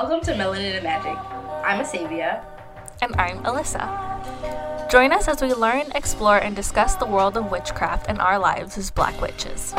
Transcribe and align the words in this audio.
Welcome 0.00 0.20
to 0.26 0.32
Melanin 0.34 0.74
and 0.76 0.84
Magic. 0.84 1.18
I'm 1.64 1.84
Asavia. 1.84 2.44
And 3.02 3.16
I'm 3.16 3.42
Alyssa. 3.42 4.88
Join 4.88 5.12
us 5.12 5.26
as 5.26 5.42
we 5.42 5.52
learn, 5.52 5.90
explore, 5.92 6.38
and 6.38 6.54
discuss 6.54 6.94
the 6.94 7.04
world 7.04 7.36
of 7.36 7.50
witchcraft 7.50 8.06
and 8.08 8.20
our 8.20 8.38
lives 8.38 8.78
as 8.78 8.92
Black 8.92 9.20
witches. 9.20 9.74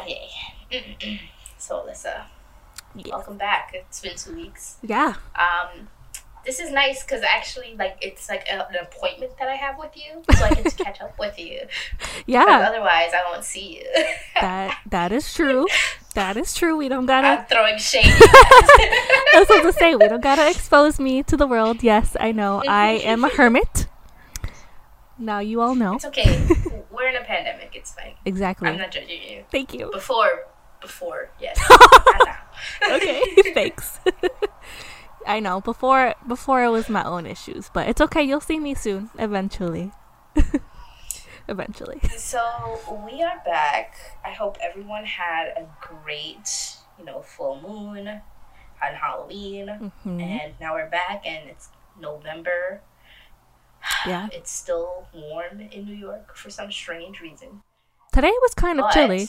Okay. 0.00 0.30
so, 1.58 1.84
Alyssa, 1.84 2.22
welcome 3.10 3.36
back. 3.36 3.72
It's 3.74 4.00
been 4.00 4.16
two 4.16 4.34
weeks. 4.34 4.78
Yeah. 4.82 5.16
Um, 5.34 5.88
this 6.44 6.60
is 6.60 6.70
nice 6.72 7.02
because 7.02 7.22
actually, 7.22 7.74
like, 7.78 7.96
it's 8.00 8.28
like 8.28 8.46
a, 8.50 8.66
an 8.68 8.76
appointment 8.80 9.32
that 9.38 9.48
I 9.48 9.54
have 9.56 9.78
with 9.78 9.96
you, 9.96 10.22
so 10.36 10.44
I 10.44 10.50
get 10.50 10.66
to 10.66 10.84
catch 10.84 11.00
up 11.00 11.18
with 11.18 11.38
you. 11.38 11.60
Yeah. 12.26 12.44
otherwise, 12.68 13.10
I 13.14 13.22
won't 13.30 13.44
see 13.44 13.78
you. 13.78 13.86
That 14.40 14.78
that 14.86 15.12
is 15.12 15.34
true. 15.34 15.66
That 16.14 16.36
is 16.36 16.54
true. 16.54 16.76
We 16.76 16.88
don't 16.88 17.06
gotta 17.06 17.26
I'm 17.28 17.44
throwing 17.46 17.78
shade. 17.78 18.04
I 18.06 19.34
was 19.34 19.50
about 19.50 19.62
to 19.62 19.72
say 19.72 19.94
we 19.94 20.08
don't 20.08 20.22
gotta 20.22 20.48
expose 20.48 20.98
me 20.98 21.22
to 21.24 21.36
the 21.36 21.46
world. 21.46 21.82
Yes, 21.82 22.16
I 22.20 22.32
know. 22.32 22.62
I 22.66 22.92
am 23.04 23.24
a 23.24 23.28
hermit. 23.36 23.86
Now 25.18 25.40
you 25.40 25.60
all 25.60 25.74
know. 25.74 25.94
it's 25.96 26.04
okay. 26.06 26.46
We're 26.90 27.08
in 27.08 27.16
a 27.16 27.24
pandemic. 27.24 27.72
It's 27.74 27.92
fine. 27.94 28.14
Exactly. 28.24 28.68
I'm 28.68 28.78
not 28.78 28.90
judging 28.90 29.22
you. 29.22 29.44
Thank 29.50 29.74
you. 29.74 29.90
Before, 29.92 30.46
before, 30.80 31.30
yes. 31.40 31.58
Okay, 32.90 33.22
thanks. 33.54 34.00
I 35.26 35.40
know. 35.40 35.60
Before 35.60 36.14
before 36.26 36.64
it 36.64 36.70
was 36.70 36.88
my 36.88 37.04
own 37.04 37.26
issues, 37.26 37.70
but 37.72 37.88
it's 37.88 38.00
okay. 38.00 38.22
You'll 38.22 38.40
see 38.40 38.58
me 38.58 38.74
soon, 38.74 39.10
eventually. 39.18 39.92
eventually. 41.48 42.00
So 42.16 42.78
we 43.06 43.22
are 43.22 43.40
back. 43.44 43.94
I 44.24 44.30
hope 44.30 44.56
everyone 44.62 45.04
had 45.04 45.48
a 45.56 45.66
great, 45.80 46.76
you 46.98 47.04
know, 47.04 47.22
full 47.22 47.60
moon 47.60 48.06
on 48.08 48.94
Halloween, 48.94 49.92
Mhm. 50.06 50.22
and 50.22 50.54
now 50.60 50.74
we're 50.74 50.88
back, 50.88 51.22
and 51.26 51.48
it's 51.48 51.68
November. 51.98 52.80
Yeah. 54.06 54.28
It's 54.32 54.50
still 54.50 55.08
warm 55.12 55.60
in 55.60 55.84
New 55.84 55.94
York 55.94 56.34
for 56.36 56.50
some 56.50 56.70
strange 56.72 57.20
reason. 57.20 57.62
Today 58.12 58.32
was 58.42 58.54
kind 58.54 58.78
of 58.78 58.84
But 58.86 58.92
chilly. 58.94 59.28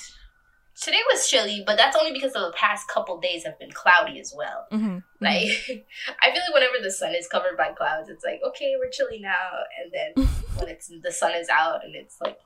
Today 0.82 0.98
was 1.14 1.30
chilly, 1.30 1.64
but 1.66 1.78
that's 1.78 1.96
only 1.96 2.12
because 2.12 2.34
of 2.34 2.42
the 2.42 2.54
past 2.58 2.88
couple 2.88 3.20
days 3.20 3.46
have 3.46 3.58
been 3.60 3.72
cloudy 3.72 4.20
as 4.20 4.34
well. 4.36 4.66
hmm 4.72 4.98
Like, 5.20 5.48
I 6.22 6.32
feel 6.32 6.42
like 6.42 6.54
whenever 6.56 6.82
the 6.82 6.90
sun 6.92 7.14
is 7.14 7.28
covered 7.28 7.56
by 7.56 7.72
clouds, 7.74 8.10
it's 8.10 8.26
like, 8.26 8.42
okay, 8.48 8.74
we're 8.80 8.90
chilly 8.90 9.20
now. 9.20 9.50
And 9.80 9.92
then 9.94 10.28
when 10.58 10.70
it's 10.70 10.92
the 11.04 11.12
sun 11.12 11.34
is 11.36 11.50
out 11.50 11.86
and 11.86 11.96
it's 11.96 12.20
like 12.20 12.40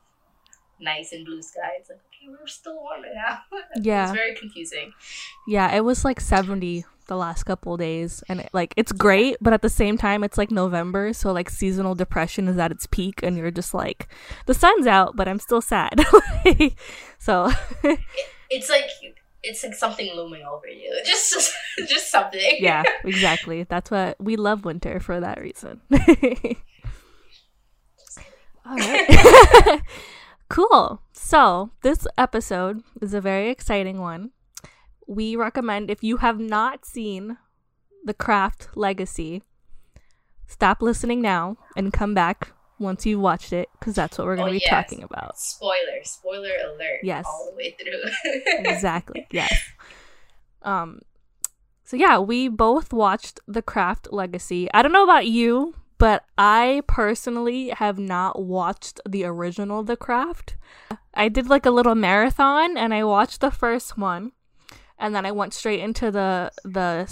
nice 0.82 1.14
and 1.14 1.26
blue 1.26 1.42
sky, 1.42 1.72
it's 1.80 1.90
like, 1.90 2.00
okay, 2.08 2.28
we're 2.30 2.46
still 2.48 2.76
warmer 2.76 3.08
now. 3.16 3.40
Yeah. 3.82 4.04
It's 4.04 4.14
very 4.14 4.36
confusing. 4.36 4.92
Yeah, 5.48 5.74
it 5.74 5.86
was 5.86 6.04
like 6.04 6.20
70 6.20 6.84
the 7.08 7.16
last 7.16 7.44
couple 7.44 7.78
days 7.78 8.24
and 8.30 8.42
it, 8.42 8.50
like 8.54 8.74
it's 8.78 8.92
great, 8.92 9.38
but 9.42 9.54
at 9.54 9.62
the 9.62 9.70
same 9.70 9.98
time 9.98 10.24
it's 10.24 10.38
like 10.38 10.52
November, 10.52 11.14
so 11.14 11.32
like 11.32 11.50
seasonal 11.50 11.96
depression 11.96 12.48
is 12.48 12.58
at 12.58 12.72
its 12.72 12.88
peak 12.88 13.22
and 13.24 13.38
you're 13.38 13.52
just 13.52 13.74
like 13.74 14.08
the 14.46 14.54
sun's 14.54 14.88
out, 14.88 15.16
but 15.16 15.28
I'm 15.28 15.40
still 15.40 15.62
sad. 15.62 16.04
so 17.20 17.52
It's 18.50 18.70
like, 18.70 18.86
it's 19.44 19.64
like 19.64 19.74
something 19.76 20.16
looming 20.16 20.44
over 20.44 20.68
you. 20.68 20.92
Just, 21.06 21.32
just, 21.34 21.54
just 21.88 22.12
something. 22.12 22.58
yeah, 22.60 22.84
exactly. 23.04 23.64
That's 23.64 23.92
what 23.92 24.16
we 24.20 24.36
love 24.38 24.66
winter 24.66 25.00
for 25.00 25.20
that 25.20 25.40
reason. 25.40 25.82
All 28.66 28.76
right. 28.78 29.82
cool. 30.50 31.02
So, 31.12 31.70
this 31.84 32.08
episode 32.18 32.82
is 33.02 33.14
a 33.14 33.22
very 33.22 33.50
exciting 33.50 34.00
one. 34.00 34.32
We 35.08 35.36
recommend 35.36 35.90
if 35.92 36.04
you 36.04 36.18
have 36.18 36.40
not 36.40 36.86
seen 36.86 37.38
The 38.04 38.14
Craft 38.14 38.70
Legacy, 38.76 39.44
stop 40.48 40.82
listening 40.82 41.22
now 41.22 41.58
and 41.76 41.94
come 41.94 42.14
back 42.14 42.50
once 42.78 43.06
you've 43.06 43.22
watched 43.22 43.54
it 43.54 43.70
because 43.80 43.96
that's 43.96 44.18
what 44.18 44.28
we're 44.28 44.36
going 44.36 44.50
Oh, 44.50 44.54
to 44.54 44.60
be 44.60 44.64
yes. 44.66 44.70
talking 44.70 45.04
about. 45.04 45.38
Spoiler, 45.38 46.04
spoiler 46.04 46.52
alert. 46.66 47.00
Yes. 47.04 47.26
All 47.28 47.50
the 47.52 47.56
way 47.56 47.76
through. 47.80 48.32
exactly. 48.66 49.28
Yes. 49.32 49.54
Um 50.62 51.00
so 51.84 51.96
yeah, 51.96 52.18
we 52.18 52.48
both 52.48 52.92
watched 52.92 53.40
The 53.48 53.62
Craft 53.62 54.12
Legacy. 54.12 54.68
I 54.74 54.82
don't 54.82 54.92
know 54.92 55.04
about 55.04 55.28
you, 55.28 55.76
but 56.00 56.26
I 56.36 56.82
personally 56.88 57.70
have 57.70 58.00
not 58.00 58.42
watched 58.42 59.00
the 59.08 59.24
original 59.24 59.84
The 59.84 59.96
Craft. 59.96 60.58
I 61.14 61.30
did 61.30 61.48
like 61.48 61.66
a 61.68 61.72
little 61.72 61.94
marathon 61.96 62.76
and 62.76 62.92
I 62.94 63.04
watched 63.04 63.40
the 63.40 63.52
first 63.52 63.98
one 64.00 64.32
and 65.00 65.16
then 65.16 65.26
I 65.26 65.32
went 65.32 65.54
straight 65.54 65.80
into 65.80 66.12
the 66.12 66.52
the 66.64 67.08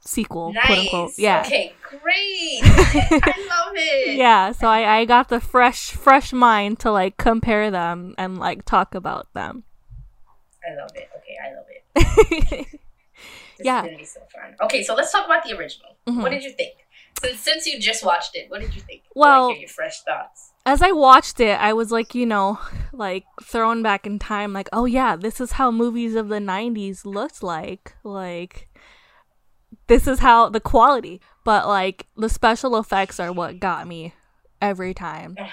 sequel, 0.00 0.52
nice. 0.52 0.66
quote 0.66 0.78
unquote. 0.78 1.10
Yeah. 1.18 1.42
Okay, 1.46 1.74
great. 1.82 2.60
I 2.64 3.46
love 3.48 3.72
it. 3.76 4.16
Yeah, 4.16 4.52
so 4.52 4.66
I, 4.68 4.98
I 4.98 5.04
got 5.04 5.28
the 5.28 5.40
fresh 5.40 5.90
fresh 5.92 6.32
mind 6.32 6.78
to 6.80 6.90
like 6.90 7.16
compare 7.16 7.70
them 7.70 8.14
and 8.18 8.38
like 8.38 8.64
talk 8.64 8.94
about 8.94 9.32
them. 9.34 9.64
I 10.68 10.74
love 10.80 10.90
it. 10.94 11.08
Okay, 11.18 11.36
I 11.44 11.54
love 11.54 11.66
it. 11.68 12.66
This 13.58 13.66
Yeah. 13.66 13.80
is 13.82 13.86
gonna 13.86 13.98
be 13.98 14.04
so 14.04 14.20
fun. 14.34 14.56
Okay, 14.62 14.82
so 14.82 14.94
let's 14.94 15.12
talk 15.12 15.26
about 15.26 15.44
the 15.44 15.56
original. 15.56 15.94
Mhm. 16.08 16.22
What 16.22 16.30
did 16.32 16.42
you 16.42 16.52
think? 16.52 16.72
Since 17.22 17.40
since 17.40 17.66
you 17.66 17.78
just 17.78 18.04
watched 18.04 18.34
it, 18.34 18.50
what 18.50 18.60
did 18.60 18.74
you 18.74 18.80
think? 18.80 19.02
Well- 19.14 19.54
your 19.54 19.68
fresh 19.68 20.00
thoughts. 20.02 20.51
As 20.64 20.82
I 20.82 20.92
watched 20.92 21.40
it, 21.40 21.58
I 21.60 21.72
was 21.72 21.90
like, 21.90 22.14
you 22.14 22.26
know, 22.26 22.58
like 22.92 23.24
thrown 23.42 23.82
back 23.82 24.06
in 24.06 24.18
time, 24.18 24.52
like, 24.52 24.68
oh 24.72 24.84
yeah, 24.84 25.16
this 25.16 25.40
is 25.40 25.52
how 25.52 25.70
movies 25.70 26.14
of 26.14 26.28
the 26.28 26.38
90s 26.38 27.04
looked 27.04 27.42
like. 27.42 27.94
Like, 28.04 28.68
this 29.86 30.06
is 30.06 30.20
how 30.20 30.48
the 30.48 30.60
quality. 30.60 31.20
But, 31.44 31.66
like, 31.66 32.06
the 32.16 32.28
special 32.28 32.76
effects 32.76 33.18
are 33.18 33.32
what 33.32 33.58
got 33.58 33.86
me 33.88 34.14
every 34.60 34.94
time. 34.94 35.36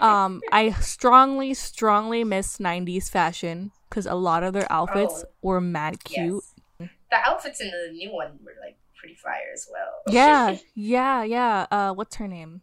Um, 0.00 0.40
I 0.52 0.70
strongly, 0.72 1.52
strongly 1.54 2.22
miss 2.24 2.58
90s 2.58 3.10
fashion 3.10 3.72
because 3.88 4.06
a 4.06 4.14
lot 4.14 4.42
of 4.42 4.52
their 4.52 4.70
outfits 4.70 5.24
Oh. 5.26 5.30
were 5.42 5.60
mad 5.60 6.04
cute. 6.04 6.42
Yes. 6.78 6.88
The 7.10 7.16
outfits 7.16 7.60
in 7.60 7.70
the 7.70 7.92
new 7.92 8.12
one 8.12 8.38
were 8.44 8.54
like 8.60 8.76
pretty 8.98 9.14
fire 9.14 9.50
as 9.54 9.66
well. 9.72 10.02
Yeah, 10.08 10.56
yeah, 10.74 11.22
yeah. 11.22 11.66
Uh, 11.70 11.92
what's 11.94 12.16
her 12.16 12.28
name? 12.28 12.62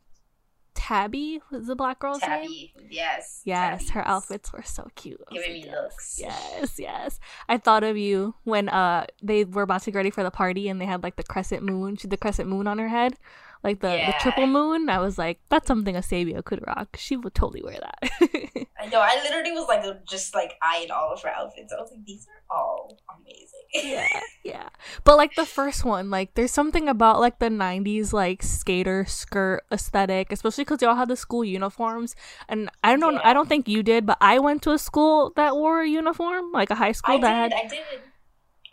Tabby 0.83 1.39
was 1.49 1.67
the 1.67 1.77
black 1.77 1.99
girl's 1.99 2.19
name. 2.19 2.29
Tabby. 2.29 2.73
Yes. 2.89 3.41
Yes, 3.45 3.89
her 3.91 4.05
outfits 4.05 4.51
were 4.51 4.63
so 4.63 4.89
cute. 4.95 5.21
Giving 5.31 5.53
like, 5.53 5.63
me 5.63 5.66
yes, 5.69 5.81
looks. 5.81 6.19
Yes, 6.19 6.75
yes. 6.77 7.19
I 7.47 7.57
thought 7.57 7.85
of 7.85 7.95
you 7.95 8.35
when 8.44 8.67
uh 8.67 9.05
they 9.22 9.45
were 9.45 9.61
about 9.61 9.83
to 9.83 9.91
get 9.91 9.97
ready 9.97 10.09
for 10.09 10.23
the 10.23 10.31
party 10.31 10.67
and 10.67 10.81
they 10.81 10.85
had 10.85 11.01
like 11.01 11.16
the 11.16 11.23
crescent 11.23 11.63
moon, 11.63 11.95
she 11.95 12.01
had 12.01 12.09
the 12.09 12.17
crescent 12.17 12.49
moon 12.49 12.67
on 12.67 12.79
her 12.79 12.89
head, 12.89 13.16
like 13.63 13.79
the, 13.79 13.88
the 13.88 14.13
triple 14.19 14.45
moon. 14.45 14.89
I 14.89 14.99
was 14.99 15.17
like, 15.17 15.39
that's 15.47 15.67
something 15.67 15.95
a 15.95 15.99
Sabia 15.99 16.43
could 16.43 16.61
rock. 16.67 16.97
She 16.99 17.16
would 17.16 17.33
totally 17.33 17.63
wear 17.63 17.79
that. 17.79 18.11
I 18.77 18.88
know. 18.88 18.99
I 18.99 19.22
literally 19.23 19.53
was 19.53 19.69
like 19.69 20.05
just 20.05 20.35
like 20.35 20.55
eyeing 20.61 20.91
all 20.91 21.13
of 21.13 21.22
her 21.22 21.29
outfits. 21.29 21.72
I 21.72 21.79
was 21.79 21.91
like, 21.91 22.03
these 22.03 22.27
are 22.27 22.57
all 22.57 22.99
amazing. 23.22 23.47
Yeah, 23.73 24.07
yeah. 24.44 24.69
But 25.03 25.17
like 25.17 25.35
the 25.35 25.45
first 25.45 25.84
one, 25.85 26.09
like 26.09 26.34
there's 26.35 26.51
something 26.51 26.88
about 26.88 27.19
like 27.19 27.39
the 27.39 27.50
'90s 27.50 28.13
like 28.13 28.44
skater 28.44 29.06
skirt 29.06 29.63
aesthetic, 29.72 30.31
especially 30.31 30.63
because 30.63 30.81
y'all 30.81 30.95
had 30.95 31.07
the 31.09 31.16
school 31.16 31.44
uniforms. 31.44 32.16
And 32.47 32.69
I 32.84 32.91
don't 32.91 33.00
know, 33.00 33.11
Yeah. 33.13 33.22
I 33.23 33.34
don't 33.34 33.50
think 33.50 33.67
you 33.67 33.81
did, 33.84 34.06
but 34.06 34.17
I 34.22 34.39
went 34.39 34.61
to 34.63 34.72
a 34.72 34.78
school 34.79 35.31
that 35.35 35.56
wore 35.56 35.81
a 35.81 35.88
uniform, 35.89 36.51
like 36.51 36.69
a 36.69 36.75
high 36.75 36.91
school 36.91 37.16
I 37.16 37.22
that 37.22 37.50
did. 37.50 37.53
had 37.53 37.66
I 37.66 37.67
did. 37.67 38.01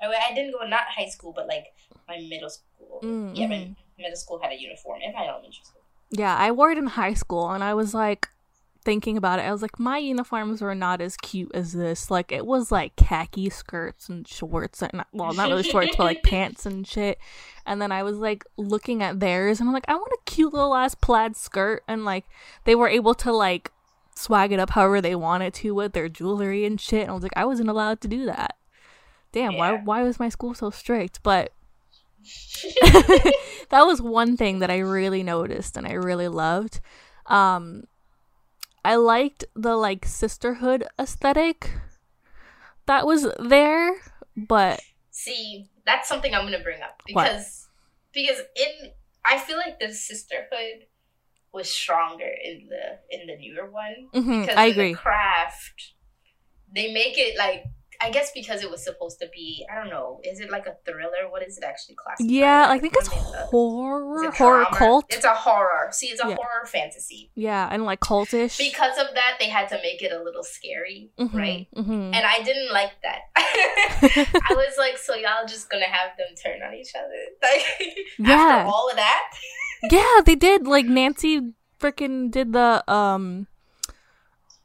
I, 0.02 0.06
I 0.30 0.34
didn't 0.34 0.52
go 0.52 0.66
not 0.66 0.82
high 0.88 1.08
school, 1.08 1.32
but 1.34 1.46
like 1.46 1.66
my 2.08 2.18
middle 2.28 2.50
school. 2.50 3.00
Mm, 3.02 3.32
Yeah, 3.36 3.46
my 3.48 3.54
mhm. 3.56 3.76
middle 3.98 4.16
school 4.16 4.38
had 4.42 4.52
a 4.52 4.56
uniform, 4.60 5.00
and 5.04 5.14
my 5.14 5.26
elementary 5.28 5.64
school. 5.64 5.82
Yeah, 6.10 6.36
I 6.36 6.50
wore 6.50 6.70
it 6.72 6.78
in 6.78 6.86
high 6.88 7.14
school 7.14 7.50
and 7.50 7.62
I 7.62 7.74
was 7.74 7.94
like 7.94 8.28
thinking 8.82 9.16
about 9.16 9.38
it. 9.38 9.42
I 9.42 9.52
was 9.52 9.62
like 9.62 9.78
my 9.78 9.98
uniforms 9.98 10.62
were 10.62 10.74
not 10.74 11.00
as 11.00 11.16
cute 11.16 11.50
as 11.54 11.72
this. 11.72 12.10
Like 12.10 12.32
it 12.32 12.46
was 12.46 12.72
like 12.72 12.96
khaki 12.96 13.50
skirts 13.50 14.08
and 14.08 14.26
shorts 14.26 14.82
and 14.82 15.04
well, 15.12 15.32
not 15.32 15.48
really 15.48 15.62
shorts, 15.62 15.96
but 15.96 16.04
like 16.04 16.22
pants 16.24 16.66
and 16.66 16.86
shit. 16.86 17.18
And 17.66 17.80
then 17.80 17.92
I 17.92 18.02
was 18.02 18.18
like 18.18 18.44
looking 18.56 19.02
at 19.02 19.20
theirs 19.20 19.60
and 19.60 19.68
I'm 19.68 19.74
like 19.74 19.84
I 19.88 19.94
want 19.94 20.12
a 20.12 20.30
cute 20.30 20.52
little 20.52 20.74
ass 20.74 20.94
plaid 20.94 21.36
skirt 21.36 21.82
and 21.86 22.04
like 22.04 22.24
they 22.64 22.74
were 22.74 22.88
able 22.88 23.14
to 23.14 23.32
like 23.32 23.70
swag 24.14 24.52
it 24.52 24.60
up 24.60 24.70
however 24.70 25.00
they 25.00 25.14
wanted 25.14 25.54
to 25.54 25.74
with 25.74 25.92
their 25.92 26.08
jewelry 26.08 26.64
and 26.64 26.80
shit. 26.80 27.02
And 27.02 27.10
I 27.10 27.14
was 27.14 27.22
like 27.22 27.36
I 27.36 27.44
wasn't 27.44 27.68
allowed 27.68 28.00
to 28.02 28.08
do 28.08 28.24
that. 28.26 28.56
Damn, 29.32 29.56
why 29.56 29.76
why 29.76 30.02
was 30.02 30.18
my 30.18 30.28
school 30.30 30.54
so 30.54 30.70
strict? 30.70 31.22
But 31.22 31.52
that 33.70 33.82
was 33.82 34.00
one 34.00 34.36
thing 34.36 34.58
that 34.60 34.70
I 34.70 34.78
really 34.78 35.22
noticed 35.22 35.76
and 35.76 35.86
I 35.86 35.92
really 35.92 36.28
loved. 36.28 36.80
Um 37.26 37.84
I 38.84 38.96
liked 38.96 39.44
the 39.54 39.76
like 39.76 40.06
sisterhood 40.06 40.84
aesthetic 40.98 41.70
that 42.86 43.06
was 43.06 43.26
there, 43.38 43.96
but 44.36 44.80
See, 45.10 45.68
that's 45.84 46.08
something 46.08 46.34
I'm 46.34 46.44
gonna 46.44 46.62
bring 46.62 46.82
up 46.82 47.02
What? 47.12 47.26
because 47.26 47.68
because 48.12 48.38
in 48.56 48.92
I 49.24 49.38
feel 49.38 49.58
like 49.58 49.78
the 49.78 49.92
sisterhood 49.92 50.86
was 51.52 51.68
stronger 51.68 52.30
in 52.44 52.68
the 52.68 52.98
in 53.10 53.26
the 53.26 53.36
newer 53.36 53.70
one 53.70 54.08
mhm, 54.14 54.42
because 54.42 54.56
I 54.56 54.66
agree. 54.66 54.92
the 54.92 54.98
craft 54.98 55.92
they 56.72 56.92
make 56.92 57.18
it 57.18 57.36
like 57.36 57.64
I 58.02 58.10
guess 58.10 58.30
because 58.34 58.62
it 58.62 58.70
was 58.70 58.82
supposed 58.82 59.18
to 59.20 59.28
be 59.32 59.66
I 59.70 59.74
don't 59.76 59.90
know 59.90 60.20
is 60.24 60.40
it 60.40 60.50
like 60.50 60.66
a 60.66 60.74
thriller 60.86 61.28
what 61.30 61.42
is 61.46 61.58
it 61.58 61.64
actually 61.64 61.96
classified 61.96 62.30
Yeah. 62.30 62.66
I 62.68 62.78
think 62.78 62.94
it's 62.96 63.08
it? 63.08 63.12
horror, 63.14 64.24
it 64.24 64.34
horror 64.34 64.62
drama? 64.62 64.76
cult. 64.76 65.04
It's 65.10 65.24
a 65.24 65.34
horror. 65.34 65.88
See, 65.92 66.06
it's 66.08 66.22
a 66.24 66.28
Yeah. 66.28 66.36
horror 66.36 66.66
fantasy. 66.66 67.30
Yeah, 67.34 67.68
and 67.70 67.84
like 67.84 68.00
cultish. 68.00 68.56
Because 68.58 68.96
of 68.98 69.08
that, 69.14 69.36
they 69.38 69.48
had 69.48 69.68
to 69.68 69.76
make 69.82 70.00
it 70.02 70.12
a 70.12 70.22
little 70.22 70.42
scary, 70.42 71.10
Mhm, 71.18 71.34
right? 71.34 71.66
mhm. 71.76 72.14
And 72.14 72.24
I 72.26 72.42
didn't 72.42 72.72
like 72.72 72.92
that. 73.02 73.20
I 73.36 74.54
was 74.54 74.74
like, 74.78 74.96
so 74.98 75.14
y'all 75.14 75.46
just 75.46 75.68
gonna 75.70 75.84
have 75.86 76.16
them 76.16 76.28
turn 76.42 76.62
on 76.62 76.74
each 76.74 76.92
other? 76.96 77.20
Like 77.42 77.98
Yeah. 78.18 78.34
after 78.34 78.70
all 78.72 78.88
of 78.90 78.96
that? 78.96 79.30
yeah, 79.90 80.20
they 80.24 80.34
did. 80.36 80.66
Like 80.66 80.86
Nancy 80.86 81.52
freaking 81.78 82.30
did 82.30 82.52
the 82.52 82.82
um, 82.90 83.46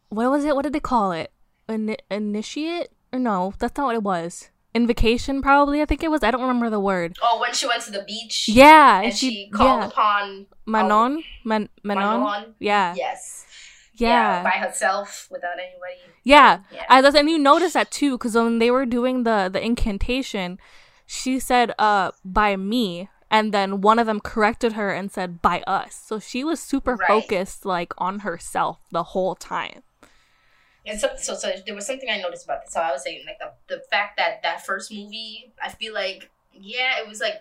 what 0.09 0.29
was 0.29 0.45
it? 0.45 0.55
What 0.55 0.63
did 0.63 0.73
they 0.73 0.79
call 0.79 1.11
it? 1.11 1.31
Ini- 1.67 1.99
initiate 2.11 2.89
no? 3.13 3.53
That's 3.59 3.77
not 3.77 3.85
what 3.87 3.95
it 3.95 4.03
was. 4.03 4.49
Invocation, 4.73 5.41
probably. 5.41 5.81
I 5.81 5.85
think 5.85 6.03
it 6.03 6.11
was. 6.11 6.21
I 6.23 6.31
don't 6.31 6.41
remember 6.41 6.69
the 6.69 6.79
word. 6.81 7.15
Oh, 7.21 7.39
when 7.39 7.53
she 7.53 7.65
went 7.65 7.81
to 7.83 7.91
the 7.91 8.03
beach. 8.03 8.49
Yeah, 8.49 9.01
And 9.03 9.13
she, 9.15 9.49
called 9.49 9.81
yeah, 9.83 9.87
upon 9.87 10.47
Manon, 10.65 11.23
Man- 11.45 11.69
Manon. 11.83 12.19
Manon. 12.21 12.55
Yeah, 12.59 12.93
Yes. 12.97 13.45
yeah, 13.93 14.43
By 14.43 14.49
herself 14.51 15.27
without 15.31 15.53
anybody. 15.53 16.01
yeah. 16.23 16.59
Yeah. 16.73 16.83
I, 16.89 16.99
and 17.01 17.29
you 17.29 17.39
noticed 17.39 17.73
that 17.75 17.89
too, 17.89 18.17
because 18.17 18.35
when 18.35 18.59
they 18.59 18.69
were 18.69 18.85
doing 18.85 19.23
the 19.23 19.49
the 19.51 19.63
incantation, 19.63 20.59
she 21.05 21.39
said, 21.39 21.71
"Uh, 21.79 22.11
by 22.25 22.57
me," 22.57 23.07
and 23.31 23.53
then 23.53 23.79
one 23.79 23.97
of 23.99 24.07
them 24.07 24.19
corrected 24.19 24.73
her 24.73 24.91
and 24.91 25.09
said, 25.09 25.41
"By 25.41 25.61
us." 25.67 25.95
So 26.05 26.19
she 26.19 26.43
was 26.43 26.59
super 26.61 26.95
Right. 26.95 27.07
focused, 27.07 27.65
like 27.65 27.93
on 27.97 28.19
herself 28.27 28.79
the 28.91 29.03
whole 29.15 29.35
time. 29.35 29.83
And 30.87 30.99
so, 30.99 31.09
so, 31.17 31.33
so 31.35 31.51
there 31.65 31.75
was 31.75 31.87
something 31.87 32.09
I 32.09 32.17
noticed 32.21 32.45
about 32.45 32.63
this. 32.63 32.73
So 32.73 32.79
I 32.81 32.91
was 32.91 33.03
saying, 33.03 33.23
like 33.25 33.39
the 33.39 33.75
the 33.75 33.81
fact 33.89 34.17
that 34.17 34.43
that 34.43 34.65
first 34.65 34.91
movie, 34.93 35.53
I 35.61 35.69
feel 35.69 35.93
like, 35.93 36.29
yeah, 36.53 36.99
it 36.99 37.07
was 37.07 37.19
like 37.19 37.35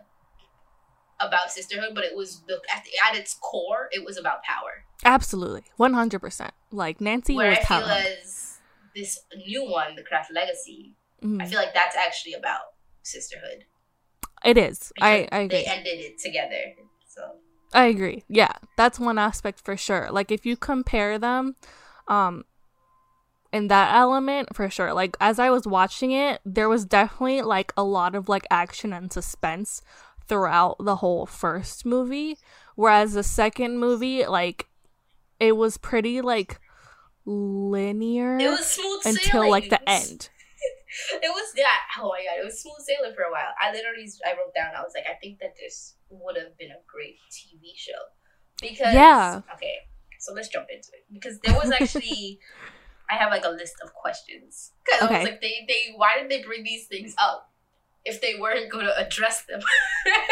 about 1.20 1.50
sisterhood, 1.50 1.91
but 1.94 2.05
it 2.05 2.17
was 2.17 2.43
the 2.46 2.61
at, 2.75 2.85
the, 2.85 2.91
at 3.08 3.17
its 3.17 3.35
core, 3.35 3.88
it 3.93 4.05
was 4.05 4.17
about 4.19 4.43
power. 4.43 4.85
Absolutely, 5.05 5.64
one 5.76 5.94
hundred 5.94 6.20
percent. 6.20 6.52
Like 6.70 7.00
Nancy 7.00 7.35
Where 7.37 7.50
was 7.50 7.58
I 7.58 7.64
feel 7.64 7.85
as 7.87 8.58
this 8.94 9.20
new 9.46 9.69
one, 9.69 9.96
the 9.96 10.02
Craft 10.02 10.32
Legacy, 10.32 10.94
Mhm. 11.23 11.43
I 11.43 11.46
feel 11.46 11.58
like 11.58 11.75
that's 11.75 11.96
actually 11.96 12.35
about 12.35 12.62
sisterhood. 13.02 13.64
It 14.44 14.58
is. 14.58 14.93
I 15.00 15.29
I 15.32 15.38
agree. 15.41 15.58
They 15.58 15.64
ended 15.64 16.00
it 16.00 16.19
together. 16.19 16.75
So 17.08 17.37
I 17.73 17.87
agree. 17.87 18.25
Yeah, 18.29 18.52
that's 18.76 18.99
one 19.00 19.19
aspect 19.19 19.61
for 19.64 19.76
sure. 19.76 20.08
Like 20.11 20.31
if 20.31 20.44
you 20.44 20.56
compare 20.56 21.19
them, 21.19 21.56
um, 22.08 22.44
in 23.55 23.69
that 23.69 23.95
element 23.95 24.55
for 24.55 24.69
sure. 24.69 24.93
Like 24.93 25.17
as 25.21 25.39
I 25.39 25.49
was 25.49 25.65
watching 25.65 26.11
it, 26.11 26.41
there 26.45 26.69
was 26.69 26.85
definitely 26.85 27.41
like 27.41 27.73
a 27.77 27.85
lot 27.85 28.17
of 28.17 28.29
like 28.29 28.47
action 28.51 28.93
and 28.93 29.12
suspense 29.12 29.81
throughout 30.27 30.77
the 30.81 30.97
whole 30.97 31.25
first 31.25 31.87
movie, 31.87 32.37
whereas 32.75 33.12
the 33.12 33.23
second 33.23 33.79
movie, 33.79 34.27
like, 34.27 34.67
it 35.39 35.56
was 35.56 35.77
pretty 35.77 36.21
like 36.21 36.61
linear 37.27 38.39
it 38.39 38.49
was 38.51 38.67
smooth 38.67 39.03
sailing 39.03 39.19
until 39.25 39.51
like 39.51 39.69
the 39.71 39.89
end. 39.89 40.31
It 41.12 41.29
was 41.29 41.53
yeah. 41.56 41.67
Oh 41.99 42.09
my 42.09 42.23
god, 42.23 42.41
it 42.41 42.45
was 42.45 42.62
smooth 42.62 42.79
sailing 42.79 43.15
for 43.17 43.23
a 43.23 43.33
while. 43.33 43.51
I 43.61 43.73
literally 43.73 44.06
I 44.25 44.31
wrote 44.39 44.55
down. 44.55 44.77
I 44.79 44.83
was 44.83 44.93
like, 44.95 45.06
I 45.11 45.19
think 45.21 45.41
that 45.41 45.55
this 45.59 45.97
would 46.09 46.37
have 46.37 46.56
been 46.56 46.71
a 46.71 46.79
great 46.87 47.19
TV 47.35 47.75
show 47.77 47.99
because 48.61 48.95
Yeah. 48.95 49.43
Okay, 49.55 49.75
so 50.21 50.33
let's 50.33 50.49
jump 50.49 50.67
into 50.71 50.89
it 50.95 51.05
because 51.12 51.41
there 51.41 51.55
was 51.55 51.73
actually 51.73 52.39
I 53.11 53.15
have 53.17 53.31
like 53.31 53.45
a 53.45 53.51
list 53.51 53.75
of 53.83 53.93
questions 53.95 54.73
because 54.85 55.03
I 55.03 55.05
was 55.19 55.25
like, 55.31 55.41
they 55.41 55.65
they 55.69 55.93
why 55.97 56.15
did 56.19 56.31
they 56.31 56.43
bring 56.43 56.65
these 56.65 56.87
things 56.87 57.15
up 57.19 57.51
if 58.05 58.21
they 58.21 58.35
weren't 58.41 58.71
going 58.71 58.87
to 58.87 58.97
address 58.99 59.45
them? 59.45 59.61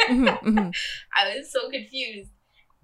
Mhm, 0.08 0.38
mhm. 0.42 0.74
I 1.16 1.36
was 1.36 1.50
so 1.52 1.70
confused, 1.70 2.30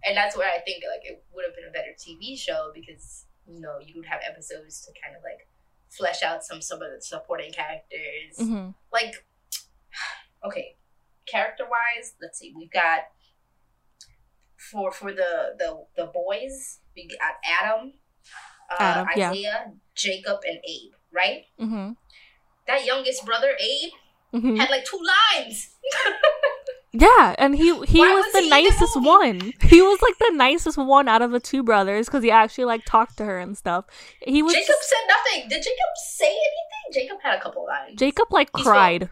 and 0.04 0.16
that's 0.16 0.36
where 0.36 0.48
I 0.48 0.60
think 0.60 0.82
like 0.88 1.04
it 1.10 1.22
would 1.32 1.44
have 1.46 1.54
been 1.56 1.68
a 1.68 1.72
better 1.72 1.94
TV 1.98 2.38
show 2.38 2.70
because 2.74 3.26
you 3.46 3.60
know 3.60 3.78
you 3.84 3.94
would 3.96 4.06
have 4.06 4.20
episodes 4.28 4.80
to 4.86 4.92
kind 5.02 5.16
of 5.16 5.22
like 5.22 5.48
flesh 5.90 6.22
out 6.22 6.44
some 6.44 6.60
some 6.62 6.80
of 6.82 6.90
the 6.90 7.00
supporting 7.02 7.52
characters. 7.52 8.36
Mhm. 8.38 8.74
Like, 8.92 9.26
okay, 10.46 10.76
character 11.26 11.64
wise, 11.64 12.14
let's 12.22 12.38
see, 12.38 12.52
we've 12.56 12.70
got 12.70 13.00
for 14.56 14.90
for 14.92 15.12
the 15.12 15.54
the 15.58 15.84
the 15.96 16.06
boys, 16.06 16.78
we 16.96 17.08
got 17.08 17.34
Adam, 17.44 17.94
uh, 18.70 18.76
Adam, 18.82 19.08
yeah. 19.16 19.30
Isaiah, 19.30 19.72
Jacob, 19.94 20.40
and 20.46 20.58
Abe. 20.58 20.92
Right, 21.12 21.44
Mhm. 21.60 21.96
that 22.66 22.84
youngest 22.84 23.24
brother 23.24 23.56
Abe 23.58 23.92
Mhm. 24.34 24.58
had 24.58 24.70
like 24.70 24.84
two 24.84 25.00
lines. 25.36 25.74
Yeah, 26.90 27.34
and 27.36 27.54
he 27.54 27.64
he 27.84 27.98
Why 28.00 28.14
was, 28.14 28.24
was 28.24 28.32
the 28.32 28.40
he 28.42 28.48
nicest 28.48 28.96
one. 29.02 29.52
He 29.62 29.82
was 29.82 30.00
like 30.00 30.16
the 30.18 30.32
nicest 30.34 30.78
one 30.78 31.06
out 31.06 31.20
of 31.20 31.32
the 31.32 31.38
two 31.38 31.62
brothers 31.62 32.06
because 32.06 32.22
he 32.24 32.30
actually 32.30 32.64
like 32.64 32.82
talked 32.86 33.18
to 33.18 33.26
her 33.26 33.38
and 33.38 33.56
stuff. 33.58 33.84
He 34.22 34.42
was 34.42 34.54
Jacob 34.54 34.74
said 34.80 35.06
nothing. 35.06 35.48
Did 35.50 35.62
Jacob 35.62 35.92
say 36.16 36.28
anything? 36.30 36.86
Jacob 36.94 37.18
had 37.22 37.38
a 37.38 37.42
couple 37.42 37.66
lines. 37.66 37.98
Jacob 37.98 38.28
like 38.30 38.48
He 38.56 38.62
cried 38.62 39.10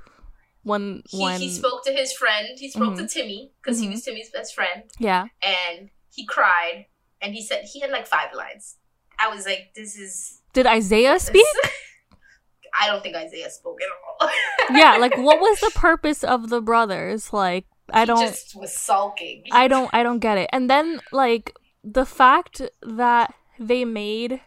when 0.62 1.02
he, 1.10 1.22
when 1.22 1.38
he 1.38 1.50
spoke 1.50 1.84
to 1.84 1.92
his 1.92 2.14
friend. 2.14 2.58
He 2.58 2.70
spoke 2.70 2.94
Mhm. 2.94 2.98
to 2.98 3.06
Timmy 3.08 3.52
because 3.62 3.78
he 3.78 3.88
Mhm. 3.88 3.92
was 3.92 4.02
Timmy's 4.04 4.30
best 4.30 4.54
friend, 4.54 4.84
yeah 4.98 5.26
and 5.42 5.90
he 6.14 6.24
cried. 6.24 6.86
And 7.20 7.34
he 7.34 7.44
said 7.44 7.64
he 7.70 7.80
had 7.80 7.90
like 7.90 8.06
five 8.06 8.32
lines. 8.32 8.76
I 9.18 9.28
was 9.28 9.46
like, 9.46 9.72
"This 9.74 9.96
is 9.96 10.40
did 10.52 10.66
Isaiah 10.66 11.18
speak? 11.18 11.46
I 12.78 12.88
don't 12.88 13.02
think 13.02 13.16
Isaiah 13.16 13.50
spoke 13.50 13.78
at 13.80 13.88
all. 14.20 14.30
yeah, 14.76 14.96
like 14.96 15.16
what 15.16 15.40
was 15.40 15.60
the 15.60 15.72
purpose 15.74 16.22
of 16.22 16.50
the 16.50 16.60
brothers? 16.60 17.32
Like 17.32 17.66
I 17.90 18.00
He 18.00 18.06
don't 18.06 18.20
just 18.20 18.54
was 18.56 18.74
sulking. 18.74 19.44
I 19.52 19.68
don't 19.68 19.90
I 19.92 20.02
don't 20.02 20.18
get 20.18 20.38
it. 20.38 20.50
And 20.52 20.68
then 20.68 21.00
like 21.12 21.54
the 21.82 22.04
fact 22.04 22.60
that 22.82 23.34
they 23.58 23.84
made 23.84 24.40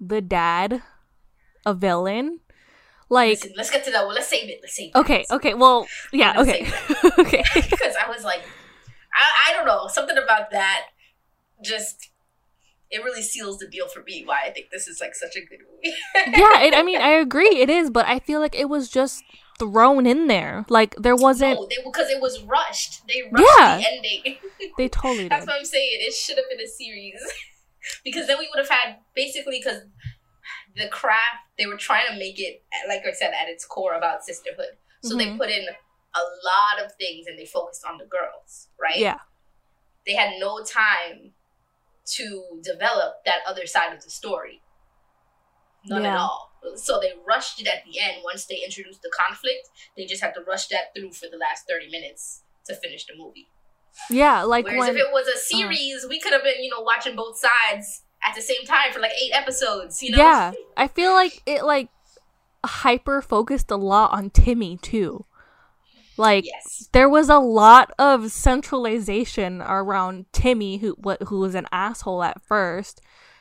the 0.00 0.20
dad 0.20 0.82
a 1.64 1.74
villain, 1.74 2.40
like 3.08 3.30
Listen, 3.30 3.52
let's 3.56 3.70
get 3.70 3.84
to 3.84 3.90
that 3.92 4.04
Well, 4.06 4.14
Let's 4.14 4.28
save 4.28 4.48
it. 4.48 4.58
Let's 4.62 4.74
save 4.76 4.90
it. 4.94 4.98
okay, 4.98 5.24
okay, 5.30 5.54
well, 5.54 5.86
yeah, 6.12 6.34
okay, 6.40 6.66
okay. 7.18 7.44
Because 7.54 7.94
I 7.96 8.08
was 8.08 8.24
like, 8.24 8.42
I, 9.14 9.50
I 9.50 9.54
don't 9.54 9.66
know, 9.66 9.86
something 9.88 10.18
about 10.18 10.50
that 10.50 10.86
just 11.62 12.10
it 12.94 13.02
really 13.04 13.22
seals 13.22 13.58
the 13.58 13.68
deal 13.68 13.88
for 13.88 14.02
me. 14.08 14.22
Why 14.24 14.38
I 14.46 14.50
think 14.54 14.66
this 14.70 14.86
is 14.88 15.00
like 15.00 15.14
such 15.14 15.34
a 15.36 15.40
good 15.48 15.60
movie. 15.68 15.94
yeah, 16.42 16.62
it, 16.66 16.74
I 16.74 16.82
mean, 16.82 17.00
I 17.00 17.10
agree, 17.26 17.54
it 17.64 17.70
is, 17.70 17.90
but 17.90 18.06
I 18.06 18.18
feel 18.20 18.40
like 18.40 18.54
it 18.54 18.68
was 18.68 18.88
just 18.88 19.22
thrown 19.58 20.06
in 20.06 20.26
there. 20.28 20.64
Like 20.68 20.94
there 20.96 21.16
wasn't. 21.16 21.58
No, 21.60 21.66
they 21.68 21.76
because 21.84 22.08
it 22.10 22.20
was 22.20 22.42
rushed. 22.44 23.02
They 23.08 23.20
rushed 23.32 23.46
Yeah. 23.58 23.78
the 23.78 23.86
ending. 23.92 24.22
They 24.78 24.88
totally 24.88 25.24
did. 25.24 25.30
That's 25.32 25.44
did. 25.44 25.50
what 25.50 25.58
I'm 25.60 25.64
saying. 25.64 25.98
It 26.08 26.12
should 26.14 26.36
have 26.36 26.48
been 26.50 26.60
a 26.60 26.66
series 26.66 27.20
because 28.04 28.26
then 28.26 28.38
we 28.38 28.48
would 28.52 28.58
have 28.64 28.68
had 28.78 28.96
basically 29.14 29.60
because 29.62 29.82
the 30.76 30.88
craft 30.88 31.42
they 31.58 31.66
were 31.66 31.76
trying 31.76 32.06
to 32.10 32.18
make 32.18 32.40
it 32.40 32.64
like 32.88 33.02
I 33.06 33.12
said 33.12 33.32
at 33.40 33.48
its 33.48 33.64
core 33.64 33.94
about 33.94 34.24
sisterhood. 34.24 34.74
So 35.04 35.16
they 35.16 35.26
Mhm. 35.26 35.38
put 35.38 35.50
in 35.50 35.64
a 35.68 36.24
lot 36.50 36.84
of 36.84 36.92
things 36.96 37.26
and 37.28 37.38
they 37.38 37.46
focused 37.46 37.84
on 37.84 37.98
the 37.98 38.06
girls, 38.06 38.68
right? 38.80 38.96
Yeah, 38.96 39.18
They 40.06 40.14
had 40.14 40.38
no 40.40 40.62
time 40.64 41.33
to 42.06 42.44
develop 42.62 43.24
that 43.24 43.38
other 43.46 43.66
side 43.66 43.94
of 43.94 44.04
the 44.04 44.10
story. 44.10 44.60
None 45.86 46.06
at 46.06 46.16
all. 46.16 46.50
So 46.76 46.98
they 47.00 47.12
rushed 47.26 47.60
it 47.60 47.66
at 47.66 47.84
the 47.84 48.00
end. 48.00 48.18
Once 48.24 48.46
they 48.46 48.62
introduced 48.64 49.02
the 49.02 49.12
conflict, 49.14 49.68
they 49.96 50.06
just 50.06 50.22
had 50.22 50.32
to 50.34 50.40
rush 50.40 50.68
that 50.68 50.94
through 50.96 51.12
for 51.12 51.26
the 51.30 51.36
last 51.36 51.68
30 51.68 51.90
minutes 51.90 52.42
to 52.66 52.74
finish 52.74 53.04
the 53.06 53.12
movie. 53.16 53.48
yeah. 54.08 54.42
Like 54.42 54.64
Whereas 54.64 54.80
when 54.80 54.90
if 54.90 54.96
it 54.96 55.12
was 55.12 55.26
a 55.26 55.32
uh-huh. 55.32 55.68
series, 55.68 56.06
we 56.08 56.18
could 56.18 56.32
have 56.32 56.42
been, 56.42 56.62
you 56.62 56.70
know, 56.70 56.80
watching 56.80 57.16
both 57.16 57.38
sides 57.38 58.02
at 58.24 58.34
the 58.34 58.40
same 58.40 58.64
time 58.64 58.92
for 58.92 59.00
like 59.00 59.12
eight 59.12 59.32
episodes, 59.34 60.02
you 60.02 60.12
know? 60.12 60.18
Yeah, 60.18 60.52
I 60.76 60.88
feel 60.88 61.12
like 61.12 61.42
it 61.44 61.64
like 61.64 61.90
hyper 62.64 63.20
focused 63.20 63.70
a 63.70 63.76
lot 63.76 64.12
on 64.12 64.30
Timmy 64.30 64.78
too. 64.78 65.26
Like 66.16 66.44
Yes. 66.46 66.88
there 66.92 67.08
was 67.08 67.28
a 67.28 67.38
lot 67.38 67.92
of 67.98 68.30
centralization 68.30 69.60
around 69.62 70.26
Timmy 70.32 70.78
who 70.78 70.92
what 70.92 71.22
who 71.24 71.40
was 71.40 71.54
an 71.54 71.66
asshole 71.72 72.22
at 72.22 72.40
first 72.42 73.00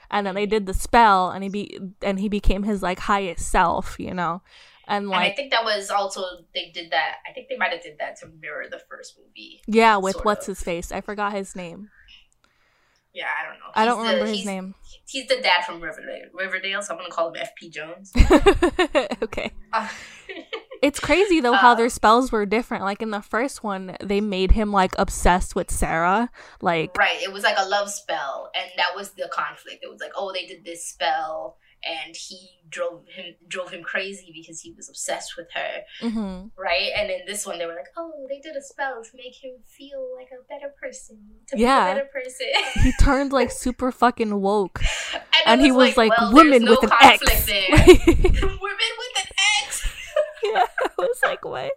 and 0.09 0.25
then 0.27 0.35
they 0.35 0.45
did 0.45 0.65
the 0.65 0.73
spell 0.73 1.29
and 1.31 1.43
he 1.43 1.49
be 1.49 1.79
and 2.01 2.19
he 2.19 2.29
became 2.29 2.63
his 2.63 2.81
like 2.83 2.99
highest 2.99 3.49
self, 3.49 3.95
you 3.99 4.13
know. 4.13 4.41
And 4.87 5.05
and 5.05 5.15
I 5.15 5.31
think 5.31 5.51
that 5.51 5.63
was 5.63 5.89
also 5.89 6.21
they 6.53 6.71
did 6.73 6.91
that. 6.91 7.15
I 7.29 7.31
think 7.33 7.47
they 7.47 7.57
might 7.57 7.71
have 7.71 7.81
did 7.83 7.97
that 7.99 8.17
to 8.19 8.27
mirror 8.41 8.65
the 8.69 8.81
first 8.89 9.17
movie. 9.17 9.61
yeah, 9.67 9.97
with 9.97 10.17
what's 10.23 10.47
of. 10.47 10.57
his 10.57 10.63
face? 10.63 10.91
I 10.91 11.01
forgot 11.01 11.31
his 11.33 11.55
name. 11.55 11.89
Yeah, 13.13 13.27
I 13.39 13.47
don't 13.47 13.59
know. 13.59 13.65
I 13.75 13.85
don't 13.85 13.99
He's 13.99 14.07
the- 14.07 14.13
remember 14.13 14.31
his 14.35 14.45
name. 14.45 14.75
He's 15.07 15.27
the 15.27 15.35
dad 15.41 15.63
from 15.65 15.79
Riverdale. 15.81 16.29
Riverdale, 16.33 16.81
so 16.81 16.93
I'm 16.93 16.99
gonna 16.99 17.11
call 17.11 17.31
him 17.33 17.41
FP 17.43 17.71
Jones. 17.71 18.11
okay. 19.21 19.51
Uh, 19.71 19.87
It's 20.83 20.99
crazy 20.99 21.39
though 21.39 21.53
how 21.53 21.71
Uh, 21.71 21.75
their 21.75 21.89
spells 21.89 22.31
were 22.31 22.45
different. 22.45 22.83
Like 22.83 23.01
in 23.01 23.11
the 23.11 23.21
first 23.21 23.63
one, 23.63 23.95
they 24.01 24.19
made 24.21 24.51
him 24.51 24.71
like 24.71 24.93
obsessed 24.99 25.55
with 25.55 25.71
Sarah. 25.71 26.29
Like 26.61 26.95
right. 26.97 27.21
It 27.23 27.31
was 27.31 27.43
like 27.43 27.55
a 27.57 27.65
love 27.67 27.89
spell, 27.89 28.51
and 28.53 28.69
that 28.77 28.91
was 28.95 29.11
the 29.11 29.29
conflict. 29.31 29.79
It 29.81 29.89
was 29.89 30.01
like, 30.01 30.11
oh, 30.15 30.31
they 30.33 30.45
did 30.45 30.65
this 30.65 30.85
spell, 30.85 31.57
and 31.85 32.15
he 32.15 32.49
drove 32.69 33.07
him 33.07 33.35
drove 33.47 33.69
him 33.71 33.81
crazy 33.83 34.31
because 34.35 34.59
he 34.61 34.73
was 34.73 34.89
obsessed 34.89 35.37
with 35.37 35.47
her, 35.53 35.73
Mm-hmm. 36.01 36.47
right? 36.57 36.89
And 36.97 37.09
in 37.11 37.21
this 37.27 37.45
one, 37.45 37.59
they 37.59 37.65
were 37.65 37.75
like, 37.75 37.91
"Oh, 37.95 38.25
they 38.29 38.39
did 38.39 38.55
a 38.55 38.61
spell 38.61 39.03
to 39.03 39.09
make 39.15 39.35
him 39.41 39.53
feel 39.65 40.03
like 40.17 40.29
a 40.31 40.41
better 40.51 40.73
person, 40.81 41.17
to 41.49 41.57
Yeah. 41.57 41.85
be 41.85 41.91
a 41.91 41.93
better 41.95 42.09
person." 42.11 42.47
He 42.83 42.91
turned 42.99 43.31
like 43.31 43.51
super 43.51 43.91
fucking 43.91 44.41
woke, 44.41 44.81
and, 45.13 45.23
and 45.45 45.61
it 45.61 45.65
he 45.65 45.71
was 45.71 45.95
like, 45.95 46.11
well, 46.17 46.33
"Women 46.33 46.65
there's 46.65 46.77
with 46.81 46.89
no 46.89 46.97
an 46.99 47.07
X." 47.13 47.23
Like- 47.23 47.39
Women 48.41 48.91
with 49.01 49.13
an 49.17 49.21
X. 49.21 49.22
yeah, 50.53 50.65
I 50.81 50.89
was 50.97 51.19
like, 51.23 51.45
what? 51.45 51.71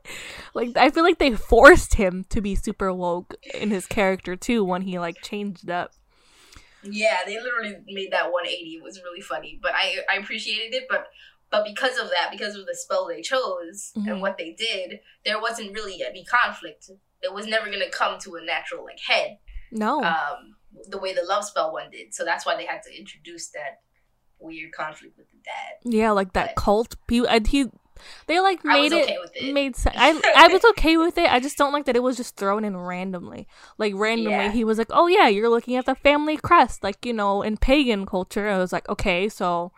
Like, 0.55 0.77
I 0.77 0.91
feel 0.91 1.03
like 1.05 1.19
they 1.19 1.33
forced 1.35 1.95
him 1.95 2.25
to 2.31 2.41
be 2.41 2.55
super 2.55 2.93
woke 2.93 3.35
in 3.55 3.71
his 3.71 3.87
character 3.87 4.37
too 4.37 4.65
when 4.65 4.83
he 4.83 4.99
like 4.99 5.23
changed 5.23 5.71
up. 5.71 5.93
Yeah, 6.83 7.19
they 7.27 7.41
literally 7.41 7.77
made 7.87 8.13
that 8.13 8.31
180. 8.33 8.77
It 8.77 8.83
was 8.83 9.01
really 9.03 9.21
funny, 9.21 9.59
but 9.63 9.73
I 9.75 9.97
I 10.13 10.17
appreciated 10.19 10.75
it. 10.75 10.85
But 10.89 11.07
but 11.51 11.65
because 11.65 11.99
of 11.99 12.11
that, 12.11 12.31
because 12.31 12.55
of 12.57 12.67
the 12.67 12.75
spell 12.77 13.07
they 13.09 13.23
chose 13.23 13.93
Mhm. 13.97 14.11
and 14.11 14.21
what 14.21 14.37
they 14.39 14.53
did, 14.53 15.01
there 15.25 15.41
wasn't 15.41 15.73
really 15.75 16.03
any 16.03 16.25
conflict. 16.25 16.91
It 17.23 17.33
was 17.33 17.47
never 17.47 17.67
gonna 17.71 17.91
come 17.91 18.19
to 18.21 18.37
a 18.37 18.45
natural 18.45 18.85
like 18.85 19.01
head, 19.01 19.39
No, 19.73 20.03
um, 20.05 20.57
the 20.89 20.99
way 20.99 21.13
the 21.13 21.23
love 21.25 21.45
spell 21.45 21.73
one 21.73 21.91
did. 21.91 22.15
So 22.15 22.25
that's 22.25 22.45
why 22.47 22.57
they 22.57 22.67
had 22.67 22.83
to 22.85 22.97
introduce 22.97 23.49
that 23.51 23.81
weird 24.39 24.71
conflict 24.73 25.17
with 25.17 25.29
the 25.31 25.39
dad. 25.39 25.73
yeah, 25.97 26.11
like 26.13 26.35
that 26.35 26.55
but- 26.55 26.63
cult. 26.63 26.95
He, 27.09 27.27
and 27.27 27.47
he, 27.47 27.67
they 28.27 28.41
like 28.41 28.65
I 28.67 28.81
was 28.81 28.91
made 28.91 29.03
okay 29.03 29.13
it, 29.15 29.21
with 29.21 29.31
it. 29.37 29.53
made 29.55 29.77
sense. 29.77 29.97
I 29.99 30.21
I 30.37 30.49
was 30.49 30.65
okay 30.71 30.97
with 30.97 31.17
it. 31.19 31.31
I 31.33 31.41
just 31.41 31.57
don't 31.59 31.73
like 31.73 31.85
that 31.87 31.97
it 31.97 32.03
was 32.03 32.17
just 32.17 32.37
thrown 32.37 32.65
in 32.65 32.77
randomly. 32.77 33.47
Like 33.79 33.93
randomly, 33.97 34.33
Yeah. 34.33 34.53
he 34.53 34.65
was 34.65 34.79
like, 34.79 34.89
"Oh 34.91 35.07
yeah, 35.07 35.29
you're 35.29 35.49
looking 35.49 35.77
at 35.77 35.87
the 35.87 35.95
family 35.95 36.37
crest." 36.37 36.83
Like 36.83 37.05
you 37.07 37.13
know, 37.13 37.43
in 37.43 37.57
pagan 37.57 38.07
culture, 38.07 38.49
I 38.49 38.59
was 38.59 38.73
like, 38.73 38.89
"Okay, 38.89 39.29
so 39.29 39.73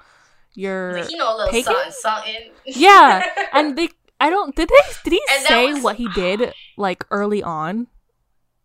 you're." 0.55 1.01
Like, 1.03 1.11
you 1.11 1.17
know, 1.17 1.35
a 1.35 1.37
little 1.37 1.53
Pagan? 1.53 1.75
something, 1.91 1.93
something. 2.01 2.51
Yeah, 2.67 3.25
and 3.53 3.77
they 3.77 3.89
I 4.21 4.31
don't 4.31 4.55
did 4.57 4.69
they 4.69 4.93
did 5.05 5.13
he 5.13 5.23
And 5.31 5.43
say 5.47 5.73
was- 5.75 5.83
what 5.83 5.97
he 5.97 6.09
did 6.15 6.53
like 6.77 7.05
early 7.11 7.43
on 7.43 7.87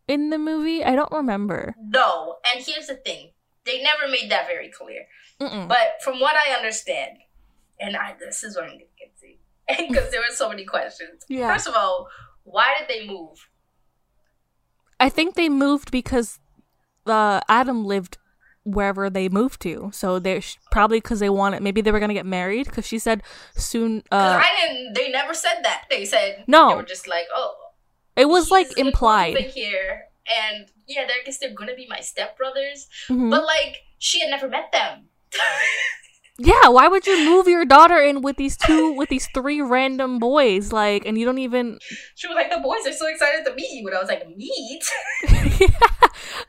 in 0.08 0.30
the 0.30 0.38
movie? 0.38 0.84
I 0.84 0.96
don't 0.96 1.12
remember. 1.12 1.76
no. 1.80 2.38
And 2.54 2.64
here's 2.66 2.88
the 2.88 2.96
thing: 2.96 3.32
they 3.66 3.82
never 3.82 4.08
made 4.12 4.30
that 4.32 4.48
very 4.48 4.70
clear. 4.70 5.06
Mm-mm. 5.40 5.68
But 5.68 6.02
from 6.04 6.20
what 6.20 6.36
I 6.36 6.54
understand, 6.56 7.18
and 7.80 7.96
I 7.98 8.14
this 8.20 8.44
is 8.44 8.56
what 8.56 8.66
I'm 8.66 8.72
gonna 8.72 8.80
get 8.80 8.90
to, 8.90 8.93
because 9.90 10.12
there 10.12 10.20
were 10.22 10.34
so 10.36 10.50
many 10.50 10.66
questions. 10.66 11.24
Yeah. 11.30 11.52
First 11.54 11.68
of 11.68 11.76
all, 11.76 12.08
why 12.44 12.74
did 12.80 12.88
they 12.88 13.08
move? 13.08 13.50
I 15.00 15.10
think 15.10 15.36
they 15.36 15.50
moved 15.50 15.92
because 15.92 16.40
uh, 17.06 17.42
Adam 17.50 17.84
lived 17.86 18.18
wherever 18.66 19.10
they 19.10 19.28
moved 19.28 19.62
to. 19.62 19.90
So 19.94 20.20
they're 20.20 20.40
sh- 20.42 20.56
probably 20.72 21.00
because 21.00 21.20
they 21.20 21.30
wanted 21.30 21.62
maybe 21.62 21.82
they 21.82 21.92
were 21.92 22.00
gonna 22.00 22.14
get 22.14 22.26
married 22.26 22.66
because 22.68 22.88
she 22.88 23.00
said 23.00 23.22
soon. 23.56 24.04
Uh, 24.12 24.42
I 24.42 24.68
didn't. 24.68 24.94
They 24.94 25.10
never 25.12 25.34
said 25.34 25.62
that. 25.64 25.84
They 25.90 26.06
said 26.06 26.46
No. 26.48 26.70
They 26.70 26.76
were 26.76 26.84
just 26.84 27.08
like, 27.08 27.26
oh, 27.36 27.56
it 28.16 28.30
was 28.30 28.52
like 28.52 28.68
he's 28.68 28.76
gonna 28.76 28.86
move 28.86 28.94
implied. 28.94 29.38
here, 29.38 30.04
and 30.48 30.68
yeah, 30.88 31.02
I 31.02 31.26
guess 31.26 31.40
they're 31.40 31.54
gonna 31.54 31.76
be 31.76 31.88
my 31.90 32.00
stepbrothers. 32.00 32.88
Mhm. 33.10 33.30
But 33.32 33.44
like, 33.44 33.80
she 34.00 34.22
had 34.22 34.30
never 34.30 34.48
met 34.48 34.72
them. 34.72 35.08
Yeah, 36.40 36.70
why 36.70 36.88
would 36.88 37.06
you 37.06 37.30
move 37.30 37.48
your 37.48 37.64
daughter 37.64 38.02
in 38.02 38.24
with 38.24 38.38
these 38.38 38.58
two 38.58 38.94
with 38.94 39.10
these 39.10 39.28
three 39.36 39.62
random 39.62 40.18
boys 40.18 40.72
like 40.74 41.06
and 41.06 41.16
you 41.16 41.26
don't 41.26 41.38
even 41.38 41.78
she 42.16 42.28
was 42.28 42.34
like, 42.36 42.50
the 42.50 42.58
boys 42.58 42.88
are 42.88 42.92
so 42.94 43.06
excited 43.08 43.46
to 43.46 43.54
meet 43.54 43.70
you, 43.70 43.88
and 43.88 43.96
I 43.96 44.00
was 44.00 44.10
like, 44.10 44.28
meet. 44.36 44.84
yeah, 45.62 45.68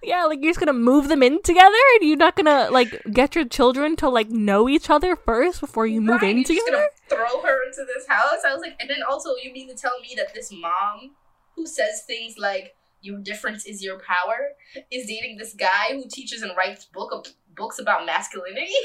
yeah, 0.02 0.24
like 0.24 0.38
you're 0.40 0.50
just 0.50 0.58
gonna 0.60 0.72
move 0.72 1.08
them 1.08 1.22
in 1.22 1.42
together, 1.42 1.76
and 2.00 2.08
you're 2.08 2.16
not 2.16 2.34
gonna 2.34 2.68
like 2.70 3.02
get 3.12 3.34
your 3.34 3.44
children 3.44 3.94
to 3.96 4.08
like 4.08 4.30
know 4.30 4.70
each 4.70 4.88
other 4.88 5.16
first 5.16 5.60
before 5.60 5.86
you 5.86 6.00
move 6.00 6.22
Right, 6.22 6.30
in 6.30 6.36
you're 6.38 6.44
just 6.46 6.64
together. 6.66 6.88
gonna 7.10 7.28
throw 7.28 7.42
her 7.42 7.66
into 7.66 7.84
this 7.94 8.06
house. 8.08 8.38
I 8.48 8.54
was 8.54 8.62
like, 8.62 8.76
and 8.80 8.88
then 8.88 9.02
also 9.06 9.30
you 9.42 9.52
mean 9.52 9.68
to 9.68 9.74
tell 9.74 10.00
me 10.00 10.14
that 10.16 10.32
this 10.34 10.50
mom 10.50 11.10
who 11.56 11.66
says 11.66 12.04
things 12.06 12.36
like 12.38 12.74
"your 13.02 13.18
difference 13.18 13.66
is 13.66 13.84
your 13.84 13.98
power" 13.98 14.52
is 14.90 15.06
dating 15.06 15.36
this 15.36 15.52
guy 15.52 15.88
who 15.90 16.04
teaches 16.08 16.40
and 16.40 16.52
writes 16.56 16.86
book 16.86 17.12
of 17.12 17.26
books 17.54 17.78
about 17.78 18.06
masculinity? 18.06 18.72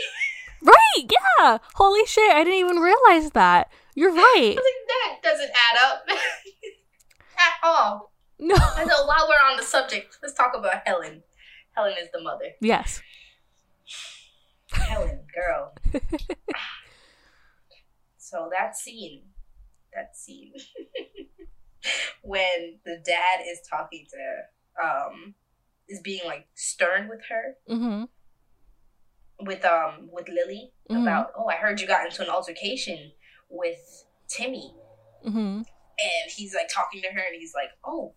Right? 0.62 1.12
Yeah. 1.39 1.58
Holy 1.75 2.06
shit! 2.06 2.32
I 2.32 2.44
didn't 2.44 2.60
even 2.60 2.78
realize 2.78 3.32
that. 3.32 3.72
You're 3.96 4.12
I 4.12 4.16
right. 4.16 4.56
like, 4.56 4.88
that 4.88 5.20
doesn't 5.24 5.50
add 5.50 5.78
up 5.86 6.04
at 7.38 7.54
all. 7.63 8.12
No. 8.39 8.56
And 8.78 8.89
so 8.89 9.06
while 9.06 9.28
we're 9.28 9.51
on 9.51 9.58
the 9.58 9.63
subject, 9.63 10.18
let's 10.22 10.34
talk 10.34 10.54
about 10.58 10.82
Helen. 10.86 11.24
Helen 11.75 11.94
is 12.01 12.10
the 12.13 12.22
mother. 12.22 12.51
Yes. 12.62 13.01
Helen, 14.72 15.22
girl. 15.34 15.74
so 18.18 18.50
that 18.58 18.78
scene, 18.78 19.24
that 19.94 20.16
scene, 20.16 20.54
when 22.22 22.80
the 22.86 23.01
dad 23.06 23.42
is 23.48 23.60
talking 23.70 24.06
to, 24.12 24.84
um, 24.86 25.34
is 25.89 26.00
being 26.01 26.22
like 26.25 26.48
stern 26.56 27.10
with 27.10 27.22
her, 27.30 27.56
Mm-hmm. 27.70 28.04
With 29.41 29.63
um, 29.65 30.10
with 30.12 30.27
Lily 30.29 30.72
Mhm. 30.89 31.03
about, 31.03 31.31
oh, 31.38 31.48
I 31.48 31.55
heard 31.55 31.79
you 31.79 31.88
got 31.88 32.05
into 32.05 32.22
an 32.24 32.29
altercation 32.29 33.12
with 33.50 34.05
Timmy, 34.27 34.74
Mm-hmm. 35.25 35.38
and 35.38 36.31
he's 36.36 36.53
like 36.55 36.69
talking 36.74 37.01
to 37.01 37.08
her, 37.10 37.19
and 37.19 37.36
he's 37.39 37.53
like, 37.53 37.69
oh. 37.84 38.13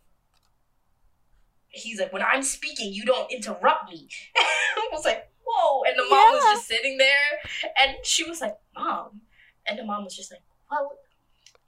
He's 1.69 1.99
like, 2.01 2.13
when 2.13 2.23
I'm 2.23 2.43
speaking, 2.43 2.93
you 2.93 3.05
don't 3.05 3.31
interrupt 3.33 3.91
me. 3.91 4.09
I 4.37 4.89
was 4.93 5.05
like, 5.07 5.31
whoa. 5.47 5.83
And 5.85 5.95
the 5.99 6.05
mom 6.09 6.33
was 6.35 6.43
just 6.45 6.69
sitting 6.69 6.99
there, 6.99 7.73
and 7.79 7.97
she 8.05 8.29
was 8.29 8.41
like, 8.43 8.57
mom. 8.77 9.23
And 9.67 9.79
the 9.79 9.85
mom 9.85 10.05
was 10.05 10.15
just 10.15 10.31
like, 10.31 10.43
well, 10.71 10.99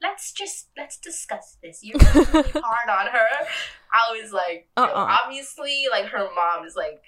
let's 0.02 0.32
just, 0.32 0.68
let's 0.76 0.98
discuss 0.98 1.56
this. 1.62 1.80
You're 1.82 1.98
really 1.98 2.50
hard 2.54 2.88
on 2.90 3.12
her. 3.12 3.46
I 3.92 4.20
was 4.20 4.30
like, 4.32 4.68
Uh-uh. 4.76 5.18
obviously, 5.24 5.84
like, 5.90 6.06
her 6.06 6.28
mom 6.34 6.66
is 6.66 6.76
like, 6.76 7.00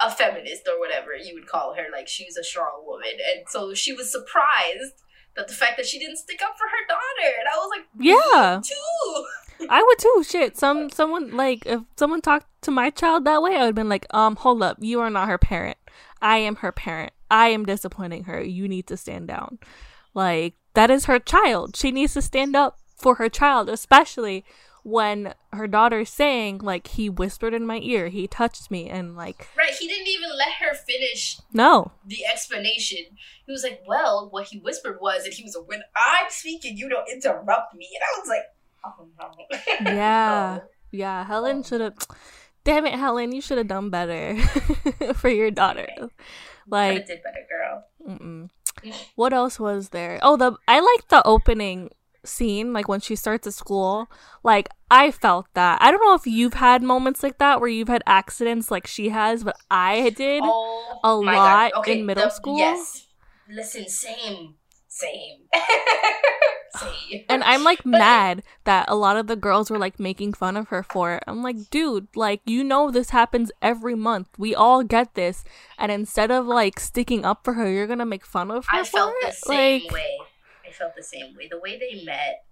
a 0.00 0.10
feminist 0.10 0.62
or 0.68 0.78
whatever 0.80 1.14
you 1.14 1.34
would 1.34 1.46
call 1.46 1.74
her. 1.74 1.84
Like, 1.92 2.08
she's 2.08 2.36
a 2.36 2.44
strong 2.44 2.82
woman. 2.86 3.12
And 3.34 3.44
so 3.48 3.74
she 3.74 3.92
was 3.92 4.10
surprised 4.10 4.94
that 5.36 5.48
the 5.48 5.54
fact 5.54 5.76
that 5.76 5.86
she 5.86 5.98
didn't 5.98 6.16
stick 6.18 6.40
up 6.42 6.56
for 6.58 6.64
her 6.66 6.86
daughter. 6.88 7.36
And 7.38 7.48
I 7.48 7.56
was 7.56 7.70
like, 7.70 7.86
Yeah. 7.98 8.60
too. 8.64 9.66
I 9.70 9.82
would 9.82 9.98
too. 9.98 10.24
Shit. 10.28 10.58
Some 10.58 10.90
someone 10.90 11.36
like 11.36 11.64
if 11.66 11.80
someone 11.96 12.20
talked 12.20 12.46
to 12.62 12.70
my 12.70 12.90
child 12.90 13.24
that 13.24 13.42
way, 13.42 13.54
I 13.54 13.60
would 13.60 13.66
have 13.66 13.74
been 13.76 13.88
like, 13.88 14.06
um, 14.12 14.34
hold 14.36 14.62
up, 14.62 14.78
you 14.80 15.00
are 15.00 15.10
not 15.10 15.28
her 15.28 15.38
parent. 15.38 15.78
I 16.20 16.38
am 16.38 16.56
her 16.56 16.72
parent. 16.72 17.12
I 17.30 17.48
am 17.48 17.64
disciplining 17.64 18.24
her. 18.24 18.42
You 18.42 18.66
need 18.66 18.86
to 18.88 18.96
stand 18.96 19.28
down. 19.28 19.58
Like 20.14 20.54
that 20.74 20.90
is 20.90 21.04
her 21.04 21.18
child. 21.20 21.76
She 21.76 21.92
needs 21.92 22.14
to 22.14 22.22
stand 22.22 22.56
up 22.56 22.78
for 22.96 23.16
her 23.16 23.28
child, 23.28 23.68
especially 23.68 24.44
when 24.84 25.34
her 25.52 25.66
daughter's 25.68 26.10
saying 26.10 26.58
like 26.58 26.86
he 26.88 27.08
whispered 27.08 27.54
in 27.54 27.66
my 27.66 27.78
ear, 27.82 28.08
he 28.08 28.26
touched 28.26 28.70
me, 28.70 28.88
and 28.88 29.16
like 29.16 29.48
Right, 29.56 29.72
he 29.74 29.86
didn't 29.86 30.08
even 30.08 30.30
let 30.36 30.52
her 30.60 30.74
finish 30.74 31.38
no, 31.52 31.92
the 32.06 32.24
explanation. 32.26 32.98
He 33.46 33.52
was 33.52 33.62
like, 33.62 33.82
"Well, 33.86 34.28
what 34.30 34.46
he 34.48 34.58
whispered 34.58 34.98
was 35.00 35.24
that 35.24 35.34
he 35.34 35.42
was, 35.44 35.56
when 35.66 35.82
I'm 35.96 36.26
speaking, 36.30 36.76
you 36.76 36.88
don't 36.88 37.08
interrupt 37.08 37.74
me." 37.74 37.88
And 37.94 38.02
I 38.02 38.20
was 38.20 38.28
like, 38.28 38.44
"Oh 38.84 39.06
no." 39.18 39.92
yeah, 39.92 40.58
yeah. 40.90 41.24
Helen 41.24 41.58
Oh. 41.58 41.62
should 41.62 41.80
have. 41.80 41.94
Damn 42.64 42.86
it, 42.86 42.94
Helen! 42.94 43.32
You 43.32 43.40
should 43.40 43.58
have 43.58 43.66
done 43.68 43.90
better 43.90 44.36
for 45.14 45.28
your 45.28 45.50
daughter. 45.50 45.88
Like 46.68 47.06
did 47.06 47.20
better, 47.22 47.44
girl. 47.48 47.84
Mm-mm. 48.08 48.50
What 49.16 49.32
else 49.32 49.58
was 49.60 49.88
there? 49.90 50.18
Oh, 50.22 50.36
the 50.36 50.56
I 50.68 50.78
like 50.80 51.08
the 51.08 51.26
opening 51.26 51.90
scene, 52.24 52.72
like 52.72 52.88
when 52.88 53.00
she 53.00 53.16
starts 53.16 53.46
at 53.46 53.54
school. 53.54 54.10
Like 54.42 54.68
I 54.90 55.10
felt 55.10 55.46
that. 55.54 55.80
I 55.82 55.90
don't 55.90 56.00
know 56.04 56.14
if 56.14 56.26
you've 56.26 56.54
had 56.54 56.82
moments 56.82 57.22
like 57.22 57.38
that 57.38 57.60
where 57.60 57.68
you've 57.68 57.88
had 57.88 58.02
accidents 58.06 58.70
like 58.70 58.86
she 58.86 59.08
has, 59.10 59.44
but 59.44 59.56
I 59.70 60.10
did. 60.10 60.42
Oh, 60.44 61.00
a 61.04 61.14
lot 61.14 61.72
God. 61.72 61.88
in 61.88 62.06
middle 62.06 62.30
school? 62.30 62.58
Yes. 62.58 63.06
Listen, 63.48 63.88
same, 63.88 64.54
same, 64.88 65.40
same. 66.76 67.24
And 67.28 67.42
I'm 67.44 67.64
like 67.64 67.78
But- 67.82 67.90
mad 67.90 68.42
that 68.64 68.86
a 68.88 68.94
lot 68.94 69.16
of 69.16 69.26
the 69.26 69.36
girls 69.36 69.70
were 69.70 69.78
like 69.78 70.00
making 70.00 70.32
fun 70.34 70.56
of 70.56 70.68
her 70.68 70.82
for 70.82 71.14
it. 71.14 71.24
I'm 71.26 71.42
like, 71.42 71.70
dude, 71.70 72.08
like 72.16 72.40
you 72.46 72.64
know 72.64 72.90
this 72.90 73.10
happens 73.10 73.50
every 73.60 73.94
month. 73.94 74.28
We 74.38 74.54
all 74.54 74.82
get 74.82 75.14
this, 75.14 75.44
and 75.78 75.92
instead 75.92 76.30
of 76.30 76.46
like 76.46 76.80
sticking 76.80 77.24
up 77.24 77.44
for 77.44 77.54
her, 77.54 77.70
you're 77.70 77.86
gonna 77.86 78.06
make 78.06 78.24
fun 78.24 78.50
of 78.50 78.66
her. 78.66 78.76
I 78.76 78.84
for 78.84 78.90
felt 78.90 79.14
the 79.22 79.28
it? 79.28 79.34
same 79.34 79.82
like, 79.82 79.92
way. 79.92 80.16
I 80.72 80.74
felt 80.78 80.96
the 80.96 81.02
same 81.02 81.36
way. 81.36 81.48
The 81.50 81.60
way 81.60 81.78
they 81.78 82.02
met 82.04 82.44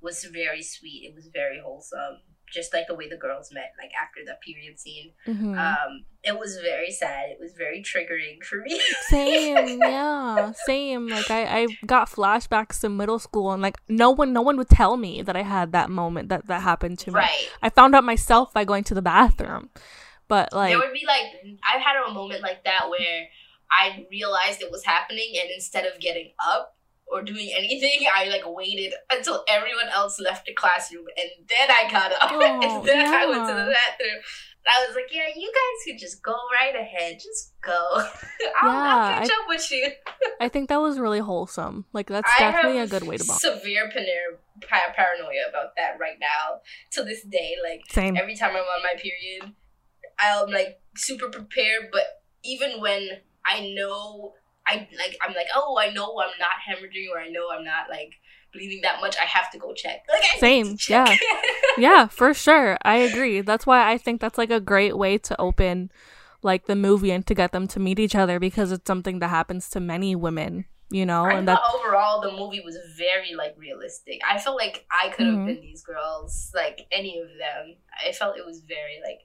was 0.00 0.24
very 0.24 0.62
sweet. 0.62 1.08
It 1.08 1.14
was 1.14 1.28
very 1.28 1.60
wholesome. 1.64 2.18
Just 2.52 2.72
like 2.72 2.86
the 2.86 2.94
way 2.94 3.08
the 3.08 3.16
girls 3.16 3.52
met, 3.52 3.72
like 3.76 3.90
after 4.00 4.20
that 4.26 4.40
period 4.40 4.78
scene. 4.78 5.10
mhm. 5.26 5.58
Um, 5.58 6.04
it 6.22 6.38
was 6.38 6.58
very 6.62 6.92
sad. 6.92 7.30
It 7.30 7.38
was 7.40 7.54
very 7.54 7.82
triggering 7.82 8.40
for 8.44 8.60
me. 8.60 8.80
Same, 9.08 9.80
yeah, 9.80 10.52
same. 10.64 11.08
Like 11.08 11.28
I, 11.28 11.62
I 11.62 11.66
got 11.86 12.08
flashbacks 12.08 12.80
to 12.82 12.88
middle 12.88 13.18
school, 13.18 13.50
and 13.52 13.62
like 13.62 13.78
no 13.88 14.12
one, 14.12 14.32
no 14.32 14.42
one 14.42 14.56
would 14.58 14.68
tell 14.68 14.96
me 14.96 15.22
that 15.22 15.34
I 15.34 15.42
had 15.42 15.72
that 15.72 15.90
moment 15.90 16.28
that 16.28 16.46
that 16.46 16.62
happened 16.62 17.00
to 17.00 17.10
me. 17.10 17.16
right. 17.16 17.50
I 17.62 17.68
found 17.70 17.96
out 17.96 18.04
myself 18.04 18.52
by 18.52 18.64
going 18.64 18.84
to 18.84 18.94
the 18.94 19.02
bathroom. 19.02 19.70
But 20.28 20.52
like, 20.52 20.70
there 20.70 20.78
would 20.78 20.92
be 20.92 21.04
like 21.04 21.24
I've 21.68 21.82
had 21.82 21.96
a 22.08 22.12
moment 22.12 22.42
like 22.42 22.62
that 22.64 22.88
where 22.90 23.26
I 23.72 24.06
realized 24.08 24.62
it 24.62 24.70
was 24.70 24.84
happening, 24.84 25.34
and 25.40 25.50
instead 25.52 25.84
of 25.84 25.98
getting 26.00 26.30
up 26.46 26.75
or 27.12 27.22
doing 27.22 27.50
anything, 27.56 28.00
I 28.14 28.26
like 28.28 28.42
waited 28.44 28.92
until 29.10 29.44
everyone 29.48 29.88
else 29.92 30.18
left 30.20 30.46
the 30.46 30.54
classroom, 30.54 31.04
and 31.16 31.30
then 31.48 31.70
I 31.70 31.90
got 31.90 32.12
up, 32.12 32.18
Oh, 32.32 32.60
and 32.62 32.86
then 32.86 33.06
I 33.14 33.26
went 33.26 33.46
to 33.48 33.54
the 33.54 33.72
bathroom. 33.72 34.22
I 34.68 34.84
was 34.88 34.96
like, 34.96 35.14
"Yeah, 35.14 35.28
you 35.36 35.46
guys 35.52 35.84
could 35.92 36.00
just 36.00 36.22
go 36.24 36.34
right 36.60 36.74
ahead, 36.74 37.20
just 37.20 37.52
go. 37.62 37.72
I'll, 38.60 38.70
I'll 38.70 39.08
Yeah, 39.08 39.18
catch 39.20 39.28
up 39.30 39.46
with 39.48 39.70
you." 39.70 39.90
I 40.40 40.48
think 40.48 40.68
that 40.70 40.80
was 40.80 40.98
really 40.98 41.20
wholesome. 41.20 41.84
Like 41.92 42.08
that's 42.08 42.28
I 42.36 42.50
definitely 42.50 42.80
a 42.80 42.88
good 42.88 43.04
way 43.04 43.16
to 43.16 43.24
bond. 43.24 43.38
Severe 43.40 43.88
paner- 43.88 44.38
paranoia 44.60 45.48
about 45.48 45.76
that 45.76 45.98
right 46.00 46.18
now 46.20 46.62
to 46.92 47.04
this 47.04 47.22
day. 47.22 47.54
Like 47.62 47.82
Same. 47.90 48.16
every 48.16 48.34
time 48.34 48.50
I'm 48.50 48.56
on 48.56 48.82
my 48.82 48.94
period, 49.00 49.54
I'm 50.18 50.50
like 50.50 50.80
super 50.96 51.28
prepared. 51.28 51.90
But 51.92 52.04
even 52.42 52.80
when 52.80 53.08
I 53.44 53.72
know 53.72 54.34
I 54.66 54.88
like, 54.98 55.16
I'm 55.22 55.34
like, 55.34 55.48
oh, 55.54 55.78
I 55.78 55.90
know 55.90 56.20
I'm 56.20 56.38
not 56.38 56.56
hemorrhaging, 56.68 57.08
or 57.14 57.20
I 57.20 57.28
know 57.28 57.48
I'm 57.52 57.64
not 57.64 57.88
like 57.90 58.12
bleeding 58.52 58.80
that 58.82 59.00
much. 59.00 59.16
I 59.20 59.24
have 59.24 59.50
to 59.52 59.58
go 59.58 59.72
check. 59.74 60.00
Like 60.08 60.22
Same, 60.40 60.76
check. 60.76 61.20
yeah, 61.78 62.06
for 62.08 62.34
sure. 62.34 62.78
I 62.82 62.96
agree. 62.96 63.40
That's 63.42 63.66
why 63.66 63.90
I 63.90 63.98
think 63.98 64.20
that's 64.20 64.38
like 64.38 64.50
a 64.50 64.60
great 64.60 64.96
way 64.96 65.18
to 65.18 65.40
open 65.40 65.90
like 66.42 66.66
the 66.66 66.76
movie 66.76 67.10
and 67.10 67.26
to 67.26 67.34
get 67.34 67.52
them 67.52 67.66
to 67.68 67.80
meet 67.80 67.98
each 67.98 68.14
other 68.14 68.38
because 68.38 68.70
it's 68.72 68.86
something 68.86 69.18
that 69.18 69.28
happens 69.28 69.68
to 69.70 69.80
many 69.80 70.14
women, 70.14 70.66
you 70.90 71.04
know, 71.04 71.24
I 71.24 71.34
and 71.34 71.48
that 71.48 71.60
overall 71.74 72.20
the 72.20 72.30
movie 72.30 72.60
was 72.60 72.78
very 72.96 73.34
like 73.34 73.54
realistic. 73.56 74.20
I 74.28 74.38
felt 74.38 74.56
like 74.56 74.86
I 74.92 75.08
could 75.08 75.26
have 75.26 75.36
Mhm. 75.36 75.46
been 75.46 75.60
these 75.60 75.82
girls, 75.82 76.52
like 76.54 76.86
any 76.92 77.18
of 77.18 77.28
them. 77.38 77.76
I 78.06 78.12
felt 78.12 78.36
it 78.36 78.46
was 78.46 78.60
very 78.60 79.00
like 79.04 79.20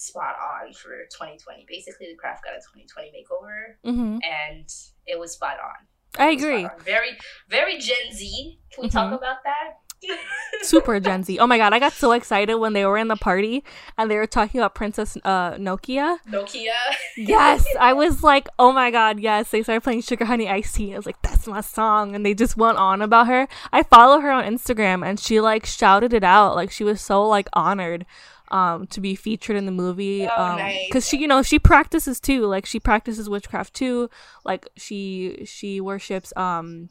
spot 0.00 0.34
on 0.40 0.72
for 0.72 0.90
2020. 1.12 1.66
Basically, 1.68 2.06
the 2.10 2.16
craft 2.16 2.44
got 2.44 2.54
a 2.54 2.58
2020 2.58 3.12
makeover, 3.12 3.74
hmm 3.84 4.18
and 4.22 4.68
it 5.06 5.18
was 5.18 5.32
spot 5.32 5.56
on. 5.62 5.86
I 6.18 6.30
It 6.30 6.34
was 6.36 6.42
spot 6.42 6.54
agree. 6.54 6.84
Very, 6.84 7.18
very 7.48 7.78
Gen 7.78 8.12
Z. 8.12 8.58
Can 8.72 8.82
we 8.84 8.88
talk 8.90 9.10
Mhm. 9.12 9.16
about 9.18 9.38
that? 9.44 9.78
Super 10.62 10.98
Gen 10.98 11.22
Z. 11.24 11.38
Oh 11.38 11.46
my 11.46 11.58
god, 11.58 11.72
I 11.74 11.78
got 11.78 11.92
so 11.92 12.12
excited 12.12 12.54
when 12.56 12.72
they 12.72 12.84
were 12.86 12.96
in 12.96 13.08
the 13.08 13.16
party 13.16 13.62
and 13.98 14.10
they 14.10 14.16
were 14.16 14.26
talking 14.26 14.58
about 14.60 14.74
Princess 14.74 15.16
uh 15.24 15.52
Nokia. 15.52 16.18
Nokia. 16.28 16.72
Yes, 17.16 17.66
I 17.80 17.92
was 17.92 18.22
like, 18.22 18.48
oh 18.58 18.72
my 18.72 18.90
god, 18.90 19.20
yes. 19.20 19.50
They 19.50 19.62
started 19.62 19.82
playing 19.82 20.02
Sugar 20.02 20.24
Honey 20.24 20.48
Ice 20.48 20.72
Tea. 20.72 20.94
I 20.94 20.96
was 20.96 21.06
like, 21.06 21.20
that's 21.22 21.46
my 21.46 21.60
song, 21.60 22.14
and 22.14 22.24
they 22.24 22.32
just 22.34 22.56
went 22.56 22.78
on 22.78 23.02
about 23.02 23.26
her. 23.26 23.46
I 23.72 23.82
follow 23.82 24.20
her 24.20 24.30
on 24.30 24.44
Instagram, 24.44 25.06
and 25.06 25.20
she 25.20 25.38
like 25.40 25.66
shouted 25.66 26.12
it 26.14 26.24
out, 26.24 26.54
like 26.56 26.70
she 26.70 26.84
was 26.84 27.00
so 27.02 27.26
like 27.26 27.48
honored, 27.52 28.06
um, 28.50 28.86
to 28.88 29.00
be 29.00 29.14
featured 29.14 29.56
in 29.56 29.66
the 29.66 29.72
movie. 29.72 30.26
Oh, 30.26 30.42
um, 30.42 30.58
nice. 30.58 30.86
because 30.88 31.06
she, 31.08 31.18
you 31.18 31.28
know, 31.28 31.42
she 31.42 31.58
practices 31.58 32.20
too. 32.20 32.46
Like 32.46 32.66
she 32.66 32.80
practices 32.80 33.28
witchcraft 33.28 33.74
too. 33.74 34.10
Like 34.44 34.68
she 34.76 35.44
she 35.46 35.80
worships, 35.80 36.32
um, 36.36 36.88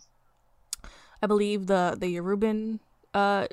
I 1.21 1.27
believe 1.27 1.67
the 1.67 1.95
the 1.99 2.15
Yoruban 2.15 2.79
uh 3.13 3.47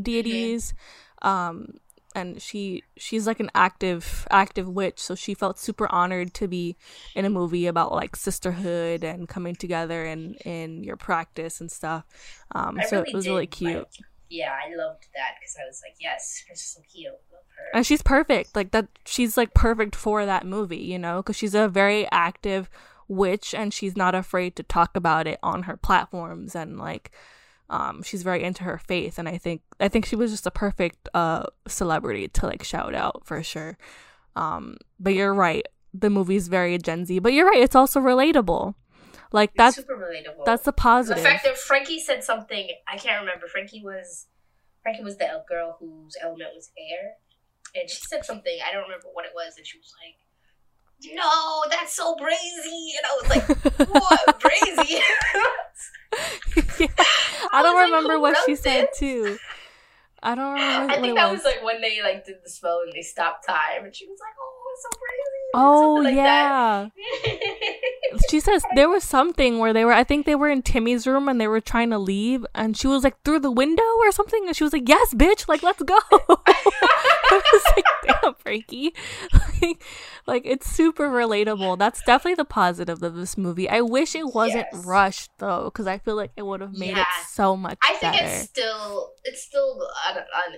deities, 0.00 0.74
um 1.22 1.74
and 2.14 2.42
she 2.42 2.82
she's 2.96 3.26
like 3.26 3.40
an 3.40 3.50
active 3.54 4.26
active 4.30 4.68
witch 4.68 5.00
so 5.00 5.14
she 5.14 5.32
felt 5.32 5.58
super 5.58 5.90
honored 5.90 6.34
to 6.34 6.46
be 6.46 6.76
in 7.14 7.24
a 7.24 7.30
movie 7.30 7.66
about 7.66 7.90
like 7.90 8.14
sisterhood 8.14 9.02
and 9.02 9.28
coming 9.28 9.54
together 9.54 10.04
and 10.04 10.36
in 10.44 10.84
your 10.84 10.96
practice 10.98 11.58
and 11.62 11.70
stuff 11.72 12.04
um 12.54 12.78
I 12.78 12.84
so 12.84 12.98
really 12.98 13.10
it 13.12 13.16
was 13.16 13.26
really 13.26 13.46
cute 13.46 13.76
like- 13.78 13.86
yeah, 14.32 14.50
I 14.52 14.74
loved 14.74 15.08
that 15.14 15.34
because 15.38 15.56
I 15.62 15.66
was 15.66 15.82
like, 15.84 15.96
yes, 16.00 16.42
Nokia, 16.50 17.10
love 17.10 17.18
her. 17.30 17.31
And 17.74 17.86
she's 17.86 18.02
perfect. 18.02 18.54
Like 18.56 18.70
that 18.72 18.88
she's 19.04 19.36
like 19.36 19.54
perfect 19.54 19.94
for 19.96 20.24
that 20.26 20.46
movie 20.46 20.78
you 20.78 20.98
know? 20.98 21.18
Because 21.22 21.36
she's 21.36 21.54
a 21.54 21.68
very 21.68 22.06
active 22.10 22.68
witch 23.08 23.54
and 23.54 23.74
she's 23.74 23.96
not 23.96 24.14
afraid 24.14 24.56
to 24.56 24.62
talk 24.62 24.96
about 24.96 25.26
it 25.26 25.38
on 25.42 25.64
her 25.64 25.76
platforms 25.76 26.54
and 26.54 26.78
like 26.78 27.10
um 27.68 28.02
she's 28.02 28.22
very 28.22 28.42
into 28.42 28.64
her 28.64 28.78
faith 28.78 29.18
and 29.18 29.28
i 29.28 29.36
think 29.36 29.60
i 29.80 29.88
think 29.88 30.06
she 30.06 30.16
was 30.16 30.30
just 30.30 30.46
a 30.46 30.50
perfect 30.50 31.08
uh 31.14 31.44
celebrity 31.66 32.28
to 32.28 32.46
like 32.46 32.62
shout 32.62 32.94
out 32.94 33.22
for 33.24 33.42
sure. 33.42 33.76
Um 34.36 34.76
but 34.98 35.14
you're 35.14 35.34
right. 35.34 35.66
The 35.92 36.08
movie's 36.10 36.48
very 36.48 36.78
gen 36.78 37.04
z 37.06 37.18
but 37.18 37.32
you're 37.34 37.46
right 37.48 37.62
it's 37.62 37.76
also 37.76 38.00
relatable. 38.00 38.74
Like 39.30 39.50
It's 39.50 39.58
that's 39.58 39.76
super 39.76 39.96
relatable. 39.96 40.44
that's 40.44 40.62
the 40.64 40.70
the 40.72 40.76
positive. 40.76 41.22
fact 41.22 41.44
that 41.44 41.56
Frankie 41.58 42.00
said 42.00 42.22
something 42.24 42.68
I 42.88 42.96
can't 42.96 43.20
remember. 43.20 43.46
Frankie 43.46 43.82
was 43.82 44.26
Frankie 44.82 45.02
was 45.04 45.16
the 45.18 45.28
girl 45.48 45.76
whose 45.78 46.16
element 46.20 46.50
was 46.54 46.70
air, 46.76 47.12
and 47.74 47.88
she 47.88 48.02
said 48.02 48.24
something 48.24 48.58
I 48.66 48.72
don't 48.72 48.84
remember 48.84 49.08
what 49.12 49.24
it 49.24 49.32
was, 49.34 49.56
and 49.56 49.66
she 49.66 49.78
was 49.78 49.92
like, 50.02 50.16
"No, 51.14 51.62
that's 51.70 51.94
so 51.94 52.14
brazy," 52.16 52.96
and 52.96 53.04
I 53.06 53.12
was 53.20 53.28
like, 53.30 53.88
"What 53.88 54.40
brazy?" 54.40 55.00
Yeah. 56.78 56.88
I 57.52 57.62
don't 57.62 57.74
was 57.74 57.74
like, 57.74 57.84
remember 57.86 58.18
what 58.20 58.36
she 58.44 58.52
wrote 58.52 58.60
said 58.60 58.88
too. 58.94 59.38
I 60.22 60.34
don't 60.34 60.52
remember 60.52 60.92
I 60.92 61.00
think 61.00 61.16
that 61.16 61.30
was. 61.30 61.38
was 61.38 61.44
like 61.44 61.64
when 61.64 61.80
they 61.80 62.02
like 62.02 62.24
did 62.24 62.36
the 62.44 62.50
spell 62.50 62.80
and 62.84 62.92
they 62.92 63.02
stopped 63.02 63.46
time, 63.46 63.84
and 63.84 63.94
she 63.94 64.06
was 64.06 64.18
like, 64.20 64.34
"Oh, 64.38 64.61
so 64.80 64.88
brazy." 64.90 65.50
oh 65.54 66.00
like 66.02 66.14
yeah. 66.14 66.88
She 68.28 68.40
says 68.40 68.62
there 68.74 68.90
was 68.90 69.04
something 69.04 69.58
where 69.58 69.72
they 69.72 69.86
were. 69.86 69.92
I 69.92 70.04
think 70.04 70.26
they 70.26 70.34
were 70.34 70.48
in 70.50 70.60
Timmy's 70.60 71.06
room 71.06 71.28
and 71.28 71.40
they 71.40 71.48
were 71.48 71.60
trying 71.62 71.88
to 71.90 71.98
leave, 71.98 72.44
and 72.54 72.76
she 72.76 72.86
was 72.86 73.04
like 73.04 73.16
through 73.24 73.40
the 73.40 73.50
window 73.50 73.82
or 74.00 74.12
something, 74.12 74.46
and 74.46 74.54
she 74.54 74.64
was 74.64 74.72
like, 74.74 74.86
"Yes, 74.86 75.14
bitch, 75.14 75.48
like 75.48 75.62
let's 75.62 75.82
go." 75.82 75.98
I 76.12 77.40
was 77.52 77.62
like, 77.74 77.84
"Damn, 78.22 78.34
Frankie." 78.34 78.94
like, 79.62 79.82
like 80.26 80.42
it's 80.44 80.70
super 80.70 81.08
relatable. 81.08 81.78
That's 81.78 82.02
definitely 82.02 82.34
the 82.34 82.44
positive 82.44 83.02
of 83.02 83.14
this 83.14 83.38
movie. 83.38 83.68
I 83.68 83.80
wish 83.80 84.14
it 84.14 84.34
wasn't 84.34 84.66
Yes. 84.72 84.84
rushed 84.84 85.30
though, 85.38 85.64
because 85.64 85.86
I 85.86 85.96
feel 85.98 86.16
like 86.16 86.32
it 86.36 86.42
would 86.42 86.60
have 86.60 86.74
made 86.76 86.96
Yeah. 86.96 87.02
it 87.02 87.06
so 87.30 87.56
much 87.56 87.78
I 87.82 87.94
think 87.94 88.14
better. 88.14 88.26
it's 88.26 88.44
still 88.48 89.12
it's 89.24 89.42
still 89.42 89.80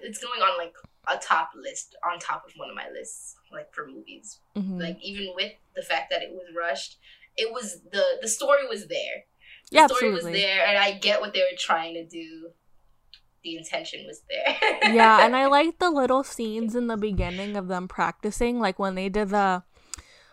it's 0.03 0.18
going 0.18 0.40
on 0.42 0.59
like 0.59 0.74
a 1.12 1.19
top 1.19 1.51
list 1.57 1.97
on 2.05 2.19
top 2.19 2.45
of 2.47 2.53
one 2.57 2.71
of 2.71 2.77
my 2.77 2.88
lists 2.93 3.37
like 3.53 3.73
for 3.73 3.87
movies. 3.87 4.40
Mhm. 4.57 4.81
Like 4.81 4.99
even 5.03 5.33
with 5.35 5.53
the 5.75 5.83
fact 5.83 6.11
that 6.11 6.23
it 6.23 6.33
was 6.33 6.47
rushed, 6.57 6.99
it 7.37 7.53
was 7.53 7.81
the 7.93 8.05
the 8.21 8.29
story 8.29 8.67
was 8.69 8.87
there. 8.87 9.25
The 9.71 9.77
yeah, 9.77 9.87
story 9.87 10.09
absolutely. 10.09 10.33
was 10.33 10.40
there, 10.40 10.67
and 10.67 10.79
I 10.79 10.93
get 10.93 11.21
what 11.21 11.33
they 11.33 11.40
were 11.40 11.57
trying 11.59 11.95
to 11.95 12.05
do. 12.05 12.51
The 13.43 13.57
intention 13.59 14.07
was 14.07 14.23
there. 14.29 14.57
yeah, 14.95 15.25
and 15.25 15.37
I 15.37 15.47
like 15.47 15.79
the 15.79 15.90
little 15.90 16.25
scenes 16.25 16.75
in 16.75 16.87
the 16.87 16.97
beginning 16.97 17.57
of 17.57 17.69
them 17.69 17.88
practicing, 17.88 18.59
like 18.59 18.79
when 18.79 18.95
they 18.95 19.11
did 19.11 19.29
the 19.31 19.62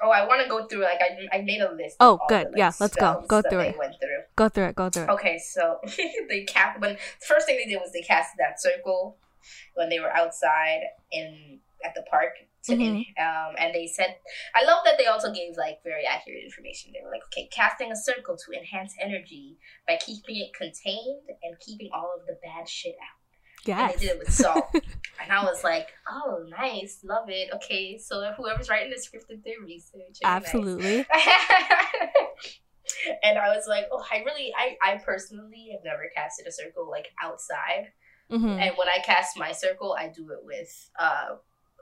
oh, 0.01 0.09
I 0.09 0.25
want 0.25 0.41
to 0.41 0.49
go 0.49 0.65
through 0.65 0.83
like 0.83 0.99
I 1.01 1.37
I 1.37 1.41
made 1.41 1.61
a 1.61 1.71
list. 1.71 1.97
Oh, 1.99 2.19
good. 2.27 2.47
The, 2.47 2.51
like, 2.51 2.57
Yeah, 2.57 2.71
let's 2.79 2.95
go. 2.95 3.23
Go 3.27 3.41
through 3.41 3.59
it. 3.59 3.77
Went 3.77 3.95
through. 3.99 4.21
go 4.35 4.49
through 4.49 4.65
it, 4.65 4.75
go 4.75 4.89
through 4.89 5.03
it. 5.03 5.09
Okay, 5.09 5.37
so 5.39 5.79
they 6.29 6.43
cast 6.43 6.79
when 6.79 6.93
the 6.93 7.25
first 7.25 7.45
thing 7.45 7.57
they 7.57 7.69
did 7.69 7.79
was 7.79 7.91
they 7.91 8.01
cast 8.01 8.31
that 8.37 8.61
circle 8.61 9.17
when 9.75 9.89
they 9.89 9.99
were 9.99 10.11
outside 10.15 10.81
in 11.11 11.59
at 11.83 11.93
the 11.95 12.03
park. 12.09 12.33
To 12.65 12.73
Mhm. 12.75 13.05
um, 13.19 13.55
and 13.57 13.73
they 13.73 13.87
said, 13.87 14.17
I 14.53 14.63
love 14.63 14.85
that 14.85 14.99
they 14.99 15.07
also 15.07 15.33
gave 15.33 15.57
like 15.57 15.81
very 15.83 16.05
accurate 16.05 16.43
information. 16.43 16.91
They 16.93 16.99
were 17.03 17.09
like, 17.09 17.23
okay, 17.25 17.47
casting 17.51 17.91
a 17.91 17.95
circle 17.95 18.37
to 18.37 18.51
enhance 18.55 18.93
energy 19.01 19.57
by 19.87 19.97
keeping 19.97 20.35
it 20.37 20.53
contained 20.53 21.27
and 21.41 21.59
keeping 21.59 21.89
all 21.91 22.13
of 22.19 22.27
the 22.27 22.37
bad 22.43 22.69
shit 22.69 22.95
out. 23.01 23.17
And 23.67 23.77
Yes. 23.89 23.93
they 23.99 24.05
did 24.07 24.11
it 24.15 24.19
with 24.19 24.31
salt. 24.31 24.69
and 25.19 25.31
I 25.31 25.43
was 25.43 25.63
like, 25.63 25.87
oh, 26.07 26.45
nice, 26.49 26.99
love 27.03 27.29
it. 27.29 27.49
Okay, 27.55 27.97
so 27.97 28.31
whoever's 28.37 28.69
writing 28.69 28.91
the 28.91 28.99
script 29.01 29.27
did 29.29 29.43
their 29.43 29.59
research. 29.65 30.17
Nice. 30.21 30.23
Absolutely. 30.23 31.03
and 33.23 33.37
I 33.39 33.55
was 33.55 33.65
like, 33.67 33.85
oh, 33.91 34.03
I 34.11 34.17
really, 34.19 34.53
I, 34.57 34.77
I 34.83 34.97
personally 34.97 35.69
have 35.71 35.83
never 35.83 36.03
casted 36.15 36.45
a 36.47 36.51
circle 36.51 36.89
like 36.89 37.07
outside. 37.23 37.91
Hmm 38.31 38.47
And 38.47 38.71
when 38.77 38.87
I 38.89 38.99
cast 39.03 39.37
my 39.37 39.51
circle, 39.51 39.95
I 39.97 40.07
do 40.07 40.31
it 40.31 40.39
with 40.43 40.89
uh, 40.97 41.35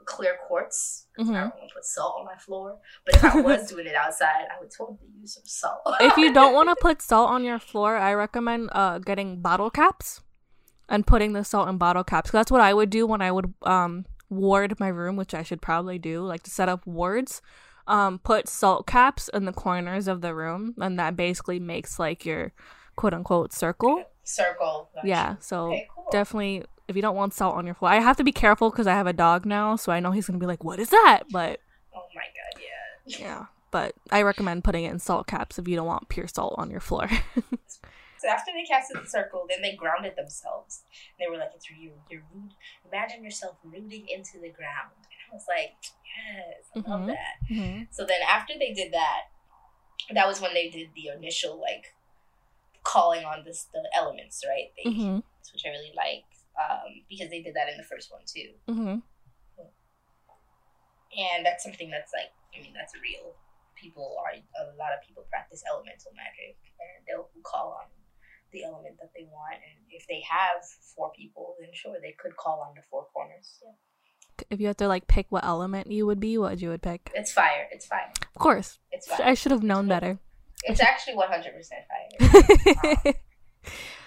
clear 0.04 0.36
quartz. 0.46 1.06
I 1.18 1.22
Mhm. 1.22 1.26
don't 1.34 1.54
want 1.58 1.68
to 1.68 1.74
put 1.74 1.84
salt 1.84 2.16
on 2.18 2.24
my 2.24 2.36
floor. 2.36 2.78
But 3.04 3.14
if 3.16 3.24
I 3.24 3.40
was 3.50 3.68
doing 3.68 3.86
it 3.86 3.94
outside, 3.94 4.46
I 4.54 4.58
would 4.60 4.70
totally 4.76 4.98
use 5.20 5.34
some 5.34 5.44
salt. 5.44 5.80
if 6.00 6.16
you 6.16 6.32
don't 6.32 6.54
want 6.54 6.68
to 6.70 6.76
put 6.88 7.00
salt 7.02 7.30
on 7.30 7.44
your 7.44 7.58
floor, 7.58 7.96
I 7.96 8.12
recommend 8.14 8.70
uh 8.72 8.98
getting 8.98 9.40
bottle 9.40 9.70
caps 9.70 10.22
and 10.88 11.06
putting 11.06 11.32
the 11.34 11.44
salt 11.44 11.68
in 11.68 11.78
bottle 11.78 12.02
caps. 12.04 12.30
that's 12.30 12.50
what 12.50 12.60
I 12.60 12.74
would 12.74 12.90
do 12.90 13.06
when 13.06 13.22
I 13.22 13.30
would 13.30 13.52
um 13.62 14.06
ward 14.28 14.78
my 14.80 14.88
room, 14.88 15.16
which 15.16 15.34
I 15.34 15.42
should 15.42 15.60
probably 15.62 15.98
do, 15.98 16.22
like 16.22 16.42
to 16.44 16.50
set 16.50 16.68
up 16.68 16.86
wards. 16.86 17.42
Um, 17.86 18.20
put 18.20 18.48
salt 18.48 18.86
caps 18.86 19.28
in 19.34 19.46
the 19.46 19.52
corners 19.52 20.06
of 20.06 20.20
the 20.20 20.32
room, 20.34 20.74
and 20.80 20.96
that 21.00 21.16
basically 21.16 21.58
makes 21.58 21.98
like 21.98 22.24
your 22.24 22.52
quote 22.96 23.12
unquote 23.14 23.52
circle. 23.52 24.04
Circle. 24.24 24.90
Yeah, 25.04 25.36
so 25.40 25.70
Okay, 25.70 25.86
cool. 25.94 26.06
definitely 26.10 26.64
if 26.88 26.96
you 26.96 27.02
don't 27.02 27.16
want 27.16 27.34
salt 27.34 27.56
on 27.56 27.66
your 27.66 27.74
floor, 27.74 27.90
I 27.90 28.00
have 28.00 28.16
to 28.16 28.24
be 28.24 28.32
careful 28.32 28.70
because 28.70 28.86
I 28.86 28.94
have 28.94 29.06
a 29.06 29.12
dog 29.12 29.46
now, 29.46 29.76
so 29.76 29.92
I 29.92 30.00
know 30.00 30.10
he's 30.10 30.26
gonna 30.26 30.38
be 30.38 30.46
like, 30.46 30.64
"What 30.64 30.78
is 30.80 30.90
that?" 30.90 31.22
But 31.30 31.60
Oh 31.94 32.06
my 32.14 32.22
god, 32.22 32.60
yeah. 32.60 33.26
yeah, 33.26 33.46
but 33.70 33.94
I 34.10 34.22
recommend 34.22 34.64
putting 34.64 34.84
it 34.84 34.90
in 34.90 34.98
salt 34.98 35.26
caps 35.26 35.58
if 35.58 35.68
you 35.68 35.76
don't 35.76 35.86
want 35.86 36.08
pure 36.08 36.28
salt 36.28 36.54
on 36.58 36.70
your 36.70 36.80
floor. 36.80 37.08
So 38.18 38.28
after 38.28 38.52
they 38.52 38.64
casted 38.64 38.98
the 39.02 39.08
circle, 39.08 39.46
then 39.48 39.62
they 39.62 39.74
grounded 39.74 40.14
themselves. 40.14 40.84
They 41.18 41.26
were 41.26 41.38
like, 41.38 41.52
"It's 41.54 41.70
you. 41.70 41.92
You're 42.10 42.22
rude. 42.30 42.52
Imagine 42.84 43.24
yourself 43.24 43.56
rooting 43.64 44.06
into 44.08 44.38
the 44.38 44.50
ground." 44.52 44.92
And 44.92 45.20
I 45.32 45.34
was 45.34 45.46
like, 45.48 45.72
"Yes, 46.04 46.68
I 46.76 46.90
love 46.90 47.00
Mhm. 47.00 47.06
that." 47.06 47.36
hmm 47.48 47.82
So 47.90 48.04
then 48.04 48.20
after 48.28 48.52
they 48.58 48.74
did 48.74 48.92
that, 48.92 49.22
that 50.12 50.26
was 50.26 50.40
when 50.40 50.52
they 50.54 50.68
did 50.68 50.90
the 50.94 51.08
initial 51.16 51.58
like 51.60 51.94
calling 52.82 53.24
on 53.24 53.44
this 53.44 53.66
the 53.72 53.82
elements, 53.96 54.42
right? 54.48 54.70
They, 54.76 54.90
Mm-hmm. 54.90 55.16
Which 55.52 55.62
I 55.66 55.70
really 55.70 55.92
like 55.96 56.24
um, 56.54 57.02
because 57.08 57.28
they 57.30 57.42
did 57.42 57.54
that 57.54 57.68
in 57.70 57.76
the 57.76 57.84
first 57.84 58.10
one 58.12 58.22
too, 58.26 58.54
Mm-hmm. 58.68 58.98
and 61.18 61.44
that's 61.46 61.64
something 61.64 61.90
that's 61.90 62.12
like 62.14 62.30
I 62.54 62.62
mean 62.62 62.72
that's 62.74 62.94
real. 63.02 63.34
People 63.74 64.16
are 64.20 64.32
a 64.36 64.76
lot 64.76 64.92
of 64.92 65.00
people 65.06 65.24
practice 65.30 65.62
elemental 65.70 66.12
magic, 66.14 66.56
and 66.78 67.02
they'll 67.08 67.28
call 67.42 67.78
on 67.80 67.88
the 68.52 68.64
element 68.64 68.96
that 69.00 69.10
they 69.16 69.24
want, 69.30 69.54
and 69.56 69.78
if 69.90 70.06
they 70.06 70.20
have 70.28 70.62
four 70.94 71.10
people, 71.16 71.54
then 71.60 71.70
sure 71.72 71.96
they 72.02 72.14
could 72.18 72.36
call 72.36 72.60
on 72.60 72.74
the 72.74 72.82
four 72.90 73.06
corners. 73.14 73.58
Yeah. 73.62 73.72
If 74.50 74.60
you 74.60 74.66
had 74.68 74.78
to 74.78 74.88
like 74.88 75.06
pick 75.06 75.26
what 75.30 75.44
element 75.44 75.90
you 75.90 76.06
would 76.06 76.20
be, 76.20 76.36
what 76.38 76.60
you 76.60 76.68
would 76.70 76.82
pick? 76.82 77.10
It's 77.14 77.32
fire. 77.32 77.68
It's 77.72 77.86
fire. 77.86 78.12
Of 78.22 78.40
course, 78.40 78.78
It's 78.92 79.06
fire. 79.06 79.20
I 79.24 79.34
should 79.34 79.52
have 79.52 79.62
known 79.62 79.86
better. 79.88 80.18
It's 80.66 80.80
actually 80.80 81.14
one 81.16 81.28
hundred 81.28 81.54
percent 81.54 81.82
fire. 81.88 83.14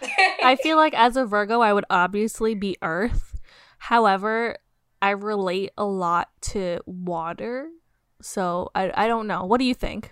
I 0.44 0.56
feel 0.62 0.78
like 0.78 0.94
as 0.94 1.18
a 1.18 1.26
Virgo, 1.26 1.62
I 1.62 1.74
would 1.74 1.86
obviously 1.90 2.56
be 2.56 2.78
Earth. 2.82 3.40
However, 3.78 4.58
I 5.02 5.12
relate 5.12 5.72
a 5.78 5.86
lot 5.86 6.30
to 6.54 6.80
water. 6.86 7.70
So 8.22 8.70
I 8.76 8.92
I 8.96 9.08
don't 9.08 9.28
know. 9.28 9.46
What 9.46 9.60
do 9.60 9.66
you 9.66 9.74
think? 9.74 10.12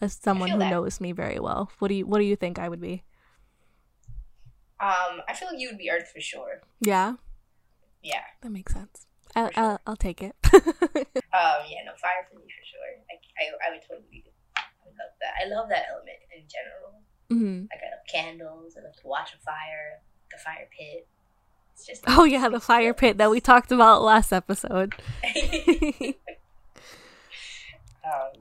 As 0.00 0.18
someone 0.20 0.50
who 0.50 0.58
that. 0.58 0.70
knows 0.70 1.00
me 1.00 1.12
very 1.12 1.38
well, 1.38 1.70
what 1.78 1.88
do 1.88 1.94
you 1.94 2.06
what 2.06 2.18
do 2.18 2.24
you 2.24 2.36
think 2.36 2.58
I 2.58 2.68
would 2.68 2.80
be? 2.80 3.04
um, 4.80 5.22
I 5.28 5.32
feel 5.34 5.48
like 5.48 5.58
you 5.60 5.68
would 5.68 5.78
be 5.78 5.88
Earth 5.90 6.10
for 6.12 6.20
sure. 6.20 6.60
Yeah, 6.80 7.14
Yeah. 8.02 8.22
that 8.42 8.50
makes 8.50 8.74
sense. 8.74 9.06
I, 9.34 9.46
For 9.48 9.52
sure. 9.54 9.64
I'll, 9.64 9.80
I'll 9.86 9.96
take 9.96 10.20
it. 10.22 10.34
Um, 11.34 11.66
yeah, 11.66 11.82
no, 11.84 11.92
fire 11.98 12.22
for 12.30 12.36
me 12.38 12.44
for 12.46 12.62
sure. 12.62 12.78
I, 13.10 13.14
I, 13.42 13.68
I 13.68 13.72
would 13.72 13.82
totally 13.82 14.22
I 14.26 14.30
that. 15.20 15.34
I 15.42 15.48
love 15.48 15.68
that 15.68 15.84
element 15.92 16.18
in 16.36 16.44
general. 16.48 17.02
hmm 17.30 17.66
Like 17.70 17.80
I 17.82 17.90
love 17.94 18.04
candles. 18.08 18.76
I 18.78 18.84
love 18.84 18.96
to 18.96 19.06
watch 19.06 19.34
a 19.34 19.38
fire, 19.38 20.00
the 20.30 20.38
fire 20.38 20.68
pit. 20.76 21.06
It's 21.74 21.86
just 21.86 22.04
Oh 22.08 22.24
yeah, 22.24 22.48
the 22.48 22.60
fire 22.60 22.94
pit 22.94 23.18
that 23.18 23.30
we 23.30 23.40
talked 23.40 23.72
about 23.72 24.02
last 24.02 24.32
episode. 24.32 24.94
um, 28.04 28.32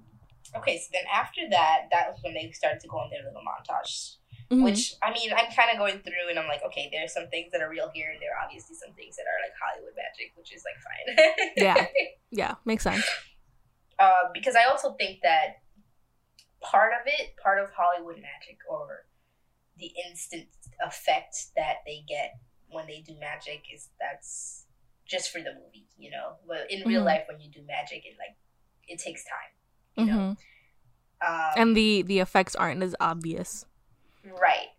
okay, 0.58 0.78
so 0.78 0.90
then 0.92 1.04
after 1.14 1.42
that, 1.50 1.88
that 1.92 2.10
was 2.12 2.20
when 2.24 2.34
they 2.34 2.52
started 2.52 2.80
to 2.82 2.88
go 2.88 2.98
on 2.98 3.10
their 3.10 3.24
little 3.24 3.42
montage. 3.42 4.16
Mhm. 4.52 4.64
Which 4.64 4.94
I 5.02 5.12
mean, 5.14 5.32
I'm 5.34 5.50
kind 5.56 5.72
of 5.72 5.78
going 5.78 6.00
through, 6.00 6.30
and 6.30 6.38
I'm 6.38 6.48
like, 6.48 6.62
okay, 6.68 6.90
there's 6.92 7.14
some 7.14 7.28
things 7.30 7.52
that 7.54 7.62
are 7.62 7.70
real 7.70 7.90
here, 7.94 8.12
and 8.12 8.22
there 8.22 8.36
are 8.36 8.44
obviously 8.46 8.76
some 8.76 8.94
things 8.94 9.16
that 9.16 9.24
are 9.24 9.40
like 9.42 9.54
Hollywood 9.58 9.94
magic, 9.96 10.34
which 10.36 10.54
is 10.54 10.64
like 10.68 10.78
fine. 10.84 11.54
Yeah. 11.56 11.86
yeah, 12.30 12.56
makes 12.66 12.84
sense. 12.84 13.08
uh, 14.00 14.30
because 14.34 14.56
I 14.56 14.66
also 14.70 14.94
think 15.00 15.22
that 15.24 15.63
part 16.64 16.94
of 16.94 17.02
it, 17.06 17.36
part 17.42 17.60
of 17.62 17.70
Hollywood 17.76 18.16
magic, 18.18 18.60
or 18.70 19.06
the 19.78 19.92
instant 20.08 20.48
effect 20.86 21.36
that 21.56 21.78
they 21.86 22.04
get 22.08 22.34
when 22.70 22.88
they 22.88 23.02
do 23.02 23.16
magic, 23.20 23.66
is 23.74 23.90
that's 24.00 24.66
just 25.06 25.32
for 25.32 25.40
the 25.40 25.54
movie, 25.54 25.88
you 25.98 26.10
know. 26.12 26.38
But 26.48 26.72
in 26.72 26.88
real 26.88 27.02
Mhm. 27.02 27.06
life, 27.06 27.24
when 27.28 27.40
you 27.40 27.52
do 27.52 27.62
magic, 27.68 28.06
it 28.06 28.16
like 28.18 28.38
it 28.88 29.00
takes 29.00 29.24
time, 29.26 29.52
you 29.98 30.06
hmm 30.06 30.12
know. 30.12 30.36
Um, 31.22 31.54
And 31.58 31.78
the 31.78 32.02
the 32.04 32.20
effects 32.20 32.56
aren't 32.56 32.84
as 32.84 32.96
obvious. 33.00 33.66
Right. 34.24 34.70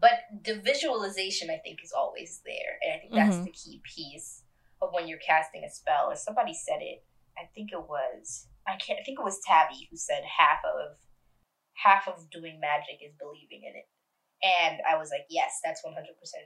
But 0.00 0.24
the 0.44 0.60
visualization, 0.60 1.50
I 1.50 1.58
think, 1.58 1.82
is 1.82 1.92
always 1.92 2.40
there. 2.44 2.78
And 2.82 2.92
I 2.94 2.98
think 2.98 3.14
that's 3.14 3.36
Mhm. 3.36 3.44
the 3.44 3.52
key 3.52 3.80
piece 3.84 4.42
of 4.82 4.92
when 4.92 5.06
you're 5.08 5.18
casting 5.18 5.64
a 5.64 5.70
spell. 5.70 6.10
As 6.10 6.22
somebody 6.24 6.52
said 6.54 6.80
it, 6.82 7.04
I 7.38 7.46
think 7.54 7.72
it 7.72 7.82
was 7.88 8.48
I 8.66 8.76
can't 8.76 8.98
I 8.98 9.02
think 9.04 9.18
it 9.20 9.24
was 9.24 9.40
Tabby 9.46 9.86
who 9.90 9.96
said 9.96 10.24
half 10.24 10.64
of 10.64 10.96
half 11.74 12.08
of 12.08 12.30
doing 12.30 12.60
magic 12.60 13.02
is 13.02 13.14
believing 13.18 13.66
in 13.66 13.74
it. 13.74 13.86
And 14.44 14.80
I 14.84 14.98
was 15.00 15.08
like, 15.08 15.24
yes, 15.30 15.60
that's 15.64 15.80
100% 15.80 15.96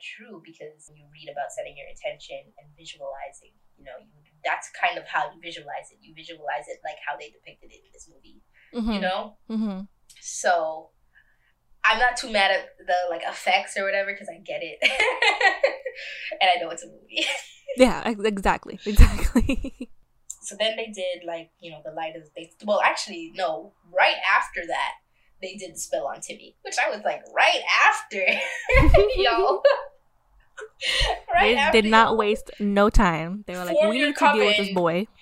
true 0.00 0.40
because 0.44 0.86
when 0.86 0.98
you 0.98 1.06
read 1.10 1.26
about 1.32 1.50
setting 1.50 1.74
your 1.74 1.88
intention 1.90 2.54
and 2.60 2.70
visualizing, 2.78 3.58
you 3.74 3.82
know, 3.82 3.98
you, 3.98 4.22
that's 4.44 4.70
kind 4.70 4.98
of 4.98 5.04
how 5.08 5.32
you 5.34 5.40
visualize 5.42 5.90
it. 5.90 5.98
You 6.00 6.14
visualize 6.14 6.70
it 6.70 6.78
like 6.86 7.02
how 7.02 7.18
they 7.18 7.34
depicted 7.34 7.74
it 7.74 7.82
in 7.82 7.90
this 7.90 8.06
movie, 8.06 8.42
hmm 8.70 8.92
you 8.92 9.00
know? 9.02 9.36
hmm 9.50 9.90
So 10.20 10.90
I'm 11.84 11.98
not 11.98 12.16
too 12.16 12.30
mad 12.30 12.50
at 12.50 12.70
the 12.86 12.94
like 13.10 13.22
effects 13.26 13.76
or 13.76 13.84
whatever 13.84 14.12
because 14.12 14.28
I 14.28 14.38
get 14.38 14.60
it, 14.62 14.78
and 16.40 16.50
I 16.54 16.62
know 16.62 16.70
it's 16.70 16.84
a 16.84 16.88
movie. 16.88 17.24
Yeah, 17.76 18.02
exactly, 18.08 18.80
exactly. 18.84 19.88
so 20.42 20.56
then 20.58 20.74
they 20.76 20.86
did 20.86 21.22
like 21.24 21.50
you 21.60 21.70
know 21.70 21.80
the 21.84 21.92
light 21.92 22.16
of, 22.16 22.22
they 22.34 22.50
well 22.64 22.80
actually 22.80 23.30
no 23.36 23.72
right 23.96 24.16
after 24.28 24.66
that 24.66 24.94
they 25.40 25.54
did 25.56 25.74
the 25.74 25.78
spell 25.78 26.06
on 26.06 26.20
Timmy, 26.20 26.56
which 26.62 26.76
I 26.84 26.90
was 26.90 27.04
like 27.04 27.22
right 27.34 27.62
after 27.88 28.24
y'all. 29.16 29.62
right 31.32 31.40
they 31.40 31.56
after 31.56 31.82
did 31.82 31.90
not 31.90 32.16
waste 32.16 32.50
no 32.58 32.90
time. 32.90 33.44
They 33.46 33.54
were 33.56 33.64
like, 33.64 33.76
we 33.88 33.98
need 33.98 34.16
to 34.16 34.32
deal 34.34 34.46
with 34.46 34.56
this 34.56 34.70
boy. 34.74 35.06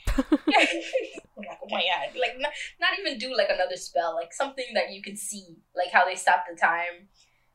Like, 1.38 1.48
oh 1.62 1.66
my 1.70 1.83
god! 1.83 2.18
Like, 2.18 2.37
not, 2.38 2.50
not 2.81 2.98
even 2.98 3.18
do 3.18 3.37
like 3.37 3.48
another 3.50 3.76
spell, 3.76 4.14
like 4.14 4.33
something 4.33 4.64
that 4.72 4.90
you 4.90 5.02
can 5.02 5.16
see, 5.18 5.57
like 5.76 5.90
how 5.92 6.07
they 6.07 6.14
stopped 6.14 6.48
the 6.50 6.59
time. 6.59 7.09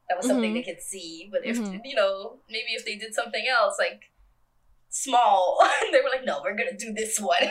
That 0.07 0.17
was 0.17 0.27
something 0.27 0.51
Mhm. 0.51 0.53
they 0.53 0.61
could 0.73 0.81
see. 0.83 1.29
But 1.31 1.43
if 1.45 1.57
Mhm. 1.57 1.81
you 1.83 1.95
know, 1.95 2.39
maybe 2.47 2.73
if 2.75 2.85
they 2.85 2.95
did 2.95 3.15
something 3.15 3.43
else, 3.47 3.77
like 3.79 4.11
small, 4.89 5.59
they 5.91 5.99
were 6.01 6.09
like, 6.09 6.25
no, 6.25 6.41
we're 6.43 6.55
gonna 6.55 6.77
do 6.77 6.93
this 6.93 7.19
one. 7.19 7.41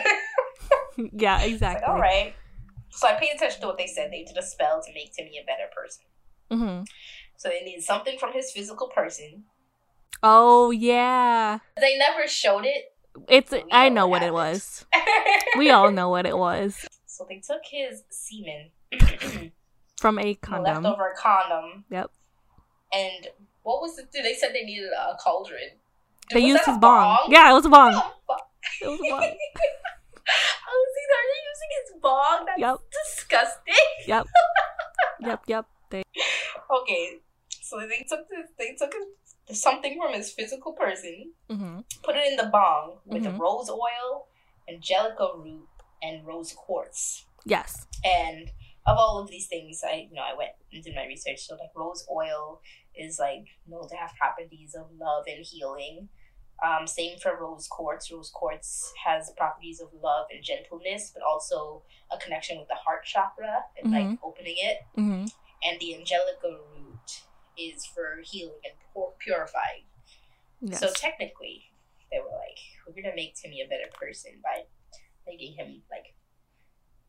yeah, 1.11 1.37
like, 1.37 1.51
exactly. 1.51 1.85
all 1.85 1.99
right. 1.99 2.33
So 2.91 3.07
I 3.07 3.13
paid 3.13 3.31
attention 3.35 3.61
to 3.61 3.67
what 3.67 3.77
they 3.77 3.87
said. 3.87 4.11
They 4.11 4.23
did 4.23 4.37
a 4.37 4.43
spell 4.43 4.81
to 4.85 4.93
make 4.93 5.13
Timmy 5.13 5.39
a 5.41 5.45
better 5.45 5.69
person. 5.75 6.03
hmm 6.51 6.83
So 7.37 7.49
they 7.49 7.61
needed 7.63 7.83
something 7.83 8.17
from 8.17 8.33
his 8.33 8.51
physical 8.51 8.87
person. 8.89 9.43
Oh 10.23 10.71
yeah, 10.71 11.59
They 11.79 11.97
never 11.97 12.27
showed 12.27 12.65
it. 12.65 12.93
it's. 13.27 13.53
I 13.71 13.89
know 13.89 14.07
what 14.07 14.21
what 14.21 14.27
it 14.27 14.33
was. 14.33 14.85
We 15.57 15.69
all 15.71 15.91
know 15.91 16.09
what 16.09 16.25
it 16.25 16.37
was 16.37 16.85
So 17.07 17.25
they 17.27 17.39
took 17.39 17.61
his 17.69 18.03
semen. 18.09 18.71
from 19.99 20.19
a 20.19 20.33
condom. 20.35 20.83
leftover 20.83 21.13
condom. 21.17 21.85
Yep. 21.89 22.11
And 22.93 23.27
what 23.63 23.81
was 23.81 23.97
it? 23.97 24.11
They 24.11 24.33
said 24.35 24.49
they 24.53 24.63
needed 24.63 24.89
a 24.91 25.15
cauldron. 25.17 25.71
They 26.29 26.41
Was 26.41 26.49
used 26.49 26.65
his 26.65 26.75
a 26.75 26.79
bong. 26.79 27.17
Yeah, 27.29 27.49
it 27.51 27.53
was 27.53 27.65
a 27.65 27.69
bong. 27.69 27.93
Oh. 27.95 28.35
It 28.81 28.87
was 28.87 28.99
a 28.99 29.09
bong. 29.09 29.21
I 30.27 30.71
was 30.71 30.93
either 31.01 31.17
are 31.19 31.29
they 31.31 31.41
using 31.51 31.71
his 31.77 32.01
bong? 32.01 32.45
That's 32.45 32.59
Yep. 32.59 32.77
disgusting. 32.91 33.75
Yep. 34.07 34.25
Yep. 35.19 35.41
Yep. 35.47 35.65
They. 35.89 36.03
Okay, 36.69 37.19
so 37.49 37.79
they 37.79 38.05
took 38.07 38.27
this. 38.29 38.49
They 38.57 38.75
took 38.77 38.93
something 39.51 39.99
from 39.99 40.13
his 40.13 40.31
physical 40.31 40.73
person, 40.73 41.33
hmm 41.49 41.79
put 42.03 42.15
it 42.15 42.25
in 42.31 42.37
the 42.37 42.49
bong 42.51 42.99
with 43.05 43.23
Mhm. 43.23 43.37
rose 43.37 43.69
oil, 43.69 44.27
angelica 44.69 45.31
root, 45.35 45.67
and 46.01 46.25
rose 46.25 46.53
quartz. 46.53 47.25
Yes. 47.45 47.85
And 48.03 48.49
of 48.87 48.97
all 48.97 49.19
of 49.19 49.29
these 49.29 49.47
things, 49.47 49.83
I 49.83 50.07
you 50.09 50.15
know 50.15 50.23
I 50.23 50.33
went 50.33 50.51
and 50.71 50.83
did 50.83 50.95
my 50.95 51.05
research. 51.05 51.39
So 51.41 51.55
like 51.55 51.69
rose 51.75 52.07
oil 52.09 52.61
is 52.95 53.19
like 53.19 53.45
known 53.67 53.87
to 53.89 53.95
have 53.95 54.13
properties 54.17 54.73
of 54.75 54.87
love 54.97 55.25
and 55.27 55.45
healing. 55.45 56.09
Um, 56.63 56.85
same 56.85 57.17
for 57.17 57.37
rose 57.39 57.67
quartz. 57.67 58.11
Rose 58.11 58.29
quartz 58.29 58.93
has 59.03 59.31
properties 59.35 59.81
of 59.81 59.89
love 60.03 60.27
and 60.31 60.43
gentleness, 60.43 61.11
but 61.13 61.23
also 61.23 61.81
a 62.11 62.17
connection 62.19 62.59
with 62.59 62.67
the 62.67 62.75
heart 62.75 63.03
chakra 63.03 63.63
and 63.81 63.91
like 63.91 64.19
opening 64.23 64.55
it. 64.57 64.77
hmm 64.95 65.25
And 65.63 65.79
the 65.79 65.95
angelica 65.95 66.59
root 66.75 67.23
is 67.57 67.85
for 67.85 68.19
healing 68.23 68.59
and 68.63 68.73
pur- 68.93 69.13
purifying. 69.19 69.85
Yes. 70.61 70.79
So 70.79 70.91
technically, 70.93 71.63
they 72.11 72.19
were 72.19 72.29
like, 72.37 72.59
we're 72.87 73.01
gonna 73.01 73.15
make 73.15 73.33
Timmy 73.35 73.61
a 73.61 73.67
better 73.67 73.89
person 73.93 74.33
by 74.43 74.63
making 75.25 75.55
him 75.55 75.81
like 75.89 76.13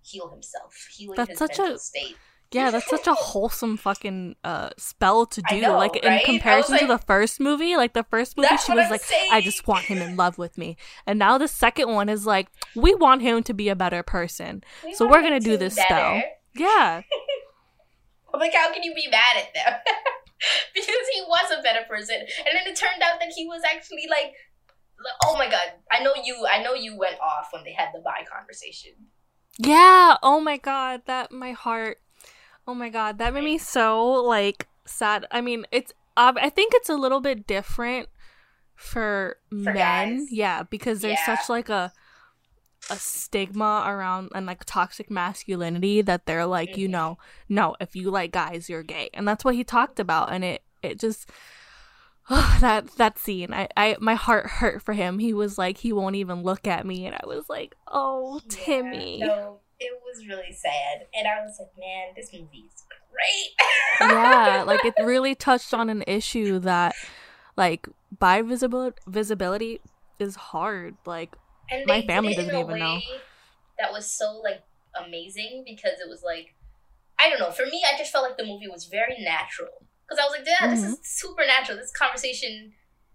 heal 0.02 0.30
himself, 0.30 0.74
healing 0.96 1.16
That's 1.16 1.30
his 1.38 1.40
mental 1.40 1.74
a- 1.74 1.78
state. 1.78 2.16
Yeah, 2.52 2.70
that's 2.70 2.88
such 2.88 3.06
a 3.06 3.14
wholesome 3.14 3.76
fucking 3.76 4.36
uh 4.44 4.70
spell 4.76 5.26
to 5.26 5.42
do. 5.42 5.60
know, 5.60 5.76
like 5.76 5.94
right? 6.04 6.20
In 6.20 6.24
comparison 6.24 6.78
to 6.78 6.86
the 6.86 6.98
first 6.98 7.40
movie, 7.40 7.76
like 7.76 7.92
the 7.94 8.04
first 8.04 8.36
movie, 8.36 8.48
she 8.64 8.72
was 8.72 8.84
I'm 8.86 8.90
like, 8.90 9.02
saying. 9.02 9.30
"I 9.32 9.40
just 9.40 9.66
want 9.66 9.84
him 9.84 9.98
in 9.98 10.16
love 10.16 10.38
with 10.38 10.56
me," 10.58 10.76
and 11.06 11.18
now 11.18 11.38
the 11.38 11.48
second 11.48 11.90
one 11.90 12.08
is 12.08 12.26
like, 12.26 12.48
"We 12.74 12.94
want 12.94 13.22
him 13.22 13.42
to 13.44 13.54
be 13.54 13.68
a 13.68 13.76
better 13.76 14.02
person." 14.02 14.62
We 14.84 14.94
So 14.94 15.08
we're 15.08 15.22
gonna 15.22 15.40
do 15.40 15.56
this 15.56 15.74
better. 15.76 15.88
spell. 15.88 16.22
Yeah, 16.54 17.02
I'm 18.34 18.40
like, 18.40 18.52
how 18.54 18.72
can 18.72 18.82
you 18.82 18.94
be 18.94 19.08
mad 19.10 19.36
at 19.36 19.54
them? 19.54 19.80
because 20.74 21.06
he 21.14 21.22
was 21.22 21.50
a 21.58 21.62
better 21.62 21.84
person, 21.88 22.16
and 22.16 22.52
then 22.52 22.66
it 22.66 22.76
turned 22.76 23.02
out 23.02 23.20
that 23.20 23.30
he 23.34 23.46
was 23.46 23.62
actually 23.64 24.06
like, 24.10 24.32
like, 25.02 25.14
oh 25.24 25.36
my 25.38 25.48
god, 25.48 25.72
I 25.90 26.02
know 26.02 26.12
you, 26.22 26.46
I 26.50 26.62
know 26.62 26.74
you 26.74 26.96
went 26.98 27.18
off 27.20 27.48
when 27.52 27.64
they 27.64 27.72
had 27.72 27.88
the 27.94 28.00
bi 28.00 28.24
conversation. 28.30 28.92
yeah. 29.58 30.16
Oh 30.22 30.40
my 30.40 30.58
god, 30.58 31.02
that 31.06 31.32
my 31.32 31.52
heart. 31.52 31.98
Oh 32.66 32.74
my 32.74 32.88
god, 32.88 33.18
that 33.18 33.34
made 33.34 33.44
me 33.44 33.58
so 33.58 34.02
like 34.22 34.68
sad. 34.84 35.26
I 35.30 35.40
mean, 35.40 35.66
it's. 35.72 35.92
I 36.16 36.50
think 36.50 36.72
it's 36.76 36.88
a 36.90 36.94
little 36.96 37.20
bit 37.20 37.46
different 37.46 38.08
for, 38.74 39.38
men. 39.50 39.74
guys. 39.74 40.32
Yeah, 40.32 40.62
because 40.64 41.00
there's 41.00 41.18
Yeah. 41.26 41.36
such 41.36 41.48
like 41.48 41.68
a 41.68 41.92
a 42.90 42.96
stigma 42.96 43.84
around 43.86 44.30
and 44.34 44.44
like 44.44 44.64
toxic 44.64 45.10
masculinity 45.10 46.02
that 46.02 46.26
they're 46.26 46.46
like, 46.46 46.76
you 46.76 46.88
Mhm. 46.88 46.90
know, 46.92 47.18
no, 47.48 47.76
if 47.80 47.94
you 47.96 48.10
like 48.10 48.32
guys, 48.32 48.68
you're 48.68 48.82
gay. 48.82 49.08
And 49.14 49.26
that's 49.26 49.44
what 49.44 49.54
he 49.54 49.64
talked 49.64 49.98
about 50.00 50.32
and 50.32 50.44
it 50.44 50.62
it 50.82 50.98
just 51.00 51.30
that 52.30 52.86
that 52.98 53.18
scene 53.18 53.52
I, 53.54 53.68
I 53.76 53.96
my 54.00 54.14
heart 54.14 54.46
hurt 54.46 54.82
for 54.82 54.92
him 54.94 55.18
he 55.18 55.32
was 55.32 55.58
like 55.58 55.78
he 55.78 55.92
won't 55.92 56.16
even 56.16 56.42
look 56.42 56.66
at 56.68 56.86
me 56.86 57.06
and 57.06 57.14
i 57.16 57.26
was 57.26 57.48
like 57.48 57.74
oh 57.88 58.40
Yeah, 58.44 58.48
timmy 58.48 59.30
it 59.82 60.00
was 60.04 60.26
really 60.26 60.52
sad, 60.52 61.06
and 61.14 61.26
I 61.26 61.40
was 61.44 61.58
like, 61.58 61.72
man, 61.78 62.14
this 62.16 62.32
movie 62.32 62.64
is 62.66 62.84
great. 63.10 64.10
yeah 64.12 64.62
like 64.66 64.84
it 64.84 64.94
really 65.04 65.34
touched 65.34 65.74
on 65.74 65.88
an 65.90 66.02
issue 66.06 66.58
that 66.58 66.96
like 67.56 67.86
bi 68.18 68.42
visibility 68.42 68.96
visibility 69.06 69.80
is 70.18 70.36
hard 70.36 70.96
like 71.06 71.36
and 71.70 71.86
My 71.86 72.02
family 72.02 72.34
doesn't 72.34 72.54
even 72.54 72.78
know. 72.78 73.00
That 73.78 73.92
was 73.92 74.10
so 74.12 74.40
like 74.44 74.62
amazing 74.94 75.64
because 75.66 75.92
it 76.04 76.08
was 76.08 76.22
like, 76.22 76.54
I 77.18 77.30
don't 77.30 77.38
know. 77.40 77.50
For 77.50 77.64
me, 77.64 77.82
I 77.90 77.96
just 77.96 78.12
felt 78.12 78.24
like 78.28 78.36
the 78.36 78.44
movie 78.44 78.68
was 78.68 78.86
very 78.86 79.16
natural 79.20 79.70
because 80.06 80.18
I 80.20 80.24
was 80.26 80.36
like, 80.36 80.46
yeah, 80.46 80.68
this 80.68 80.82
is 80.82 80.96
Mm-hmm. 80.96 81.02
supernatural. 81.02 81.78
This 81.78 81.92
conversation. 81.92 82.72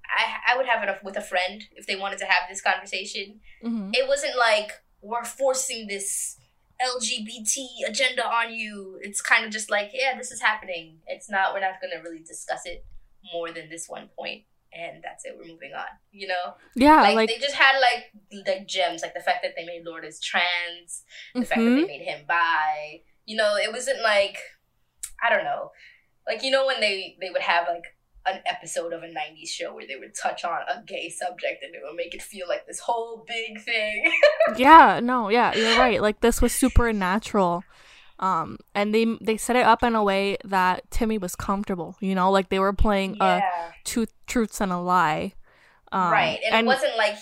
I, 0.09 0.53
I 0.53 0.57
would 0.57 0.65
have 0.65 0.81
it 0.87 1.03
with 1.03 1.17
a 1.17 1.21
friend 1.21 1.61
if 1.75 1.85
they 1.85 1.97
wanted 1.97 2.17
to 2.19 2.25
have 2.25 2.43
this 2.49 2.61
conversation. 2.61 3.41
mhm. 3.63 3.91
it 3.93 4.07
wasn't 4.07 4.37
like 4.37 4.71
we're 5.01 5.25
forcing 5.25 5.87
this 5.87 6.37
LGBT 6.81 7.87
agenda 7.87 8.25
on 8.25 8.53
you. 8.53 8.99
It's 9.01 9.21
kind 9.21 9.45
of 9.45 9.51
just 9.51 9.71
like, 9.71 9.91
yeah, 9.93 10.17
this 10.17 10.31
is 10.31 10.41
happening. 10.41 10.99
It's 11.07 11.29
not, 11.29 11.53
we're 11.53 11.61
not 11.61 11.81
going 11.81 11.91
to 11.95 12.07
really 12.07 12.23
discuss 12.23 12.61
it 12.65 12.85
more 13.33 13.51
than 13.51 13.69
this 13.69 13.87
one 13.87 14.09
point, 14.17 14.43
And 14.73 15.03
that's 15.03 15.25
it. 15.25 15.35
We're 15.37 15.51
moving 15.51 15.73
on. 15.73 15.85
You 16.11 16.27
know, 16.27 16.55
yeah 16.75 17.01
like, 17.01 17.15
like, 17.15 17.29
they 17.29 17.37
just 17.37 17.55
had 17.55 17.79
like 17.79 18.45
like 18.47 18.67
gems, 18.67 19.01
like 19.01 19.13
the 19.13 19.21
fact 19.21 19.39
that 19.43 19.53
they 19.55 19.65
made 19.65 19.83
Lourdes 19.85 20.19
trans, 20.19 21.03
the 21.33 21.45
fact 21.45 21.59
that 21.59 21.65
they 21.65 21.71
mm-hmm. 21.71 21.87
made 21.87 22.01
him 22.01 22.25
bi. 22.27 23.01
You 23.25 23.37
know, 23.37 23.55
it 23.55 23.71
wasn't 23.71 24.01
like 24.01 24.37
I 25.23 25.29
don't 25.29 25.43
know, 25.43 25.71
like 26.27 26.43
you 26.43 26.51
know 26.51 26.65
when 26.65 26.79
they 26.79 27.17
they 27.19 27.29
would 27.29 27.41
have 27.41 27.67
like 27.67 27.83
an 28.27 28.41
episode 28.45 28.93
of 28.93 29.03
a 29.03 29.07
90s 29.07 29.47
show 29.47 29.73
where 29.73 29.87
they 29.87 29.95
would 29.95 30.13
touch 30.15 30.43
on 30.43 30.59
a 30.73 30.83
gay 30.83 31.09
subject 31.09 31.63
and 31.63 31.73
it 31.73 31.81
would 31.83 31.95
make 31.95 32.13
it 32.13 32.21
feel 32.21 32.47
like 32.47 32.67
this 32.67 32.79
whole 32.79 33.25
big 33.27 33.59
thing. 33.61 34.11
yeah 34.57 34.99
no 35.01 35.29
yeah 35.29 35.53
you're 35.55 35.77
right 35.77 36.01
like 36.01 36.21
this 36.21 36.41
was 36.41 36.53
supernatural 36.53 37.63
um 38.19 38.57
and 38.73 38.93
they 38.93 39.05
they 39.21 39.37
set 39.37 39.55
it 39.55 39.65
up 39.65 39.83
in 39.83 39.93
a 39.93 40.03
way 40.03 40.37
that 40.43 40.89
timmy 40.89 41.17
was 41.17 41.35
comfortable 41.35 41.95
you 41.99 42.15
know 42.15 42.31
like 42.31 42.49
they 42.49 42.59
were 42.59 42.73
playing 42.73 43.15
yeah. 43.19 43.71
two 43.83 44.07
truths 44.25 44.61
and 44.61 44.71
a 44.71 44.79
lie 44.79 45.33
um, 45.91 46.11
right. 46.11 46.39
And, 46.45 46.65
it 46.65 46.67
wasn't 46.67 46.97
like 46.97 47.15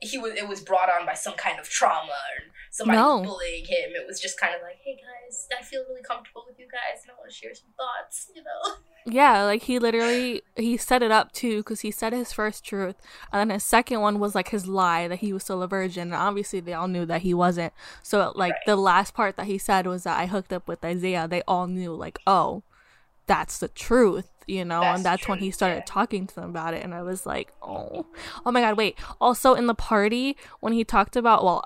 he 0.00 0.18
was 0.18 0.32
it 0.34 0.48
was 0.48 0.60
brought 0.60 0.88
on 0.90 1.06
by 1.06 1.14
some 1.14 1.34
kind 1.34 1.58
of 1.58 1.68
trauma 1.68 2.12
or 2.12 2.52
somebody 2.70 2.98
No. 2.98 3.22
bullying 3.22 3.64
him. 3.64 3.90
It 3.94 4.06
was 4.06 4.20
just 4.20 4.38
kind 4.40 4.54
of 4.54 4.62
like, 4.62 4.78
hey 4.84 4.96
guys, 4.96 5.46
I 5.58 5.62
feel 5.62 5.82
really 5.88 6.02
comfortable 6.02 6.44
with 6.46 6.58
you 6.58 6.66
guys 6.66 7.02
and 7.02 7.10
I 7.10 7.14
want 7.18 7.30
to 7.30 7.36
share 7.36 7.54
some 7.54 7.70
thoughts, 7.76 8.30
you 8.34 8.42
know? 8.42 8.74
yeah 9.06 9.44
like 9.44 9.62
he 9.62 9.78
literally 9.78 10.42
he 10.56 10.76
set 10.76 11.02
it 11.02 11.10
up 11.10 11.32
too 11.32 11.60
because 11.60 11.80
he 11.80 11.90
said 11.90 12.12
his 12.12 12.34
first 12.34 12.62
truth 12.62 12.96
and 13.32 13.40
then 13.40 13.48
his 13.54 13.64
second 13.64 14.00
one 14.02 14.18
was 14.20 14.34
like 14.34 14.50
his 14.50 14.66
lie 14.66 15.08
that 15.08 15.20
he 15.20 15.32
was 15.32 15.42
still 15.42 15.62
a 15.62 15.66
virgin 15.66 16.02
and 16.08 16.14
obviously 16.14 16.60
they 16.60 16.74
all 16.74 16.86
knew 16.86 17.06
that 17.06 17.22
he 17.22 17.32
wasn't 17.32 17.72
so 18.02 18.30
like 18.36 18.52
Right. 18.52 18.60
the 18.66 18.76
last 18.76 19.14
part 19.14 19.36
that 19.36 19.46
he 19.46 19.56
said 19.56 19.86
was 19.86 20.02
that 20.04 20.18
i 20.20 20.26
hooked 20.26 20.52
up 20.52 20.68
with 20.68 20.84
isaiah 20.84 21.26
they 21.26 21.40
all 21.48 21.66
knew 21.66 21.94
like 21.94 22.18
oh 22.26 22.62
that's 23.26 23.56
the 23.56 23.68
truth 23.68 24.28
you 24.46 24.66
know 24.66 24.82
That's 24.82 24.96
and 24.98 25.04
that's 25.06 25.26
when 25.26 25.38
he 25.38 25.50
started 25.50 25.76
yeah. 25.76 25.84
talking 25.86 26.26
to 26.26 26.34
them 26.34 26.50
about 26.50 26.74
it 26.74 26.84
and 26.84 26.92
i 26.94 27.00
was 27.00 27.24
like 27.24 27.54
oh 27.62 28.04
oh 28.44 28.52
my 28.52 28.60
god 28.60 28.76
wait 28.76 28.98
also 29.18 29.54
in 29.54 29.66
the 29.66 29.74
party 29.74 30.36
when 30.60 30.74
he 30.74 30.84
talked 30.84 31.16
about 31.16 31.42
well 31.42 31.64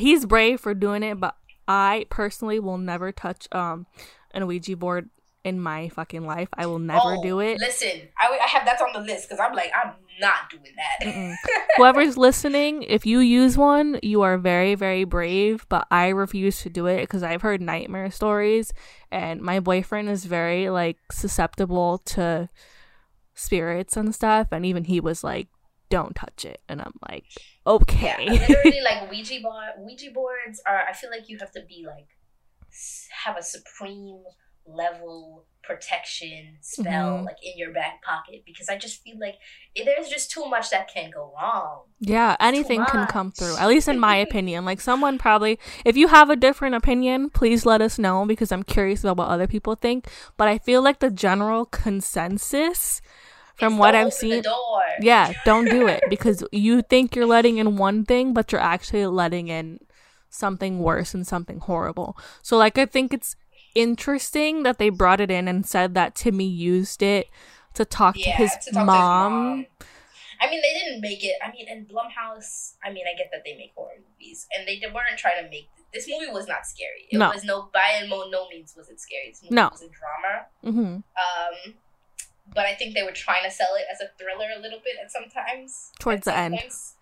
he's 0.00 0.26
brave 0.26 0.60
for 0.60 0.74
doing 0.74 1.02
it 1.02 1.20
but 1.20 1.36
i 1.68 2.04
personally 2.10 2.58
will 2.58 2.78
never 2.78 3.12
touch 3.12 3.46
um 3.52 3.86
an 4.32 4.46
ouija 4.46 4.76
board 4.76 5.08
in 5.42 5.58
my 5.58 5.88
fucking 5.88 6.26
life. 6.26 6.48
I 6.52 6.66
will 6.66 6.78
never 6.78 7.16
Oh, 7.16 7.22
do 7.22 7.40
it. 7.40 7.58
Listen, 7.58 8.08
I, 8.18 8.38
I 8.42 8.46
have 8.46 8.66
that's 8.66 8.82
on 8.82 8.92
the 8.92 9.00
list 9.00 9.26
because 9.26 9.40
I'm 9.40 9.54
like, 9.54 9.72
I'm 9.74 9.94
not 10.20 10.50
doing 10.50 10.74
that. 10.76 11.36
Whoever's 11.78 12.18
listening 12.18 12.82
if 12.82 13.06
you 13.06 13.20
use 13.20 13.56
one 13.56 13.98
you 14.02 14.20
are 14.20 14.36
very 14.36 14.74
very 14.74 15.04
brave 15.04 15.64
but 15.70 15.86
i 15.90 16.08
refuse 16.08 16.60
to 16.60 16.68
do 16.68 16.84
it 16.86 17.00
because 17.00 17.22
i've 17.22 17.40
heard 17.40 17.62
nightmare 17.62 18.10
stories 18.10 18.74
and 19.10 19.40
my 19.40 19.60
boyfriend 19.60 20.10
is 20.10 20.26
very 20.26 20.68
like 20.68 20.98
susceptible 21.10 21.98
to 21.98 22.50
spirits 23.34 23.96
and 23.96 24.14
stuff 24.14 24.48
and 24.52 24.66
even 24.66 24.84
he 24.84 25.00
was 25.00 25.24
like 25.24 25.48
don't 25.88 26.14
touch 26.16 26.44
it 26.44 26.60
and 26.68 26.82
i'm 26.82 26.92
like 27.08 27.24
Yeah, 27.66 27.72
okay 27.74 28.28
literally, 28.30 28.80
like 28.82 29.10
Ouija 29.10 29.40
board, 29.42 29.68
Ouija 29.78 30.10
boards 30.12 30.60
are. 30.66 30.86
I 30.88 30.92
feel 30.92 31.10
like 31.10 31.28
you 31.28 31.38
have 31.38 31.52
to 31.52 31.62
be 31.68 31.84
like 31.86 32.06
have 33.24 33.36
a 33.36 33.42
supreme 33.42 34.22
level 34.66 35.46
protection 35.62 36.56
spell 36.60 37.18
Mhm. 37.18 37.24
like 37.26 37.36
in 37.42 37.58
your 37.58 37.72
back 37.72 38.02
pocket 38.02 38.42
because 38.46 38.68
I 38.68 38.76
just 38.78 39.02
feel 39.02 39.18
like 39.18 39.34
it, 39.74 39.84
there's 39.84 40.08
just 40.08 40.30
too 40.30 40.46
much 40.46 40.70
that 40.70 40.88
can 40.92 41.10
go 41.10 41.32
wrong. 41.40 41.82
yeah 42.00 42.36
anything 42.40 42.84
can 42.86 43.06
come 43.06 43.30
through 43.30 43.56
at 43.56 43.68
least 43.68 43.88
in 43.88 43.98
my 43.98 44.16
opinion 44.26 44.64
like 44.64 44.80
someone 44.80 45.18
probably 45.18 45.58
if 45.84 45.96
you 45.96 46.08
have 46.08 46.30
a 46.30 46.36
different 46.36 46.74
opinion 46.74 47.28
please 47.30 47.66
let 47.66 47.82
us 47.82 47.98
know 47.98 48.24
because 48.24 48.50
i'm 48.52 48.62
curious 48.62 49.02
about 49.04 49.18
what 49.18 49.28
other 49.28 49.46
people 49.46 49.74
think 49.74 50.06
but 50.38 50.48
i 50.48 50.56
feel 50.56 50.80
like 50.82 51.00
the 51.00 51.10
general 51.10 51.66
consensus 51.66 53.02
from 53.60 53.74
It's 53.74 53.80
what 53.80 53.94
i've 53.94 54.12
seen 54.12 54.42
yeah 55.00 55.32
don't 55.44 55.66
do 55.66 55.86
it 55.86 56.02
because 56.10 56.42
you 56.50 56.82
think 56.82 57.14
you're 57.14 57.26
letting 57.26 57.58
in 57.58 57.76
one 57.76 58.04
thing 58.04 58.32
but 58.34 58.50
you're 58.52 58.60
actually 58.60 59.06
letting 59.06 59.48
in 59.48 59.78
something 60.28 60.78
worse 60.80 61.14
and 61.14 61.26
something 61.26 61.60
horrible 61.60 62.16
so 62.42 62.56
like 62.56 62.76
i 62.78 62.86
think 62.86 63.12
it's 63.14 63.36
interesting 63.74 64.62
that 64.64 64.78
they 64.78 64.88
brought 64.90 65.20
it 65.20 65.30
in 65.30 65.48
and 65.48 65.66
said 65.66 65.94
that 65.94 66.14
timmy 66.14 66.46
used 66.46 67.02
it 67.02 67.28
to 67.74 67.84
talk 67.84 68.14
to 68.16 68.30
his 68.30 68.50
to 68.64 68.70
talk 68.72 68.80
to 68.80 68.84
mom 68.84 69.66
I 70.42 70.48
mean, 70.48 70.62
they 70.62 70.72
didn't 70.72 71.02
make 71.02 71.22
it. 71.22 71.34
I 71.44 71.52
mean, 71.52 71.68
in 71.68 71.84
Blumhouse. 71.84 72.72
I 72.82 72.90
mean, 72.90 73.04
I 73.06 73.14
get 73.14 73.28
that 73.30 73.42
they 73.44 73.54
make 73.58 73.72
horror 73.76 74.00
movies, 74.08 74.46
and 74.56 74.66
they 74.66 74.80
weren't 74.86 75.18
trying 75.18 75.44
to 75.44 75.50
make 75.50 75.68
this 75.92 76.08
movie 76.08 76.32
was 76.32 76.48
not 76.48 76.64
scary. 76.66 77.04
It 77.10 77.18
No. 77.18 77.28
was 77.28 77.44
no 77.44 77.68
by 77.74 77.96
and 78.00 78.08
mo- 78.08 78.26
no 78.30 78.48
means 78.48 78.72
was 78.74 78.88
it 78.88 78.98
scary. 79.02 79.28
This 79.28 79.42
movie 79.42 79.54
No. 79.56 79.68
was 79.70 79.82
a 79.82 79.88
drama. 79.90 80.46
hmm 80.62 80.94
Um, 80.96 81.74
but 82.54 82.66
I 82.66 82.74
think 82.74 82.94
they 82.94 83.02
were 83.02 83.12
trying 83.12 83.44
to 83.44 83.50
sell 83.50 83.74
it 83.76 83.84
as 83.92 84.00
a 84.00 84.10
thriller 84.18 84.48
a 84.56 84.60
little 84.60 84.80
bit 84.84 84.96
at 85.02 85.10
sometimes. 85.10 85.90
Towards 85.98 86.26
at 86.26 86.34
the 86.34 86.38
end. 86.38 86.54
points. 86.58 86.94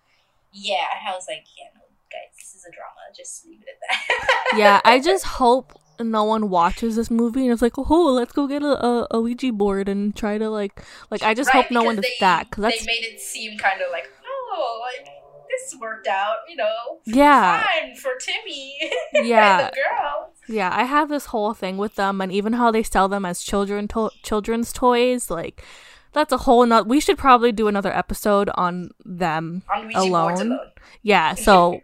Yeah, 0.51 0.85
I 1.07 1.11
was 1.13 1.25
like, 1.27 1.45
yeah, 1.57 1.67
no, 1.75 1.81
guys, 2.11 2.35
this 2.37 2.55
is 2.55 2.65
a 2.65 2.71
drama. 2.71 2.95
Just 3.15 3.45
leave 3.45 3.59
it 3.61 3.67
at 3.69 3.79
that. 3.89 4.53
yeah 4.57 4.81
i 4.83 4.99
just 4.99 5.23
hope 5.25 5.73
no 5.99 6.23
one 6.23 6.49
watches 6.49 6.95
this 6.95 7.11
movie 7.11 7.43
and 7.43 7.51
it's 7.53 7.61
like 7.61 7.77
oh 7.77 8.13
let's 8.13 8.31
go 8.31 8.47
get 8.47 8.63
a, 8.63 8.83
a, 8.85 9.07
a 9.11 9.19
ouija 9.21 9.51
board 9.51 9.87
and 9.89 10.15
try 10.15 10.37
to 10.39 10.49
like 10.49 10.81
like 11.11 11.21
i 11.23 11.33
just 11.35 11.53
Right, 11.53 11.63
hope 11.63 11.71
no 11.71 11.83
one 11.83 11.95
does 11.97 12.03
they- 12.05 12.15
that 12.19 12.49
because 12.49 12.63
they 12.63 12.85
made 12.85 13.03
it 13.03 13.19
seem 13.19 13.57
kind 13.59 13.81
of 13.81 13.91
like, 13.91 14.07
oh, 14.25 14.81
like 14.81 15.07
this 15.49 15.75
worked 15.79 16.07
out, 16.07 16.37
you 16.47 16.55
know. 16.55 16.99
yeah 17.05 17.63
Fine 17.65 17.95
for 17.95 18.11
Timmy. 18.19 18.75
Yeah. 19.13 19.59
and 19.59 19.67
the 19.67 19.75
girls. 19.75 20.33
Yeah, 20.49 20.71
I 20.73 20.83
have 20.83 21.09
this 21.09 21.27
whole 21.27 21.53
thing 21.53 21.77
with 21.77 21.95
them, 21.95 22.19
and 22.21 22.31
even 22.31 22.53
how 22.53 22.71
they 22.71 22.83
sell 22.83 23.07
them 23.07 23.23
as 23.23 23.41
children 23.41 23.87
to- 23.89 24.09
children's 24.23 24.73
toys. 24.73 25.29
Like, 25.29 25.63
that's 26.13 26.33
a 26.33 26.37
whole 26.39 26.65
not. 26.65 26.87
We 26.87 26.99
should 26.99 27.17
probably 27.19 27.51
do 27.51 27.67
another 27.67 27.95
episode 27.95 28.49
on 28.55 28.89
them. 29.05 29.61
On 29.73 29.91
Alone? 29.93 30.33
alone. 30.51 30.59
Yeah, 31.03 31.33
so 31.47 31.81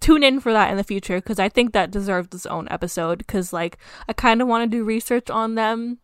tune 0.00 0.24
in 0.24 0.40
for 0.40 0.52
that 0.52 0.70
in 0.70 0.76
the 0.76 0.84
future 0.84 1.18
because 1.18 1.38
I 1.38 1.48
think 1.48 1.72
that 1.72 1.92
deserves 1.92 2.28
its 2.32 2.46
own 2.46 2.66
episode. 2.70 3.18
Because 3.18 3.52
like, 3.52 3.78
I 4.08 4.12
kind 4.12 4.42
of 4.42 4.48
want 4.48 4.68
to 4.68 4.76
do 4.76 4.82
research 4.84 5.30
on 5.30 5.54
them, 5.54 5.98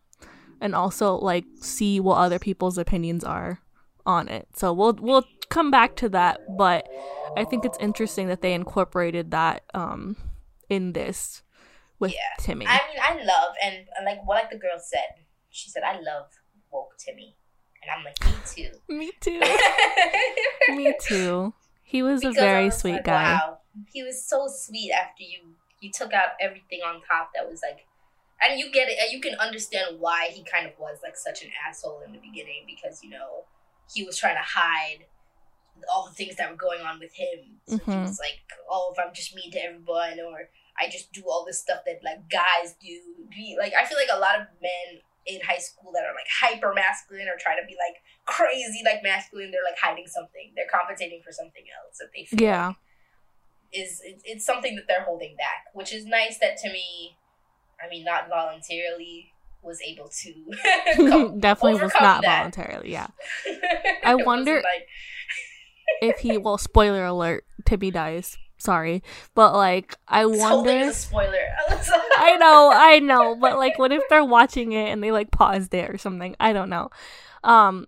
and 0.61 0.73
also 0.73 1.15
like 1.15 1.45
see 1.59 1.99
what 1.99 2.15
other 2.15 2.39
people's 2.39 2.77
opinions 2.77 3.23
are 3.25 3.59
on 4.05 4.29
it. 4.29 4.47
So 4.55 4.71
we'll 4.71 4.93
we'll 4.93 5.25
come 5.49 5.69
back 5.69 5.95
to 5.97 6.09
that, 6.09 6.39
but 6.57 6.87
I 7.35 7.43
think 7.43 7.65
it's 7.65 7.77
interesting 7.79 8.27
that 8.27 8.41
they 8.41 8.53
incorporated 8.53 9.31
that 9.31 9.63
um 9.73 10.15
in 10.69 10.93
this 10.93 11.43
with 11.99 12.13
Yeah. 12.13 12.19
Timmy. 12.39 12.65
I 12.67 12.79
mean, 12.87 12.99
I 13.01 13.23
love 13.23 13.55
and 13.63 13.87
like 14.05 14.25
what 14.25 14.35
like 14.43 14.49
the 14.51 14.57
girl 14.57 14.79
said. 14.79 15.25
She 15.49 15.69
said, 15.69 15.83
"I 15.83 15.99
love 15.99 16.27
woke 16.71 16.95
Timmy," 16.97 17.35
and 17.81 17.91
I'm 17.91 18.03
like, 18.03 18.23
"Me 18.25 18.33
too." 18.45 18.71
Me 18.93 19.11
too. 19.19 19.41
Me 20.75 20.93
too. 21.01 21.53
He 21.83 22.03
was 22.03 22.21
Because 22.21 22.37
a 22.37 22.39
very 22.39 22.65
was 22.65 22.77
sweet 22.79 22.93
like, 22.93 23.03
guy. 23.05 23.33
Wow, 23.33 23.59
he 23.91 24.03
was 24.03 24.23
so 24.23 24.47
sweet 24.47 24.91
after 24.91 25.23
you 25.23 25.55
you 25.81 25.91
took 25.91 26.13
out 26.13 26.29
everything 26.39 26.81
on 26.85 27.01
top 27.01 27.31
that 27.33 27.49
was 27.49 27.61
like, 27.63 27.85
and 28.41 28.59
you 28.59 28.71
get 28.71 28.89
it. 28.89 29.11
You 29.11 29.19
can 29.21 29.35
understand 29.39 29.99
why 29.99 30.29
he 30.31 30.43
kind 30.43 30.67
of 30.67 30.73
was 30.77 30.99
like 31.03 31.17
such 31.17 31.41
an 31.43 31.49
asshole 31.67 32.01
in 32.05 32.11
the 32.13 32.19
beginning 32.19 32.65
because 32.67 33.03
you 33.03 33.09
know 33.09 33.45
he 33.91 34.03
was 34.03 34.17
trying 34.17 34.35
to 34.35 34.43
hide 34.43 35.05
all 35.91 36.05
the 36.07 36.13
things 36.13 36.35
that 36.35 36.49
were 36.51 36.57
going 36.57 36.81
on 36.81 36.99
with 36.99 37.13
him. 37.15 37.59
So 37.65 37.77
he 37.77 37.91
Mhm. 37.91 38.01
was 38.03 38.19
like, 38.19 38.41
"Oh, 38.69 38.93
if 38.93 38.99
I'm 39.03 39.13
just 39.13 39.33
mean 39.35 39.49
to 39.51 39.63
everyone, 39.63 40.19
or 40.19 40.49
I 40.79 40.89
just 40.89 41.11
do 41.11 41.23
all 41.29 41.43
this 41.45 41.59
stuff 41.61 41.79
that 41.85 41.99
like 42.03 42.29
guys 42.29 42.75
do." 42.81 42.99
Be 43.29 43.55
like, 43.59 43.73
I 43.73 43.85
feel 43.85 43.97
like 43.97 44.09
a 44.11 44.19
lot 44.19 44.35
of 44.39 44.47
men 44.61 45.01
in 45.27 45.39
high 45.41 45.57
school 45.59 45.91
that 45.93 46.03
are 46.03 46.15
like 46.15 46.25
hyper 46.41 46.73
masculine 46.73 47.27
or 47.27 47.37
try 47.39 47.53
to 47.55 47.65
be 47.67 47.75
like 47.75 48.01
crazy 48.25 48.81
like 48.85 49.03
masculine 49.03 49.51
they're 49.51 49.61
like 49.69 49.77
hiding 49.79 50.07
something 50.07 50.51
they're 50.55 50.65
compensating 50.71 51.21
for 51.23 51.31
something 51.31 51.63
else 51.77 51.97
that 51.99 52.07
they 52.15 52.25
feel 52.25 52.41
Yeah. 52.41 52.71
is 53.71 54.01
it, 54.03 54.21
it's 54.23 54.45
something 54.45 54.75
that 54.77 54.85
they're 54.87 55.03
holding 55.03 55.35
back, 55.35 55.65
which 55.73 55.93
is 55.93 56.05
nice. 56.05 56.39
That 56.39 56.57
to 56.63 56.71
me, 56.71 57.17
I 57.83 57.87
mean, 57.89 58.03
not 58.05 58.29
voluntarily 58.29 59.31
was 59.61 59.79
able 59.85 60.09
to 60.09 60.33
come- 60.95 61.39
Definitely 61.41 61.81
was 61.81 61.91
not 61.99 62.21
that. 62.23 62.37
voluntarily. 62.37 62.91
Yeah. 62.91 63.07
I 64.03 64.15
wonder- 64.15 64.55
like 64.63 64.87
if 66.01 66.19
he 66.19 66.37
well, 66.37 66.57
spoiler 66.57 67.05
alert, 67.05 67.43
Timmy 67.65 67.91
dies. 67.91 68.37
Sorry, 68.59 69.01
but 69.35 69.53
like 69.55 69.95
I 70.07 70.23
thing 70.25 70.37
wonder. 70.37 70.91
spoiler. 70.93 71.47
I 72.17 72.35
know, 72.37 72.71
I 72.73 72.99
know, 72.99 73.35
but 73.35 73.57
like, 73.57 73.79
what 73.79 73.91
if 73.93 74.03
they're 74.09 74.23
watching 74.25 74.73
it 74.73 74.89
and 74.89 75.01
they 75.01 75.11
like 75.11 75.31
paused 75.31 75.73
it 75.73 75.89
or 75.89 75.97
something? 75.97 76.35
I 76.39 76.53
don't 76.53 76.69
know. 76.69 76.89
Um, 77.43 77.87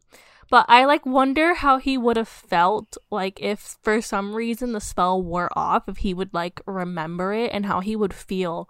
but 0.50 0.66
I 0.70 0.86
like 0.86 1.06
wonder 1.06 1.54
how 1.56 1.78
he 1.78 1.98
would 1.98 2.16
have 2.18 2.28
felt 2.30 2.98
like 3.10 3.42
if 3.42 3.78
for 3.82 4.02
some 4.02 4.34
reason 4.34 4.72
the 4.72 4.82
spell 4.82 5.22
wore 5.22 5.50
off, 5.58 5.90
if 5.90 5.98
he 5.98 6.14
would 6.14 6.34
like 6.34 6.62
remember 6.66 7.34
it 7.34 7.52
and 7.54 7.66
how 7.66 7.82
he 7.82 7.96
would 7.96 8.14
feel 8.14 8.70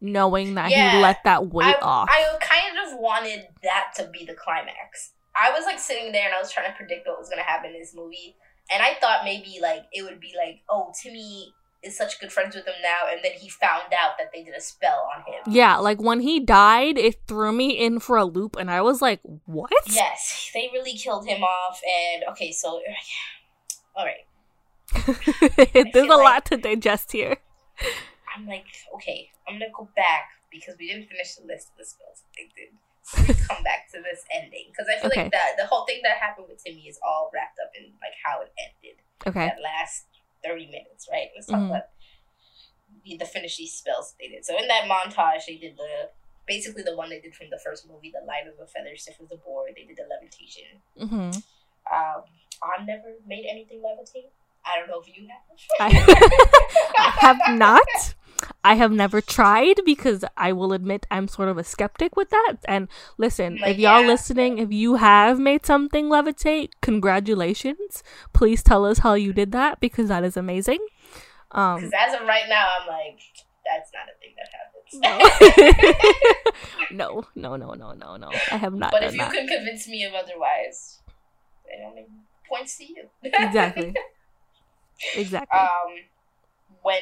knowing 0.00 0.54
that 0.54 0.70
Yeah, 0.70 0.96
he 0.96 1.02
let 1.02 1.22
that 1.24 1.48
weight 1.52 1.66
I, 1.66 1.78
off. 1.80 2.08
I 2.10 2.36
kind 2.40 2.76
of 2.92 2.98
wanted 2.98 3.46
that 3.62 3.92
to 3.96 4.08
be 4.12 4.24
the 4.24 4.34
climax. 4.34 5.12
I 5.34 5.50
was 5.50 5.64
like 5.64 5.78
sitting 5.78 6.12
there 6.12 6.26
and 6.26 6.34
I 6.34 6.40
was 6.40 6.52
trying 6.52 6.70
to 6.70 6.76
predict 6.76 7.06
what 7.06 7.18
was 7.18 7.28
gonna 7.28 7.42
happen 7.42 7.72
in 7.72 7.80
this 7.80 7.94
movie, 7.94 8.36
and 8.72 8.82
I 8.82 8.94
thought 9.00 9.24
maybe 9.24 9.58
like 9.60 9.84
it 9.92 10.02
would 10.02 10.20
be 10.20 10.32
like, 10.36 10.60
oh, 10.68 10.92
Timmy 11.02 11.52
is 11.82 11.96
such 11.96 12.18
good 12.18 12.32
friends 12.32 12.54
with 12.56 12.66
him 12.66 12.74
now, 12.82 13.12
and 13.12 13.20
then 13.22 13.32
he 13.32 13.48
found 13.50 13.92
out 13.92 14.16
that 14.18 14.30
they 14.32 14.42
did 14.42 14.54
a 14.54 14.60
spell 14.60 15.06
on 15.14 15.20
him. 15.30 15.42
yeah, 15.46 15.76
like 15.76 16.00
when 16.00 16.20
he 16.20 16.40
died, 16.40 16.96
it 16.96 17.16
threw 17.28 17.52
me 17.52 17.70
in 17.78 18.00
for 18.00 18.16
a 18.16 18.24
loop, 18.24 18.56
and 18.56 18.70
I 18.70 18.80
was 18.80 19.02
like, 19.02 19.20
"What?" 19.44 19.70
Yes, 19.86 20.50
they 20.54 20.70
really 20.72 20.94
killed 20.96 21.26
him 21.26 21.42
off, 21.42 21.80
and 21.86 22.24
okay, 22.30 22.52
so 22.52 22.80
all 23.96 24.06
right, 24.06 24.24
There's 25.92 26.06
a 26.06 26.14
like- 26.16 26.24
lot 26.24 26.44
to 26.46 26.56
digest 26.56 27.12
here. 27.12 27.36
I'm 28.36 28.46
like, 28.46 28.64
okay, 28.94 29.30
I'm 29.46 29.54
gonna 29.54 29.66
go 29.76 29.88
back 29.94 30.24
because 30.50 30.74
we 30.78 30.88
didn't 30.88 31.08
finish 31.08 31.34
the 31.36 31.46
list 31.46 31.68
of 31.72 31.78
the 31.78 31.84
spells 31.84 32.22
that 32.22 32.32
they 32.36 32.48
did. 32.56 32.72
Come 33.12 33.62
back 33.62 33.90
to 33.92 34.00
this 34.00 34.24
ending 34.32 34.72
because 34.72 34.86
I 34.88 34.98
feel 35.00 35.10
Okay. 35.12 35.24
like 35.24 35.32
that 35.32 35.56
the 35.58 35.66
whole 35.66 35.84
thing 35.84 36.00
that 36.04 36.16
happened 36.18 36.46
with 36.48 36.62
Timmy 36.64 36.88
is 36.88 36.98
all 37.04 37.30
wrapped 37.34 37.58
up 37.60 37.70
in 37.76 37.92
like 38.00 38.16
how 38.24 38.40
it 38.40 38.52
ended. 38.56 38.96
Okay. 39.26 39.46
That 39.52 39.60
last 39.62 40.06
thirty 40.42 40.66
minutes, 40.66 41.06
right? 41.12 41.28
Let's 41.34 41.46
talk 41.48 41.60
Mhm. 41.60 41.68
about 41.70 41.88
the, 43.04 43.16
the 43.18 43.24
finish 43.26 43.56
these 43.56 43.74
spells 43.74 44.14
they 44.20 44.28
did. 44.28 44.44
So 44.44 44.56
in 44.58 44.68
that 44.68 44.84
montage, 44.88 45.46
they 45.46 45.56
did 45.56 45.76
the 45.76 46.10
basically 46.46 46.82
the 46.82 46.96
one 46.96 47.10
they 47.10 47.20
did 47.20 47.34
from 47.34 47.50
the 47.50 47.58
first 47.62 47.86
movie, 47.88 48.12
the 48.12 48.24
light 48.26 48.46
of 48.46 48.54
a 48.62 48.66
feather, 48.66 48.96
stiff 48.96 49.16
as 49.22 49.30
a 49.32 49.36
board. 49.36 49.72
They 49.76 49.84
did 49.84 49.96
the 49.96 50.08
levitation. 50.08 50.80
hmm 50.96 51.30
Um, 51.92 52.24
I 52.62 52.82
never 52.84 53.14
made 53.26 53.46
anything 53.50 53.82
levitate. 53.84 54.30
I 54.64 54.78
don't 54.78 54.88
know 54.88 55.00
if 55.00 55.08
you 55.14 55.28
have. 55.28 55.42
I, 55.92 56.88
I 56.98 57.10
have 57.20 57.58
not. 57.58 57.86
I 58.62 58.74
have 58.74 58.90
never 58.92 59.20
tried 59.20 59.80
because 59.84 60.24
I 60.36 60.52
will 60.52 60.72
admit 60.72 61.06
I'm 61.10 61.28
sort 61.28 61.48
of 61.48 61.56
a 61.58 61.64
skeptic 61.64 62.16
with 62.16 62.30
that. 62.30 62.56
And 62.66 62.88
listen, 63.18 63.56
Like, 63.58 63.72
if 63.72 63.78
y'all 63.78 64.02
yeah. 64.02 64.06
listening, 64.08 64.58
if 64.58 64.72
you 64.72 64.96
have 64.96 65.38
made 65.38 65.64
something 65.64 66.06
levitate, 66.06 66.70
congratulations. 66.82 68.02
Please 68.32 68.62
tell 68.62 68.84
us 68.84 68.98
how 68.98 69.14
you 69.14 69.32
did 69.32 69.52
that 69.52 69.80
because 69.80 70.08
that 70.08 70.24
is 70.24 70.36
amazing. 70.36 70.80
Um, 71.52 71.76
Because 71.76 71.92
as 71.96 72.14
of 72.20 72.26
right 72.26 72.44
now, 72.48 72.66
I'm 72.80 72.88
like, 72.88 73.20
that's 73.64 73.90
not 73.94 74.08
a 74.08 74.14
thing 74.20 74.34
that 74.36 74.48
happens. 74.52 74.74
no, 76.90 77.24
no, 77.34 77.56
no, 77.56 77.74
no, 77.74 77.92
no, 77.92 78.16
no. 78.16 78.30
I 78.52 78.56
have 78.56 78.74
not 78.74 78.90
but 78.92 79.02
if 79.04 79.12
you 79.12 79.18
that. 79.18 79.32
can 79.32 79.46
convince 79.46 79.88
me 79.88 80.04
of 80.04 80.12
otherwise, 80.14 81.00
then 81.66 81.90
I 81.90 81.94
mean, 81.94 82.06
points 82.48 82.76
to 82.78 82.84
you. 82.84 83.08
Exactly. 83.22 83.94
Exactly. 85.16 85.58
um, 85.58 85.94
when 86.82 87.00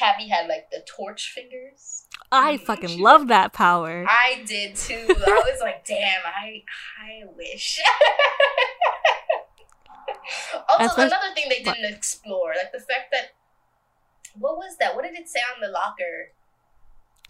Tabby 0.00 0.28
had 0.28 0.48
like 0.48 0.70
the 0.70 0.82
torch 0.86 1.32
fingers, 1.34 2.06
I 2.32 2.54
mm-hmm. 2.54 2.64
fucking 2.64 3.00
love 3.00 3.28
that 3.28 3.52
power. 3.52 4.06
I 4.08 4.42
did 4.46 4.76
too. 4.76 5.06
I 5.08 5.42
was 5.50 5.60
like, 5.60 5.84
damn, 5.86 6.20
I, 6.24 6.62
I 7.02 7.24
wish. 7.36 7.78
also, 10.78 11.02
another 11.02 11.34
thing 11.34 11.46
they 11.48 11.62
didn't 11.62 11.92
explore, 11.92 12.54
like 12.56 12.72
the 12.72 12.78
fact 12.78 13.10
that, 13.12 13.34
what 14.38 14.56
was 14.56 14.76
that? 14.78 14.94
What 14.94 15.04
did 15.04 15.14
it 15.14 15.28
say 15.28 15.40
on 15.54 15.60
the 15.60 15.68
locker? 15.68 16.32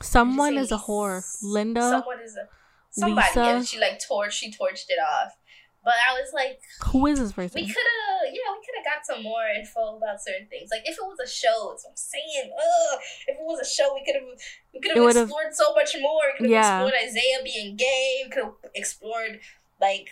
Someone 0.03 0.57
is 0.57 0.71
a 0.71 0.79
whore. 0.79 1.25
Linda, 1.43 1.81
Someone 1.81 2.21
is 2.23 2.37
a 2.37 2.49
somebody, 2.91 3.27
Lisa. 3.29 3.41
and 3.41 3.67
she 3.67 3.79
like 3.79 4.01
torched. 4.01 4.33
She 4.33 4.51
torched 4.51 4.91
it 4.91 4.99
off. 5.01 5.37
But 5.83 5.95
I 6.09 6.13
was 6.21 6.31
like, 6.35 6.61
who 6.93 7.07
is 7.07 7.19
this 7.19 7.33
person? 7.33 7.61
we 7.61 7.67
could 7.67 7.77
have, 7.77 8.29
yeah, 8.29 8.53
we 8.53 8.61
could 8.61 8.77
have 8.77 8.85
got 8.85 9.07
some 9.07 9.23
more 9.23 9.49
info 9.49 9.97
about 9.97 10.21
certain 10.23 10.47
things. 10.49 10.69
Like 10.71 10.83
if 10.85 10.93
it 10.99 11.03
was 11.03 11.19
a 11.25 11.29
show, 11.29 11.71
that's 11.73 11.85
what 11.85 11.93
I'm 11.93 11.97
saying. 11.97 12.53
Ugh, 12.53 12.99
if 13.29 13.37
it 13.39 13.43
was 13.43 13.61
a 13.61 13.69
show, 13.69 13.95
we 13.95 14.05
could 14.05 14.17
have, 14.17 14.29
we 14.75 14.81
could 14.81 14.93
have 14.95 15.17
explored 15.27 15.55
so 15.55 15.73
much 15.75 15.97
more. 15.99 16.21
We 16.35 16.37
could 16.37 16.53
have 16.53 16.65
Yeah. 16.65 16.83
explored 16.85 16.95
Isaiah 17.03 17.41
being 17.43 17.77
gay. 17.77 18.23
We 18.25 18.31
could 18.31 18.45
have 18.45 18.55
explored 18.75 19.41
like 19.81 20.09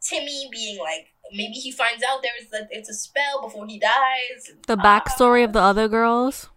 Timmy 0.00 0.48
being 0.52 0.78
like 0.78 1.08
maybe 1.32 1.54
he 1.54 1.72
finds 1.72 2.04
out 2.08 2.22
there's 2.22 2.52
a, 2.54 2.68
it's 2.70 2.88
a 2.88 2.94
spell 2.94 3.42
before 3.42 3.66
he 3.66 3.78
dies. 3.80 4.52
The 4.68 4.76
backstory 4.76 5.42
of 5.44 5.52
the 5.52 5.60
other 5.60 5.88
girls. 5.88 6.48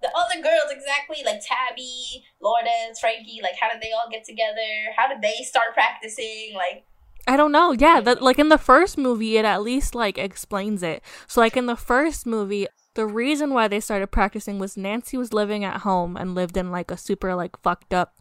the 0.00 0.08
other 0.16 0.40
girls 0.42 0.70
exactly 0.72 1.18
like 1.24 1.42
Tabby, 1.46 2.24
Lourdes, 2.40 2.98
Frankie. 2.98 3.40
Like 3.42 3.56
how 3.60 3.70
did 3.70 3.82
they 3.82 3.92
all 3.92 4.08
get 4.10 4.24
together? 4.24 4.90
How 4.96 5.06
did 5.08 5.20
they 5.20 5.44
start 5.44 5.74
practicing? 5.74 6.54
Like 6.56 6.84
I 7.26 7.36
don't 7.36 7.52
know. 7.52 7.72
Yeah, 7.72 8.00
that 8.00 8.20
like 8.22 8.38
in 8.38 8.48
the 8.48 8.58
first 8.58 8.98
movie, 8.98 9.36
it 9.36 9.44
at 9.44 9.62
least 9.62 9.94
like 9.94 10.18
explains 10.18 10.82
it. 10.82 11.02
So 11.26 11.40
like 11.40 11.56
in 11.56 11.66
the 11.66 11.76
first 11.76 12.26
movie, 12.26 12.66
the 12.94 13.06
reason 13.06 13.54
why 13.54 13.68
they 13.68 13.80
started 13.80 14.08
practicing 14.08 14.58
was 14.58 14.76
Nancy 14.76 15.16
was 15.16 15.32
living 15.32 15.64
at 15.64 15.82
home 15.82 16.16
and 16.16 16.34
lived 16.34 16.56
in 16.56 16.70
like 16.72 16.90
a 16.90 16.96
super 16.96 17.34
like 17.34 17.56
fucked 17.62 17.94
up 17.94 18.18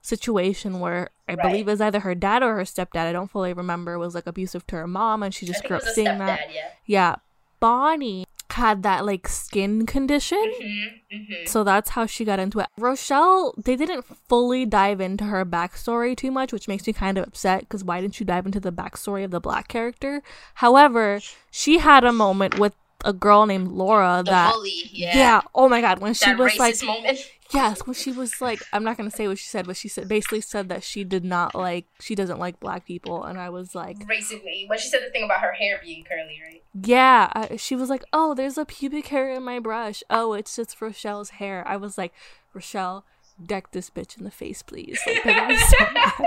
situation 0.00 0.80
where 0.80 1.10
I 1.28 1.34
Right. 1.34 1.42
believe 1.42 1.68
it 1.68 1.72
was 1.72 1.80
either 1.80 2.00
her 2.00 2.14
dad 2.14 2.42
or 2.42 2.54
her 2.56 2.62
stepdad. 2.62 3.06
I 3.06 3.12
don't 3.12 3.30
fully 3.30 3.52
remember. 3.52 3.98
Was 3.98 4.14
like 4.14 4.26
abusive 4.26 4.66
to 4.68 4.76
her 4.76 4.86
mom, 4.86 5.22
and 5.22 5.34
she 5.34 5.44
just 5.46 5.64
grew 5.64 5.76
up 5.76 5.82
seeing 5.82 6.06
stepdad. 6.06 6.18
that. 6.26 6.54
Yeah. 6.54 6.68
Yeah, 6.86 7.16
Bonnie 7.60 8.24
had 8.50 8.82
that 8.82 9.04
like 9.04 9.28
skin 9.28 9.86
condition. 9.86 10.38
Mm-hmm, 10.38 11.16
mm-hmm. 11.16 11.46
So 11.46 11.64
that's 11.64 11.90
how 11.90 12.06
she 12.06 12.24
got 12.24 12.38
into 12.38 12.60
it. 12.60 12.66
Rochelle, 12.76 13.54
they 13.56 13.76
didn't 13.76 14.04
fully 14.04 14.64
dive 14.64 15.00
into 15.00 15.24
her 15.24 15.44
backstory 15.44 16.16
too 16.16 16.30
much, 16.30 16.52
which 16.52 16.68
makes 16.68 16.86
me 16.86 16.92
kind 16.92 17.18
of 17.18 17.26
upset 17.26 17.60
because 17.60 17.84
why 17.84 18.00
didn't 18.00 18.20
you 18.20 18.26
dive 18.26 18.46
into 18.46 18.60
the 18.60 18.72
backstory 18.72 19.24
of 19.24 19.30
the 19.30 19.40
black 19.40 19.68
character? 19.68 20.22
However, 20.54 21.20
she 21.50 21.78
had 21.78 22.04
a 22.04 22.12
moment 22.12 22.58
with 22.58 22.74
a 23.04 23.12
girl 23.12 23.46
named 23.46 23.68
Laura 23.68 24.22
The 24.24 24.30
that. 24.30 24.52
bully. 24.52 24.72
Yeah. 24.90 25.16
Yeah. 25.16 25.40
oh 25.54 25.68
my 25.68 25.80
god, 25.80 26.00
when 26.00 26.14
she 26.14 26.26
that 26.26 26.38
was 26.38 26.58
like, 26.58 26.82
moment. 26.82 27.18
yes, 27.52 27.86
when 27.86 27.94
she 27.94 28.10
was 28.12 28.40
like, 28.40 28.60
I'm 28.72 28.82
not 28.84 28.96
gonna 28.96 29.10
say 29.10 29.28
what 29.28 29.38
she 29.38 29.46
said, 29.46 29.66
but 29.66 29.76
she 29.76 29.88
said 29.88 30.08
basically 30.08 30.40
said 30.40 30.68
that 30.68 30.82
she 30.82 31.04
did 31.04 31.24
not 31.24 31.54
like, 31.54 31.86
she 32.00 32.14
doesn't 32.14 32.38
like 32.38 32.58
black 32.60 32.84
people, 32.84 33.24
and 33.24 33.38
I 33.38 33.50
was 33.50 33.74
like, 33.74 34.06
Basically, 34.06 34.64
when 34.68 34.78
she 34.78 34.88
said 34.88 35.00
the 35.06 35.10
thing 35.10 35.24
about 35.24 35.40
her 35.40 35.52
hair 35.52 35.80
being 35.82 36.04
curly, 36.04 36.40
right? 36.44 36.62
yeah, 36.74 37.30
I, 37.34 37.56
she 37.56 37.74
was 37.76 37.88
like, 37.88 38.04
oh, 38.12 38.34
there's 38.34 38.58
a 38.58 38.64
pubic 38.64 39.06
hair 39.08 39.30
in 39.30 39.42
my 39.44 39.58
brush. 39.58 40.02
Oh, 40.10 40.32
it's 40.34 40.54
just 40.56 40.80
Rochelle's 40.80 41.30
hair. 41.30 41.62
I 41.66 41.76
was 41.76 41.96
like, 41.98 42.12
Rochelle, 42.52 43.04
deck 43.44 43.70
this 43.72 43.90
bitch 43.90 44.18
in 44.18 44.24
the 44.24 44.30
face, 44.30 44.62
please. 44.62 44.98
Like, 45.06 45.22
that 45.24 45.48
was 45.48 45.60
so. 45.60 46.24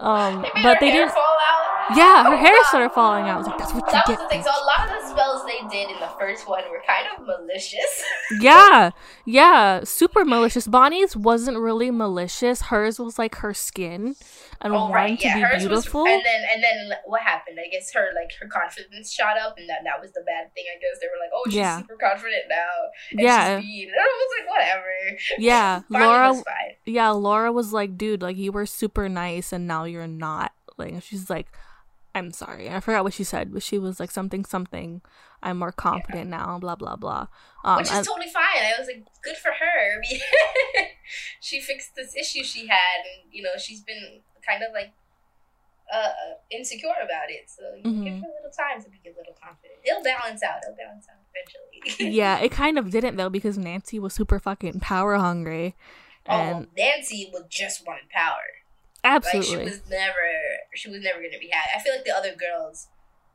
Um, 0.04 0.42
They 0.42 0.62
but 0.62 0.80
they 0.80 0.90
didn't. 0.90 1.12
Yeah, 1.94 2.24
her 2.24 2.34
Oh, 2.34 2.36
hair 2.36 2.52
wow. 2.52 2.62
started 2.68 2.90
falling 2.92 3.24
out. 3.24 3.34
I 3.34 3.38
was 3.38 3.46
like, 3.46 3.58
that's 3.58 3.72
what 3.74 3.84
you 3.86 3.92
That 3.92 4.08
was 4.08 4.16
get. 4.16 4.22
the 4.22 4.28
thing. 4.30 4.42
So 4.42 4.50
a 4.50 4.64
lot 4.64 4.88
of 4.88 5.02
the 5.02 5.08
spells 5.10 5.44
they 5.44 5.60
did 5.70 5.90
in 5.90 6.00
the 6.00 6.10
first 6.18 6.48
one 6.48 6.62
were 6.70 6.82
kind 6.86 7.06
of 7.16 7.26
malicious. 7.26 8.04
Yeah, 8.40 8.90
yeah, 9.26 9.80
super 9.84 10.24
malicious. 10.24 10.66
Bonnie's 10.66 11.14
wasn't 11.16 11.58
really 11.58 11.90
malicious. 11.90 12.62
Hers 12.62 12.98
was 12.98 13.18
like 13.18 13.36
her 13.36 13.52
skin 13.52 14.16
and 14.60 14.74
oh 14.74 14.90
right, 14.90 15.18
to 15.18 15.26
yeah. 15.26 15.34
be 15.36 15.40
Hers 15.40 15.62
beautiful. 15.66 16.02
was, 16.02 16.12
and 16.12 16.22
then 16.24 16.42
and 16.52 16.62
then 16.62 16.98
what 17.06 17.20
happened? 17.22 17.58
I 17.64 17.68
guess 17.70 17.92
her 17.92 18.08
like 18.14 18.30
her 18.40 18.48
confidence 18.48 19.12
shot 19.12 19.36
up, 19.38 19.56
and 19.58 19.68
that 19.68 19.80
that 19.84 20.00
was 20.00 20.12
the 20.12 20.22
bad 20.26 20.52
thing. 20.54 20.64
I 20.74 20.78
guess 20.78 21.00
they 21.00 21.06
were 21.06 21.20
like, 21.20 21.30
oh, 21.34 21.42
she's 21.46 21.54
Yeah. 21.56 21.78
super 21.80 21.96
confident 22.00 22.44
now. 22.48 22.70
And 23.12 23.20
Yeah. 23.20 23.60
she's 23.60 23.66
mean. 23.68 23.88
And 23.88 23.96
I 23.98 24.02
was 24.02 24.30
like, 24.40 24.50
whatever. 24.50 25.18
yeah, 25.38 25.80
Laura. 25.88 26.42
Yeah, 26.86 27.10
Laura 27.10 27.52
was 27.52 27.72
like, 27.72 27.96
dude, 27.96 28.22
like 28.22 28.36
you 28.36 28.52
were 28.52 28.66
super 28.66 29.08
nice 29.08 29.52
and 29.52 29.66
now 29.66 29.84
you're 29.84 30.06
not. 30.06 30.52
Like 30.76 31.02
she's 31.02 31.28
like, 31.30 31.46
I'm 32.14 32.30
sorry. 32.32 32.68
I 32.70 32.80
forgot 32.80 33.04
what 33.04 33.12
she 33.14 33.24
said, 33.24 33.52
but 33.52 33.62
she 33.62 33.78
was 33.78 33.98
like 34.00 34.10
something 34.10 34.44
something. 34.44 35.02
I'm 35.42 35.58
more 35.58 35.72
confident 35.72 36.30
now. 36.30 36.58
Blah 36.58 36.76
blah 36.76 36.96
blah. 36.96 37.26
Um, 37.64 37.76
Which 37.78 37.86
is 37.88 37.92
and- 37.92 38.06
totally 38.06 38.30
fine. 38.30 38.64
I 38.64 38.74
was 38.78 38.86
like, 38.88 39.04
good 39.22 39.36
for 39.36 39.50
her. 39.52 39.94
I 39.94 39.98
mean, 40.00 40.20
she 41.40 41.60
fixed 41.60 41.94
this 41.96 42.14
issue 42.16 42.42
she 42.42 42.66
had, 42.66 43.00
and 43.04 43.30
you 43.32 43.42
know, 43.42 43.50
she's 43.58 43.82
been 43.82 44.22
kind 44.46 44.62
of 44.62 44.72
like 44.72 44.92
uh 45.92 46.12
insecure 46.50 46.88
about 47.04 47.28
it. 47.30 47.48
So 47.50 47.62
you 47.76 47.82
know, 47.84 48.04
give 48.04 48.14
her 48.14 48.28
a 48.28 48.34
little 48.42 48.50
time 48.56 48.82
to 48.82 48.88
be 48.90 48.98
a 49.06 49.16
little 49.16 49.34
confident. 49.40 49.78
It'll 49.84 50.02
balance 50.02 50.42
out. 50.42 50.62
It'll 50.64 50.76
balance 50.76 51.06
out 51.10 51.20
eventually. 51.30 52.12
yeah, 52.16 52.38
it 52.38 52.50
kind 52.50 52.78
of 52.78 52.90
didn't 52.90 53.16
though 53.16 53.28
because 53.30 53.58
Nancy 53.58 53.98
was 53.98 54.14
super 54.14 54.38
fucking 54.38 54.80
power 54.80 55.16
hungry, 55.16 55.74
and 56.26 56.66
oh, 56.66 56.68
Nancy 56.76 57.28
was 57.32 57.44
just 57.50 57.86
wanted 57.86 58.08
power. 58.10 58.40
Like 59.04 59.16
absolutely, 59.16 59.64
she 59.66 59.70
was 59.70 59.82
never, 59.90 60.26
she 60.74 60.88
was 60.90 61.02
never 61.02 61.18
gonna 61.18 61.38
be 61.38 61.50
happy. 61.52 61.68
I 61.76 61.80
feel 61.82 61.92
like 61.94 62.06
the 62.06 62.16
other 62.16 62.34
girls 62.34 62.88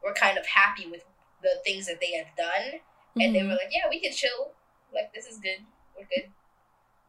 were 0.03 0.14
kind 0.14 0.38
of 0.39 0.45
happy 0.47 0.89
with 0.89 1.03
the 1.43 1.62
things 1.64 1.86
that 1.86 2.01
they 2.01 2.14
had 2.14 2.28
done, 2.36 2.82
and 3.22 3.36
they 3.36 3.41
Mhm. 3.41 3.49
were 3.49 3.53
like, 3.53 3.70
"Yeah, 3.70 3.88
we 3.89 3.99
can 4.01 4.12
chill. 4.12 4.53
Like 4.91 5.14
this 5.14 5.28
is 5.28 5.38
good. 5.38 5.60
We're 5.95 6.05
good." 6.05 6.32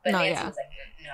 But 0.05 0.13
No, 0.13 0.19
Nancy 0.19 0.33
yeah. 0.43 0.47
was 0.47 0.57
like, 0.57 0.69
"No, 1.03 1.09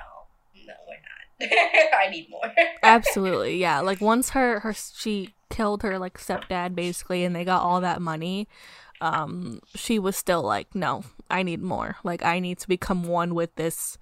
no, 0.66 0.74
we're 0.88 0.94
not. 0.96 1.25
I 1.42 2.08
need 2.10 2.28
more." 2.30 2.52
Absolutely, 2.82 3.58
yeah. 3.58 3.80
Like 3.80 4.00
once 4.00 4.30
her 4.30 4.60
her 4.60 4.72
she 4.72 5.34
killed 5.50 5.82
her 5.82 5.98
like 5.98 6.18
stepdad 6.18 6.74
basically, 6.74 7.24
and 7.24 7.34
they 7.34 7.44
got 7.44 7.62
all 7.62 7.80
that 7.80 8.00
money. 8.00 8.48
Um, 9.00 9.60
she 9.74 9.98
was 9.98 10.16
still 10.16 10.42
like, 10.42 10.74
no, 10.74 11.04
I 11.30 11.42
need 11.42 11.60
more. 11.60 11.96
Like 12.02 12.24
I 12.24 12.38
need 12.40 12.58
to 12.60 12.68
become 12.68 13.04
one 13.04 13.34
with 13.34 13.54
this, 13.56 13.98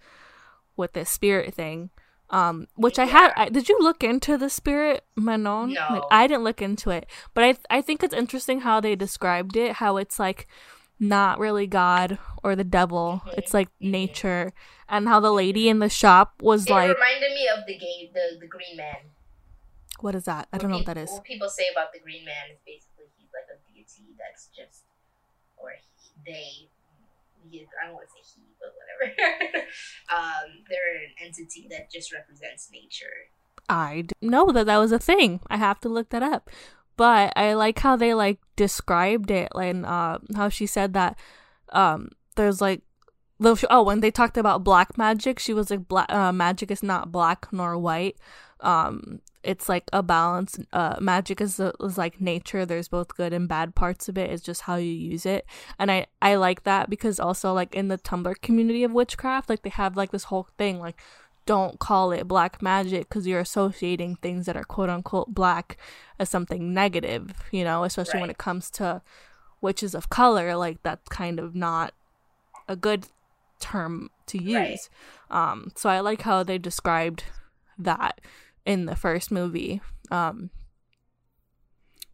with 0.77 0.93
this 0.93 1.11
spirit 1.11 1.55
thing. 1.55 1.91
Um, 2.31 2.69
which 2.75 2.99
I 2.99 3.05
had. 3.05 3.33
I, 3.37 3.49
did 3.49 3.69
you 3.69 3.79
look 3.81 4.03
into 4.03 4.37
the 4.39 4.49
spirit 4.49 5.05
Manon? 5.15 5.75
No. 5.75 5.87
Like 5.91 6.03
I 6.11 6.27
didn't 6.27 6.45
look 6.45 6.63
into 6.63 6.91
it, 6.91 7.07
but 7.35 7.45
I 7.45 7.57
I 7.71 7.81
think 7.81 8.03
it's 8.03 8.15
interesting 8.15 8.61
how 8.61 8.81
they 8.81 8.97
described 8.97 9.57
it. 9.57 9.75
How 9.75 9.99
it's 9.99 10.19
like 10.19 10.49
not 11.01 11.39
really 11.39 11.67
God 11.67 12.19
or 12.43 12.57
the 12.57 12.65
devil. 12.65 13.23
Mhm. 13.27 13.35
It's 13.39 13.55
like 13.55 13.69
nature, 13.81 14.53
and 14.89 15.09
how 15.09 15.21
the 15.21 15.33
lady 15.33 15.69
in 15.69 15.79
the 15.81 15.89
shop 15.89 16.43
was 16.43 16.67
It 16.67 16.71
like, 16.71 16.95
reminded 16.97 17.33
me 17.35 17.49
of 17.49 17.67
the 17.67 17.79
gay, 17.79 18.11
the 18.13 18.39
the 18.41 18.47
Green 18.49 18.77
Man. 18.77 19.11
what 20.01 20.15
is 20.15 20.25
that? 20.25 20.49
I 20.53 20.59
don't 20.59 20.71
know 20.71 20.77
what 20.79 20.87
that 20.87 20.99
is. 20.99 21.11
What 21.11 21.25
people 21.25 21.49
say 21.49 21.67
about 21.73 21.93
the 21.93 22.01
Green 22.01 22.25
Man 22.25 22.51
is 22.53 22.59
basically 22.67 23.07
he's 23.17 23.31
like 23.33 23.49
a 23.51 23.59
deity 23.73 24.15
that's 24.19 24.49
just, 24.55 24.85
or 25.57 25.71
he, 25.73 26.11
they. 26.27 26.69
He, 27.51 27.67
I 27.81 27.87
don't 27.87 27.95
want 27.95 28.07
to 28.09 28.13
say 28.13 28.25
he, 28.41 28.43
but 28.61 28.73
whatever. 28.75 29.67
um, 30.11 30.65
they're 30.69 30.97
an 31.05 31.13
entity 31.21 31.69
that 31.71 31.91
just 31.91 32.13
represents 32.13 32.71
nature. 32.73 33.29
I 33.69 34.03
didn't 34.03 34.31
know 34.31 34.51
that 34.53 34.67
that 34.67 34.79
was 34.79 34.93
a 34.93 34.99
thing. 34.99 35.41
I 35.49 35.57
have 35.59 35.81
to 35.81 35.89
look 35.89 36.11
that 36.11 36.23
up. 36.23 36.51
But 36.97 37.33
I 37.37 37.55
like 37.55 37.79
how 37.81 37.97
they 37.97 38.15
like 38.15 38.39
described 38.57 39.31
it 39.31 39.49
and 39.55 39.85
uh, 39.85 40.19
how 40.37 40.49
she 40.49 40.67
said 40.67 40.93
that 40.95 41.19
um, 41.73 42.11
there's 42.37 42.61
like 42.61 42.83
oh 43.71 43.83
when 43.83 44.01
they 44.01 44.11
talked 44.11 44.37
about 44.37 44.65
black 44.65 44.97
magic, 44.97 45.39
she 45.39 45.53
was 45.53 45.71
like 45.71 45.89
black 45.89 46.11
uh, 46.13 46.33
magic 46.33 46.71
is 46.71 46.83
not 46.83 47.13
black 47.13 47.53
nor 47.53 47.77
white. 47.79 48.17
Um, 48.61 49.21
it's 49.43 49.69
like 49.69 49.85
a 49.93 50.03
balance. 50.03 50.59
Uh, 50.73 50.97
magic 51.01 51.41
is, 51.41 51.61
is 51.61 51.99
like 51.99 52.21
nature. 52.21 52.65
There's 52.65 52.89
both 52.89 53.15
good 53.15 53.33
and 53.33 53.47
bad 53.49 53.75
parts 53.75 54.09
of 54.09 54.17
it. 54.17 54.31
It's 54.31 54.43
just 54.43 54.63
how 54.63 54.77
you 54.77 54.91
use 54.91 55.27
it, 55.27 55.47
and 55.79 55.91
I 55.91 56.07
I 56.23 56.37
like 56.37 56.63
that 56.65 56.89
because 56.89 57.21
also 57.21 57.53
like 57.53 57.75
in 57.75 57.89
the 57.89 57.99
Tumblr 57.99 58.41
community 58.41 58.85
of 58.85 58.93
witchcraft, 58.93 59.51
like 59.51 59.63
they 59.63 59.71
have 59.71 59.97
like 59.97 60.13
this 60.13 60.25
whole 60.25 60.49
thing 60.57 60.79
like 60.79 61.01
don't 61.47 61.79
call 61.79 62.13
it 62.13 62.27
black 62.27 62.63
magic 62.63 63.09
because 63.09 63.27
you're 63.27 63.41
associating 63.41 64.17
things 64.17 64.47
that 64.47 64.57
are 64.57 64.65
quote 64.65 64.91
unquote 64.91 65.35
black 65.35 65.77
as 66.19 66.31
something 66.31 66.73
negative, 66.73 67.33
you 67.51 67.65
know, 67.65 67.85
especially 67.85 68.21
when 68.21 68.31
it 68.31 68.39
comes 68.39 68.71
to 68.73 69.03
witches 69.61 69.95
of 69.95 70.09
color. 70.09 70.57
Like, 70.57 70.83
that's 70.83 71.09
kind 71.09 71.39
of 71.39 71.55
not 71.55 71.93
a 72.69 72.77
good 72.77 73.07
term 73.61 74.11
to 74.27 74.43
use. 74.43 74.55
Right. 75.31 75.53
Um, 75.53 75.73
so 75.75 75.89
I 75.91 76.01
like 76.01 76.23
how 76.23 76.43
they 76.43 76.59
described 76.59 77.25
that 77.79 78.21
in 78.65 78.87
the 78.87 78.97
first 78.97 79.31
movie, 79.31 79.81
um, 80.11 80.51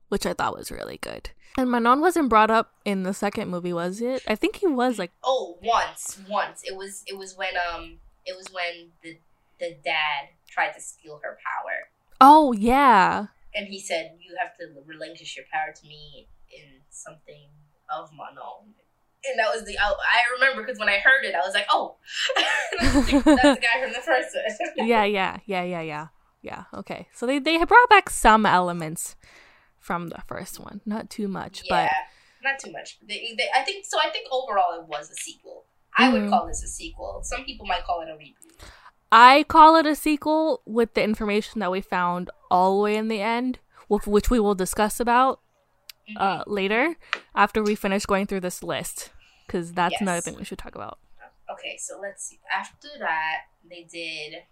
which 0.08 0.26
I 0.26 0.32
thought 0.32 0.56
was 0.56 0.70
really 0.70 0.98
good. 0.98 1.30
And 1.58 1.70
Manon 1.70 2.00
wasn't 2.00 2.28
brought 2.28 2.50
up 2.50 2.72
in 2.84 3.02
the 3.02 3.12
second 3.12 3.48
movie, 3.48 3.72
was 3.72 4.00
it? 4.00 4.22
I 4.28 4.34
think 4.34 4.56
he 4.56 4.66
was 4.66 4.98
like, 4.98 5.12
Oh, 5.22 5.58
once, 5.62 6.18
once 6.28 6.62
it 6.64 6.76
was 6.76 7.02
it 7.06 7.18
was 7.18 7.36
when 7.36 7.50
um 7.72 7.98
it 8.30 8.36
was 8.36 8.46
when 8.52 8.90
the 9.02 9.18
the 9.58 9.76
dad 9.84 10.30
tried 10.48 10.72
to 10.72 10.80
steal 10.80 11.20
her 11.22 11.36
power, 11.44 11.90
oh 12.20 12.52
yeah, 12.52 13.26
and 13.54 13.66
he 13.66 13.80
said 13.80 14.16
you 14.20 14.36
have 14.40 14.56
to 14.56 14.80
relinquish 14.86 15.36
your 15.36 15.46
power 15.52 15.72
to 15.74 15.86
me 15.86 16.28
in 16.50 16.80
something 16.90 17.48
of 17.94 18.10
Manon. 18.12 18.74
And 19.22 19.38
that 19.38 19.54
was 19.54 19.64
the 19.66 19.78
I, 19.78 19.90
I 19.90 20.32
remember 20.34 20.62
because 20.62 20.78
when 20.78 20.88
I 20.88 20.98
heard 20.98 21.24
it, 21.24 21.34
I 21.34 21.40
was 21.40 21.52
like, 21.54 21.66
oh, 21.68 21.96
that's, 22.80 22.94
the, 22.94 23.20
that's 23.20 23.60
the 23.60 23.66
guy 23.66 23.82
from 23.82 23.92
the 23.92 24.00
first 24.00 24.34
one. 24.34 24.70
yeah, 24.88 25.04
yeah, 25.04 25.38
yeah, 25.44 25.62
yeah, 25.62 25.82
yeah, 25.82 26.06
yeah. 26.40 26.64
Okay, 26.72 27.08
so 27.12 27.26
they 27.26 27.38
they 27.38 27.62
brought 27.64 27.88
back 27.90 28.08
some 28.08 28.46
elements 28.46 29.16
from 29.78 30.08
the 30.08 30.22
first 30.26 30.58
one, 30.58 30.80
not 30.86 31.10
too 31.10 31.28
much, 31.28 31.64
But 31.68 31.90
not 32.42 32.58
too 32.58 32.72
much. 32.72 32.98
They, 33.06 33.34
they, 33.36 33.48
I 33.54 33.62
think 33.62 33.84
so. 33.84 33.98
I 33.98 34.08
think 34.10 34.26
overall 34.30 34.80
it 34.80 34.86
was 34.86 35.10
a 35.10 35.14
sequel. 35.14 35.64
I 35.96 36.10
would 36.12 36.22
Mhm. 36.22 36.30
call 36.30 36.46
this 36.46 36.62
a 36.62 36.68
sequel. 36.68 37.20
Some 37.24 37.44
people 37.44 37.66
might 37.66 37.84
call 37.84 38.00
it 38.00 38.08
a 38.08 38.12
reboot. 38.12 38.34
I 39.12 39.44
call 39.48 39.76
it 39.76 39.86
a 39.86 39.94
sequel 39.96 40.62
with 40.66 40.94
the 40.94 41.02
information 41.02 41.60
that 41.60 41.70
we 41.70 41.80
found 41.80 42.30
all 42.50 42.76
the 42.78 42.82
way 42.84 42.96
in 42.96 43.08
the 43.08 43.20
end, 43.20 43.58
which 43.88 44.30
we 44.30 44.38
will 44.40 44.54
discuss 44.54 45.00
about 45.00 45.40
uh 46.16 46.42
later 46.46 46.96
after 47.34 47.62
we 47.62 47.74
finish 47.74 48.06
going 48.06 48.26
through 48.26 48.40
this 48.40 48.62
list, 48.62 49.12
because 49.46 49.72
that's 49.72 50.00
another 50.00 50.20
thing 50.20 50.36
we 50.36 50.44
should 50.44 50.58
talk 50.58 50.74
about. 50.74 50.98
Okay, 51.52 51.76
so 51.78 51.98
let's 52.00 52.24
see. 52.28 52.38
After 52.52 52.88
that, 53.00 53.50
they 53.68 53.82
did 53.90 54.42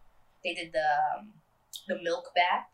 they 0.43 0.55
did 0.55 0.73
the 0.73 0.87
um, 1.19 1.33
the 1.87 2.01
milk 2.03 2.31
bath, 2.35 2.67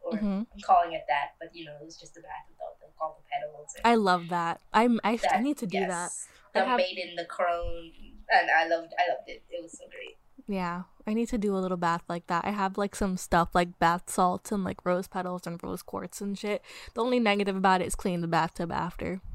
or 0.00 0.16
hmm 0.18 0.42
I'm 0.52 0.60
calling 0.64 0.92
it 0.92 1.04
that, 1.08 1.36
but 1.38 1.54
you 1.54 1.64
know 1.64 1.76
it 1.80 1.84
was 1.84 1.96
just 1.98 2.16
a 2.16 2.20
bath 2.20 2.48
without 2.48 2.80
the, 2.80 2.86
all 3.00 3.20
the 3.20 3.24
petals. 3.30 3.74
I 3.84 3.94
love 3.96 4.28
that. 4.28 4.60
I'm 4.72 5.00
I, 5.04 5.20
I 5.30 5.40
need 5.40 5.58
to 5.58 5.66
do 5.66 5.84
that. 5.86 6.12
yes. 6.12 6.28
I 6.30 6.45
The 6.56 6.64
have- 6.64 6.78
maiden, 6.78 7.16
the 7.16 7.24
crone, 7.24 7.92
and 8.30 8.48
I 8.50 8.66
loved 8.66 8.92
I 8.98 9.10
loved 9.10 9.28
it. 9.28 9.42
It 9.50 9.62
was 9.62 9.72
so 9.72 9.84
great. 9.90 10.16
Yeah, 10.48 10.82
I 11.06 11.14
need 11.14 11.28
to 11.30 11.38
do 11.38 11.56
a 11.56 11.58
little 11.58 11.76
bath 11.76 12.04
like 12.08 12.28
that. 12.28 12.44
I 12.44 12.50
have 12.50 12.78
like 12.78 12.94
some 12.94 13.16
stuff 13.16 13.48
like 13.54 13.78
bath 13.78 14.08
salts 14.08 14.52
and 14.52 14.62
like 14.62 14.84
rose 14.84 15.08
petals 15.08 15.46
and 15.46 15.62
rose 15.62 15.82
quartz 15.82 16.20
and 16.20 16.38
shit. 16.38 16.62
The 16.94 17.02
only 17.02 17.18
negative 17.18 17.56
about 17.56 17.80
it 17.80 17.86
is 17.88 17.96
cleaning 17.96 18.20
the 18.20 18.28
bathtub 18.28 18.70
after. 18.72 19.20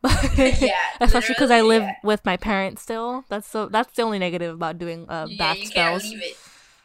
But 0.00 0.38
yeah, 0.60 0.76
especially 1.00 1.34
because 1.34 1.50
I 1.50 1.60
live 1.62 1.82
yeah. 1.82 1.94
with 2.04 2.24
my 2.24 2.36
parents 2.36 2.82
still. 2.82 3.24
That's 3.28 3.48
so 3.48 3.66
that's 3.66 3.96
the 3.96 4.02
only 4.02 4.20
negative 4.20 4.54
about 4.54 4.78
doing 4.78 5.08
uh, 5.08 5.26
yeah, 5.28 5.36
bath 5.38 5.58
you 5.58 5.66
spells. 5.66 6.02
can't 6.02 6.14
leave 6.14 6.22
it. 6.22 6.36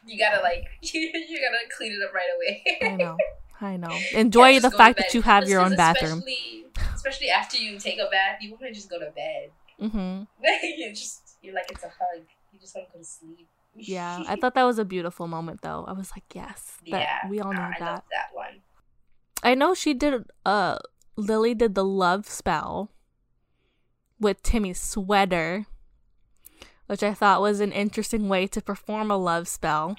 You 0.08 0.18
gotta 0.18 0.42
like 0.42 0.66
you, 0.82 1.12
gotta 1.14 1.70
clean 1.78 1.92
it 1.92 2.04
up 2.04 2.12
right 2.12 2.30
away. 2.36 2.64
I 2.82 2.96
know, 2.96 3.18
I 3.64 3.78
know. 3.78 3.98
Enjoy 4.14 4.60
just 4.60 4.64
the 4.64 4.72
fact 4.72 4.98
that 4.98 5.14
you 5.14 5.22
have 5.22 5.48
your 5.48 5.62
own 5.62 5.76
bathroom. 5.78 6.20
Especially, 6.20 6.66
especially 6.94 7.30
after 7.30 7.58
you 7.58 7.80
take 7.80 7.98
a 7.98 8.10
bath, 8.12 8.40
you 8.42 8.52
want 8.52 8.64
to 8.64 8.74
just 8.74 8.90
go 8.90 9.00
to 9.00 9.10
bed. 9.12 9.52
Mm-hmm. 9.82 10.24
you 10.78 10.90
just 10.90 11.38
you're 11.42 11.56
like 11.56 11.72
it's 11.72 11.84
a 11.84 11.88
hug. 11.88 12.26
You 12.52 12.60
just 12.60 12.76
want 12.76 12.90
to 12.90 12.94
go 12.94 13.00
to 13.00 13.06
sleep. 13.06 13.48
Yeah, 13.76 14.24
I 14.28 14.36
thought 14.36 14.54
that 14.56 14.64
was 14.64 14.80
a 14.80 14.86
beautiful 14.86 15.28
moment 15.28 15.62
though. 15.62 15.86
I 15.88 15.94
was 15.94 16.12
like, 16.12 16.26
yes, 16.34 16.78
yeah, 16.84 17.20
we 17.30 17.40
all 17.40 17.52
need 17.52 17.76
that. 17.80 18.04
that 18.12 18.28
one. 18.34 18.62
I 19.42 19.56
know 19.56 19.74
she 19.74 19.94
did. 19.94 20.26
Uh, 20.46 20.80
Lily 21.16 21.56
did 21.56 21.74
the 21.74 21.86
love 21.86 22.28
spell 22.28 22.92
with 24.20 24.44
Timmy's 24.44 24.82
sweater, 24.82 25.68
which 26.88 27.02
I 27.02 27.14
thought 27.14 27.42
was 27.42 27.62
an 27.62 27.72
interesting 27.72 28.28
way 28.28 28.46
to 28.48 28.62
perform 28.62 29.10
a 29.10 29.18
love 29.18 29.48
spell. 29.48 29.96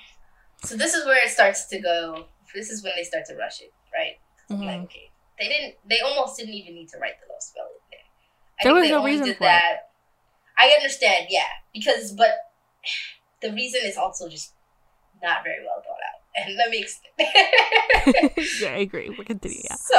So 0.63 0.77
this 0.77 0.95
is 0.95 1.07
where 1.07 1.25
it 1.25 1.31
starts 1.31 1.67
to 1.67 1.79
go. 1.79 2.27
This 2.55 2.71
is 2.71 2.83
when 2.85 2.93
they 2.97 3.03
start 3.05 3.25
to 3.29 3.35
rush 3.37 3.61
it, 3.61 3.73
right? 3.93 4.17
I'm 4.51 4.61
like, 4.65 4.81
okay, 4.85 5.11
they 5.39 5.49
didn't. 5.49 5.75
They 5.89 6.01
almost 6.01 6.37
didn't 6.39 6.55
even 6.55 6.75
need 6.75 6.89
to 6.91 6.99
write 6.99 7.15
the 7.21 7.33
love 7.33 7.43
spell 7.43 7.67
in 7.67 7.81
there. 7.91 8.07
I 8.61 8.65
There 8.65 8.75
was 8.75 8.91
no 8.91 9.05
reason 9.05 9.27
for 9.35 9.45
it. 9.45 9.51
that. 9.51 9.91
I 10.57 10.69
understand, 10.79 11.27
yeah, 11.31 11.51
because 11.73 12.13
but 12.13 12.31
the 13.43 13.53
reason 13.53 13.81
is 13.85 13.97
also 13.97 14.29
just 14.29 14.53
not 15.23 15.43
very 15.45 15.65
well 15.65 15.83
thought 15.83 15.99
out. 15.99 16.21
And 16.37 16.57
let 16.57 16.69
me 16.71 16.83
explain. 16.83 17.31
yeah, 18.61 18.75
I 18.75 18.79
agree. 18.83 19.09
We're 19.11 19.25
continuing. 19.25 19.63
Yeah. 19.71 19.77
So 19.77 19.99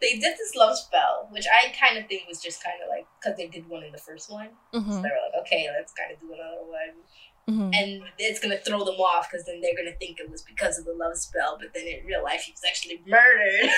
they 0.00 0.18
did 0.18 0.36
this 0.36 0.54
love 0.54 0.76
spell, 0.76 1.28
which 1.32 1.46
I 1.48 1.72
kind 1.72 1.96
of 1.98 2.06
think 2.06 2.28
was 2.28 2.42
just 2.42 2.62
kind 2.62 2.76
of 2.84 2.88
like 2.90 3.06
because 3.16 3.36
they 3.38 3.48
did 3.48 3.66
one 3.68 3.82
in 3.82 3.90
the 3.92 3.98
first 3.98 4.30
one. 4.30 4.50
So 4.72 4.80
hmm 4.80 5.00
they 5.02 5.08
were 5.08 5.22
like, 5.24 5.40
okay, 5.46 5.68
let's 5.72 5.92
kind 5.92 6.12
of 6.12 6.20
do 6.20 6.32
another 6.32 6.64
one, 6.68 7.00
hmm 7.46 7.70
and 7.74 8.02
it's 8.18 8.40
gonna 8.40 8.58
throw 8.58 8.84
them 8.84 8.94
off 8.96 9.28
because 9.30 9.44
then 9.46 9.60
they're 9.60 9.76
gonna 9.76 9.96
think 9.98 10.18
it 10.20 10.30
was 10.30 10.42
because 10.42 10.78
of 10.78 10.84
the 10.84 10.94
love 10.94 11.16
spell, 11.16 11.58
but 11.60 11.74
then 11.74 11.86
in 11.86 12.06
real 12.06 12.22
life 12.22 12.42
he 12.42 12.52
was 12.52 12.62
actually 12.68 13.02
murdered. 13.06 13.70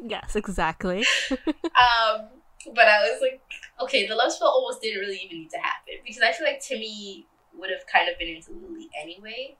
yes, 0.10 0.34
exactly. 0.36 1.04
um, 1.30 2.28
but 2.74 2.86
I 2.88 3.02
was 3.02 3.20
like, 3.20 3.40
okay, 3.82 4.06
the 4.06 4.14
love 4.14 4.32
spell 4.32 4.48
almost 4.48 4.80
didn't 4.80 5.00
really 5.00 5.18
even 5.18 5.38
need 5.38 5.50
to 5.50 5.58
happen 5.58 5.94
because 6.06 6.22
I 6.22 6.32
feel 6.32 6.46
like 6.46 6.60
Timmy 6.60 7.26
would 7.58 7.70
have 7.70 7.86
kind 7.92 8.08
of 8.08 8.18
been 8.18 8.28
into 8.28 8.52
Lily 8.52 8.88
anyway. 9.00 9.56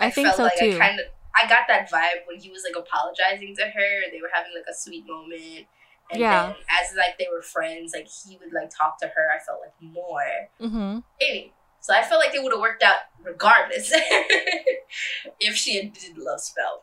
I 0.00 0.10
think 0.10 0.32
so 0.34 0.44
like 0.44 0.58
too. 0.58 0.76
I 0.76 0.78
kind 0.78 1.00
of 1.00 1.06
I 1.34 1.48
got 1.48 1.68
that 1.68 1.90
vibe 1.90 2.26
when 2.26 2.38
he 2.40 2.50
was 2.50 2.64
like 2.64 2.76
apologizing 2.76 3.54
to 3.56 3.64
her. 3.64 4.10
They 4.10 4.20
were 4.20 4.30
having 4.32 4.52
like 4.54 4.64
a 4.70 4.74
sweet 4.74 5.06
moment, 5.06 5.66
and 6.10 6.20
Yeah. 6.22 6.46
then 6.46 6.54
as 6.80 6.96
like 6.96 7.18
they 7.18 7.26
were 7.32 7.42
friends, 7.42 7.92
like 7.94 8.08
he 8.08 8.38
would 8.38 8.52
like 8.52 8.70
talk 8.70 8.98
to 9.00 9.06
her. 9.08 9.26
I 9.34 9.38
felt 9.44 9.60
like 9.60 9.74
more. 9.80 10.48
hmm 10.60 11.00
Anyway, 11.20 11.52
so 11.80 11.94
I 11.94 12.02
felt 12.02 12.20
like 12.24 12.34
it 12.34 12.42
would 12.42 12.52
have 12.52 12.60
worked 12.60 12.82
out 12.82 12.96
regardless 13.22 13.92
if 15.40 15.54
she 15.56 15.76
had 15.76 15.92
did 15.92 16.18
love 16.18 16.40
spell. 16.40 16.82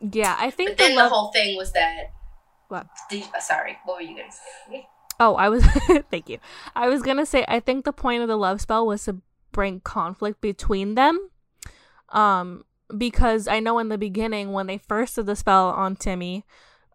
Yeah, 0.00 0.36
I 0.38 0.50
think 0.50 0.70
But 0.70 0.78
the 0.78 0.84
then 0.84 0.96
love. 0.96 1.10
the 1.10 1.14
whole 1.14 1.32
thing 1.32 1.56
was 1.56 1.72
that. 1.72 2.12
What? 2.68 2.86
Uh, 3.12 3.40
sorry, 3.40 3.78
what 3.84 3.96
were 3.96 4.02
you 4.02 4.16
gonna 4.16 4.32
say? 4.70 4.86
Oh, 5.18 5.34
I 5.34 5.48
was. 5.48 5.64
thank 6.10 6.28
you. 6.28 6.38
I 6.74 6.88
was 6.88 7.02
gonna 7.02 7.26
say. 7.26 7.44
I 7.48 7.60
think 7.60 7.84
the 7.84 7.92
point 7.92 8.22
of 8.22 8.28
the 8.28 8.36
love 8.36 8.60
spell 8.60 8.86
was 8.86 9.04
to 9.04 9.20
bring 9.52 9.80
conflict 9.80 10.40
between 10.40 10.94
them. 10.94 11.30
Um, 12.10 12.64
because 12.96 13.46
I 13.46 13.60
know 13.60 13.78
in 13.78 13.88
the 13.88 13.98
beginning 13.98 14.52
when 14.52 14.66
they 14.66 14.78
first 14.78 15.16
did 15.16 15.26
the 15.26 15.36
spell 15.36 15.68
on 15.68 15.96
Timmy, 15.96 16.44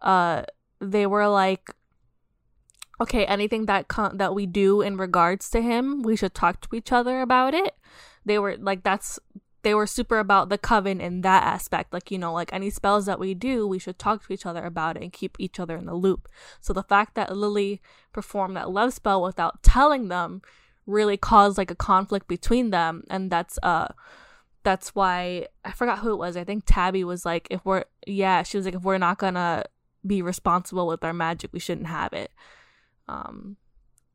uh, 0.02 0.42
they 0.80 1.06
were 1.06 1.28
like, 1.28 1.70
okay, 3.00 3.24
anything 3.26 3.66
that 3.66 3.88
con- 3.88 4.16
that 4.18 4.34
we 4.34 4.46
do 4.46 4.80
in 4.80 4.96
regards 4.96 5.50
to 5.50 5.60
him, 5.60 6.02
we 6.02 6.16
should 6.16 6.34
talk 6.34 6.60
to 6.62 6.76
each 6.76 6.92
other 6.92 7.20
about 7.20 7.54
it. 7.54 7.76
They 8.24 8.38
were 8.38 8.56
like 8.56 8.82
that's 8.82 9.18
they 9.66 9.74
were 9.74 9.86
super 9.88 10.20
about 10.20 10.48
the 10.48 10.58
coven 10.58 11.00
in 11.00 11.22
that 11.22 11.42
aspect. 11.42 11.92
Like, 11.92 12.12
you 12.12 12.18
know, 12.18 12.32
like 12.32 12.52
any 12.52 12.70
spells 12.70 13.04
that 13.06 13.18
we 13.18 13.34
do, 13.34 13.66
we 13.66 13.80
should 13.80 13.98
talk 13.98 14.24
to 14.24 14.32
each 14.32 14.46
other 14.46 14.64
about 14.64 14.96
it 14.96 15.02
and 15.02 15.12
keep 15.12 15.36
each 15.40 15.58
other 15.58 15.76
in 15.76 15.86
the 15.86 15.94
loop. 15.94 16.28
So 16.60 16.72
the 16.72 16.84
fact 16.84 17.16
that 17.16 17.36
Lily 17.36 17.82
performed 18.12 18.56
that 18.56 18.70
love 18.70 18.92
spell 18.92 19.20
without 19.20 19.64
telling 19.64 20.06
them 20.06 20.40
really 20.86 21.16
caused 21.16 21.58
like 21.58 21.72
a 21.72 21.74
conflict 21.74 22.28
between 22.28 22.70
them 22.70 23.02
and 23.10 23.28
that's 23.28 23.58
uh 23.64 23.88
that's 24.62 24.94
why 24.94 25.48
I 25.64 25.72
forgot 25.72 25.98
who 25.98 26.12
it 26.12 26.18
was. 26.18 26.36
I 26.36 26.44
think 26.44 26.62
Tabby 26.64 27.02
was 27.02 27.26
like, 27.26 27.48
if 27.50 27.64
we're 27.64 27.86
yeah, 28.06 28.44
she 28.44 28.56
was 28.56 28.66
like, 28.66 28.76
if 28.76 28.82
we're 28.82 28.98
not 28.98 29.18
gonna 29.18 29.64
be 30.06 30.22
responsible 30.22 30.86
with 30.86 31.02
our 31.02 31.12
magic, 31.12 31.52
we 31.52 31.58
shouldn't 31.58 31.88
have 31.88 32.12
it. 32.12 32.30
Um, 33.08 33.56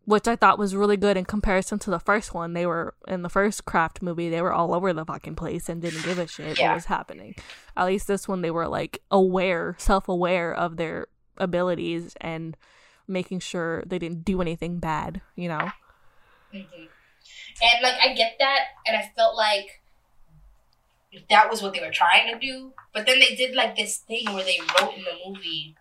which 0.06 0.28
I 0.28 0.36
thought 0.36 0.58
was 0.60 0.76
really 0.76 0.98
good 0.98 1.16
in 1.16 1.26
comparison 1.26 1.78
to 1.80 1.92
the 1.92 2.00
first 2.00 2.34
one. 2.34 2.54
They 2.54 2.66
were 2.66 2.96
in 3.08 3.22
the 3.22 3.30
first 3.30 3.66
craft 3.66 4.02
movie, 4.02 4.30
they 4.30 4.42
were 4.42 4.52
all 4.52 4.74
over 4.74 4.92
the 4.94 5.06
fucking 5.06 5.36
place 5.36 5.70
and 5.70 5.82
didn't 5.82 6.04
give 6.04 6.18
a 6.18 6.28
shit 6.28 6.58
Yeah. 6.58 6.70
what 6.70 6.76
was 6.76 6.86
happening. 6.86 7.36
At 7.78 7.86
least 7.86 8.08
this 8.08 8.28
one, 8.28 8.42
they 8.42 8.52
were 8.52 8.68
like 8.68 9.02
aware, 9.12 9.76
self 9.78 10.10
aware 10.10 10.54
of 10.54 10.78
their 10.78 11.08
abilities 11.38 12.16
and 12.20 12.58
making 13.08 13.40
sure 13.40 13.84
they 13.86 14.00
didn't 14.00 14.26
do 14.26 14.42
anything 14.42 14.80
bad, 14.80 15.22
you 15.36 15.48
know? 15.48 15.72
hmm 16.52 16.58
And 17.62 17.82
like 17.84 17.96
I 18.02 18.14
get 18.16 18.34
that, 18.40 18.60
and 18.88 18.98
I 18.98 19.12
felt 19.16 19.38
like 19.38 19.82
that 21.30 21.50
was 21.50 21.62
what 21.62 21.74
they 21.74 21.80
were 21.80 21.92
trying 21.92 22.34
to 22.34 22.40
do. 22.40 22.74
But 22.94 23.06
then 23.06 23.20
they 23.20 23.36
did 23.36 23.54
like 23.56 23.76
this 23.76 23.98
thing 23.98 24.26
where 24.34 24.44
they 24.44 24.58
wrote 24.80 24.94
in 24.96 25.04
the 25.04 25.12
movie, 25.30 25.76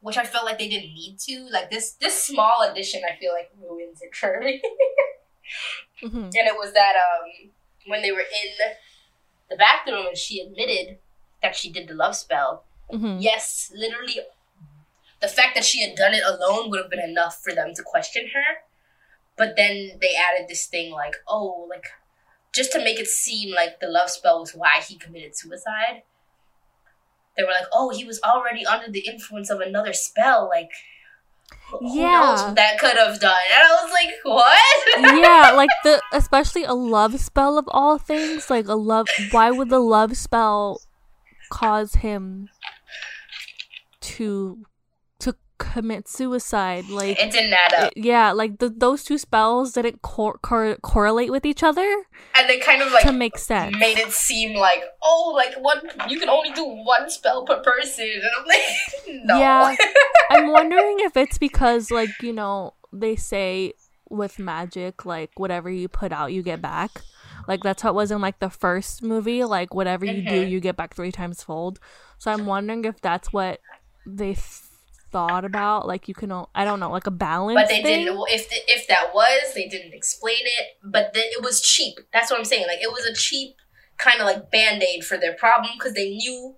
which 0.00 0.16
I 0.16 0.24
felt 0.24 0.44
like 0.44 0.58
they 0.58 0.68
didn't 0.68 0.94
need 0.94 1.18
to. 1.28 1.48
Like 1.50 1.70
this 1.70 1.92
this 1.92 2.22
small 2.22 2.62
addition, 2.62 3.02
I 3.10 3.16
feel 3.16 3.32
like 3.32 3.50
ruins 3.60 4.00
it 4.02 4.14
for 4.14 4.40
me. 4.40 4.62
hmm 6.02 6.24
and 6.24 6.34
it 6.34 6.56
was 6.56 6.72
that 6.72 6.94
um 6.96 7.50
when 7.86 8.02
they 8.02 8.10
were 8.12 8.18
in 8.20 8.52
the 9.48 9.56
bathroom 9.56 10.06
and 10.08 10.16
she 10.16 10.40
admitted 10.40 10.98
that 11.42 11.54
she 11.54 11.70
did 11.70 11.88
the 11.88 11.94
love 11.94 12.16
spell. 12.16 12.64
hmm 12.90 13.18
Yes, 13.20 13.70
literally, 13.74 14.16
the 15.20 15.28
fact 15.28 15.54
that 15.54 15.64
she 15.64 15.82
had 15.82 15.96
done 15.96 16.14
it 16.14 16.22
alone 16.26 16.70
would 16.70 16.80
have 16.80 16.90
been 16.90 17.00
enough 17.00 17.40
for 17.42 17.54
them 17.54 17.72
to 17.74 17.82
question 17.82 18.28
her. 18.34 18.62
But 19.36 19.54
then 19.56 19.98
they 20.00 20.14
added 20.16 20.48
this 20.48 20.66
thing 20.66 20.92
like, 20.92 21.16
oh, 21.28 21.66
like 21.70 21.84
just 22.54 22.72
to 22.72 22.82
make 22.82 22.98
it 22.98 23.06
seem 23.06 23.54
like 23.54 23.80
the 23.80 23.86
love 23.88 24.10
spell 24.10 24.40
was 24.40 24.54
why 24.54 24.80
he 24.86 24.96
committed 24.96 25.36
suicide. 25.36 26.02
They 27.36 27.42
were 27.42 27.50
like, 27.50 27.66
oh, 27.72 27.90
he 27.90 28.04
was 28.04 28.20
already 28.22 28.64
under 28.66 28.90
the 28.90 29.00
influence 29.00 29.50
of 29.50 29.60
another 29.60 29.92
spell. 29.92 30.48
Like, 30.48 30.70
who 31.70 31.80
knows 31.82 31.94
Yeah. 31.94 32.46
what 32.46 32.54
that 32.56 32.78
could 32.78 32.96
have 32.96 33.20
done? 33.20 33.38
And 33.52 33.62
I 33.62 33.82
was 33.82 33.92
like, 33.92 34.14
what? 34.22 35.16
yeah, 35.22 35.52
like 35.54 35.70
the 35.84 36.00
especially 36.12 36.64
a 36.64 36.72
love 36.74 37.18
spell 37.20 37.58
of 37.58 37.66
all 37.68 37.98
things. 37.98 38.48
Like 38.50 38.66
a 38.68 38.74
love. 38.74 39.06
Why 39.30 39.50
would 39.50 39.68
the 39.68 39.80
love 39.80 40.16
spell 40.16 40.80
cause 41.50 41.94
him 41.96 42.48
to 44.00 44.64
commit 45.58 46.08
suicide? 46.08 46.88
Like, 46.88 47.18
it 47.20 47.30
didn't 47.30 47.52
add 47.52 47.74
up. 47.74 47.92
it- 47.96 48.04
yeah, 48.04 48.32
like 48.32 48.58
the, 48.58 48.68
those 48.68 49.02
two 49.04 49.18
spells 49.18 49.72
didn't 49.72 50.02
cor- 50.02 50.38
cor- 50.38 50.76
correlate 50.82 51.30
with 51.30 51.44
each 51.46 51.62
other 51.62 52.04
and 52.34 52.48
they 52.48 52.58
kind 52.58 52.82
of 52.82 52.92
like 52.92 53.02
to 53.04 53.12
make 53.12 53.38
sense. 53.38 53.76
made 53.78 53.98
it 53.98 54.12
seem 54.12 54.56
like 54.56 54.82
oh 55.02 55.32
like 55.34 55.54
one 55.62 55.80
you 56.08 56.18
can 56.18 56.28
only 56.28 56.50
do 56.52 56.64
one 56.64 57.08
spell 57.10 57.44
per 57.44 57.60
person 57.62 58.04
and 58.14 58.22
i'm 58.38 58.46
like 58.46 58.60
no 59.24 59.38
Yeah. 59.38 59.74
I'm 60.30 60.48
wondering 60.50 60.96
if 61.00 61.16
it's 61.16 61.38
because, 61.38 61.90
like, 61.90 62.10
you 62.20 62.32
know, 62.32 62.74
they 62.92 63.14
say 63.16 63.74
with 64.10 64.38
magic, 64.40 65.06
like, 65.06 65.30
whatever 65.36 65.70
you 65.70 65.88
put 65.88 66.10
out, 66.12 66.32
you 66.32 66.42
get 66.42 66.60
back. 66.60 66.90
Like, 67.46 67.62
that's 67.62 67.82
how 67.82 67.90
it 67.90 67.94
was 67.94 68.10
in, 68.10 68.20
like, 68.20 68.40
the 68.40 68.50
first 68.50 69.04
movie. 69.04 69.44
Like, 69.44 69.72
whatever 69.72 70.04
you 70.04 70.22
do, 70.28 70.44
Mhm. 70.44 70.50
you 70.50 70.58
get 70.60 70.76
back 70.76 70.94
three 70.94 71.12
times 71.12 71.44
fold. 71.44 71.78
So 72.18 72.32
I'm 72.32 72.44
wondering 72.44 72.84
if 72.84 73.00
that's 73.00 73.32
what 73.32 73.60
they 74.04 74.34
th- 74.34 74.62
thought 75.10 75.44
about. 75.44 75.86
Like, 75.86 76.08
you 76.08 76.14
can, 76.14 76.30
I 76.54 76.64
don't 76.64 76.80
know, 76.80 76.90
like 76.90 77.06
a 77.06 77.10
balance. 77.10 77.56
but 77.58 77.68
they 77.68 77.82
thing? 77.82 78.04
didn't 78.06 78.20
if 78.28 78.48
the, 78.48 78.56
if 78.68 78.86
that 78.88 79.14
was 79.14 79.54
they 79.54 79.68
didn't 79.68 79.94
explain 79.94 80.38
it 80.42 80.66
but 80.84 81.12
the, 81.14 81.20
it 81.20 81.42
was 81.42 81.60
cheap 81.60 81.98
that's 82.12 82.30
what 82.30 82.38
i'm 82.38 82.44
saying 82.44 82.66
like 82.66 82.80
it 82.80 82.90
was 82.92 83.04
a 83.06 83.14
cheap 83.14 83.54
kind 83.98 84.20
of 84.20 84.26
like 84.26 84.50
band-aid 84.50 85.04
for 85.04 85.16
their 85.16 85.34
problem 85.34 85.72
because 85.78 85.94
they 85.94 86.10
knew 86.10 86.54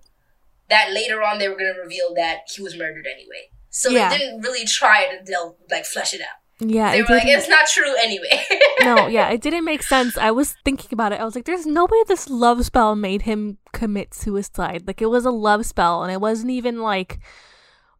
that 0.69 0.91
later 0.91 1.21
on 1.23 1.39
they 1.39 1.47
were 1.47 1.55
going 1.55 1.73
to 1.73 1.79
reveal 1.81 2.13
that 2.15 2.39
he 2.53 2.61
was 2.61 2.75
murdered 2.77 3.05
anyway 3.11 3.49
so 3.69 3.89
Yeah. 3.89 4.09
they 4.09 4.17
didn't 4.17 4.41
really 4.41 4.65
try 4.65 5.07
to 5.15 5.23
delve 5.23 5.55
like 5.71 5.85
flesh 5.85 6.13
it 6.13 6.21
out 6.21 6.37
Yeah, 6.67 6.91
they 6.91 6.99
it 6.99 7.09
were 7.09 7.15
like 7.15 7.27
it's 7.27 7.47
not 7.47 7.67
true 7.67 7.95
anyway 8.03 8.45
no, 8.81 9.07
yeah, 9.07 9.29
it 9.29 9.41
didn't 9.41 9.65
make 9.65 9.83
sense. 9.83 10.17
I 10.17 10.31
was 10.31 10.55
thinking 10.65 10.89
about 10.93 11.11
it. 11.13 11.19
I 11.19 11.25
was 11.25 11.35
like, 11.35 11.45
there's 11.45 11.65
no 11.65 11.85
way 11.85 12.03
this 12.07 12.29
love 12.29 12.63
spell 12.65 12.95
made 12.95 13.23
him 13.23 13.57
commit 13.73 14.13
suicide. 14.13 14.87
Like, 14.87 15.01
it 15.01 15.07
was 15.07 15.25
a 15.25 15.31
love 15.31 15.65
spell, 15.65 16.01
and 16.03 16.11
it 16.11 16.21
wasn't 16.21 16.51
even 16.51 16.81
like 16.81 17.19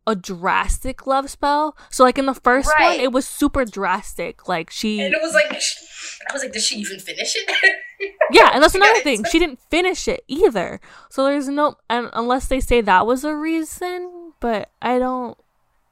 a 0.09 0.15
drastic 0.15 1.05
love 1.05 1.29
spell. 1.29 1.77
So, 1.89 2.03
like, 2.03 2.17
in 2.17 2.25
the 2.25 2.33
first 2.33 2.69
one, 2.79 2.99
it 2.99 3.11
was 3.11 3.27
super 3.27 3.63
drastic. 3.63 4.47
Like, 4.47 4.69
she. 4.71 4.99
and 4.99 5.13
it 5.13 5.21
was 5.21 5.33
like 5.33 5.51
i 5.51 6.33
was 6.33 6.41
like 6.41 6.51
did 6.51 6.61
she 6.61 6.75
even 6.77 6.99
finish 6.99 7.33
it 7.35 7.75
Yeah, 8.31 8.49
and 8.53 8.63
that's 8.63 8.75
another 8.75 9.01
thing. 9.01 9.23
She 9.25 9.39
didn't 9.39 9.59
finish 9.69 10.07
it 10.07 10.23
either. 10.27 10.81
So, 11.09 11.25
there's 11.25 11.47
no. 11.47 11.75
And 11.89 12.09
unless 12.13 12.47
they 12.47 12.59
say 12.59 12.81
that 12.81 13.05
was 13.05 13.23
a 13.23 13.35
reason, 13.35 14.33
but 14.39 14.69
I 14.81 14.97
don't. 14.99 15.37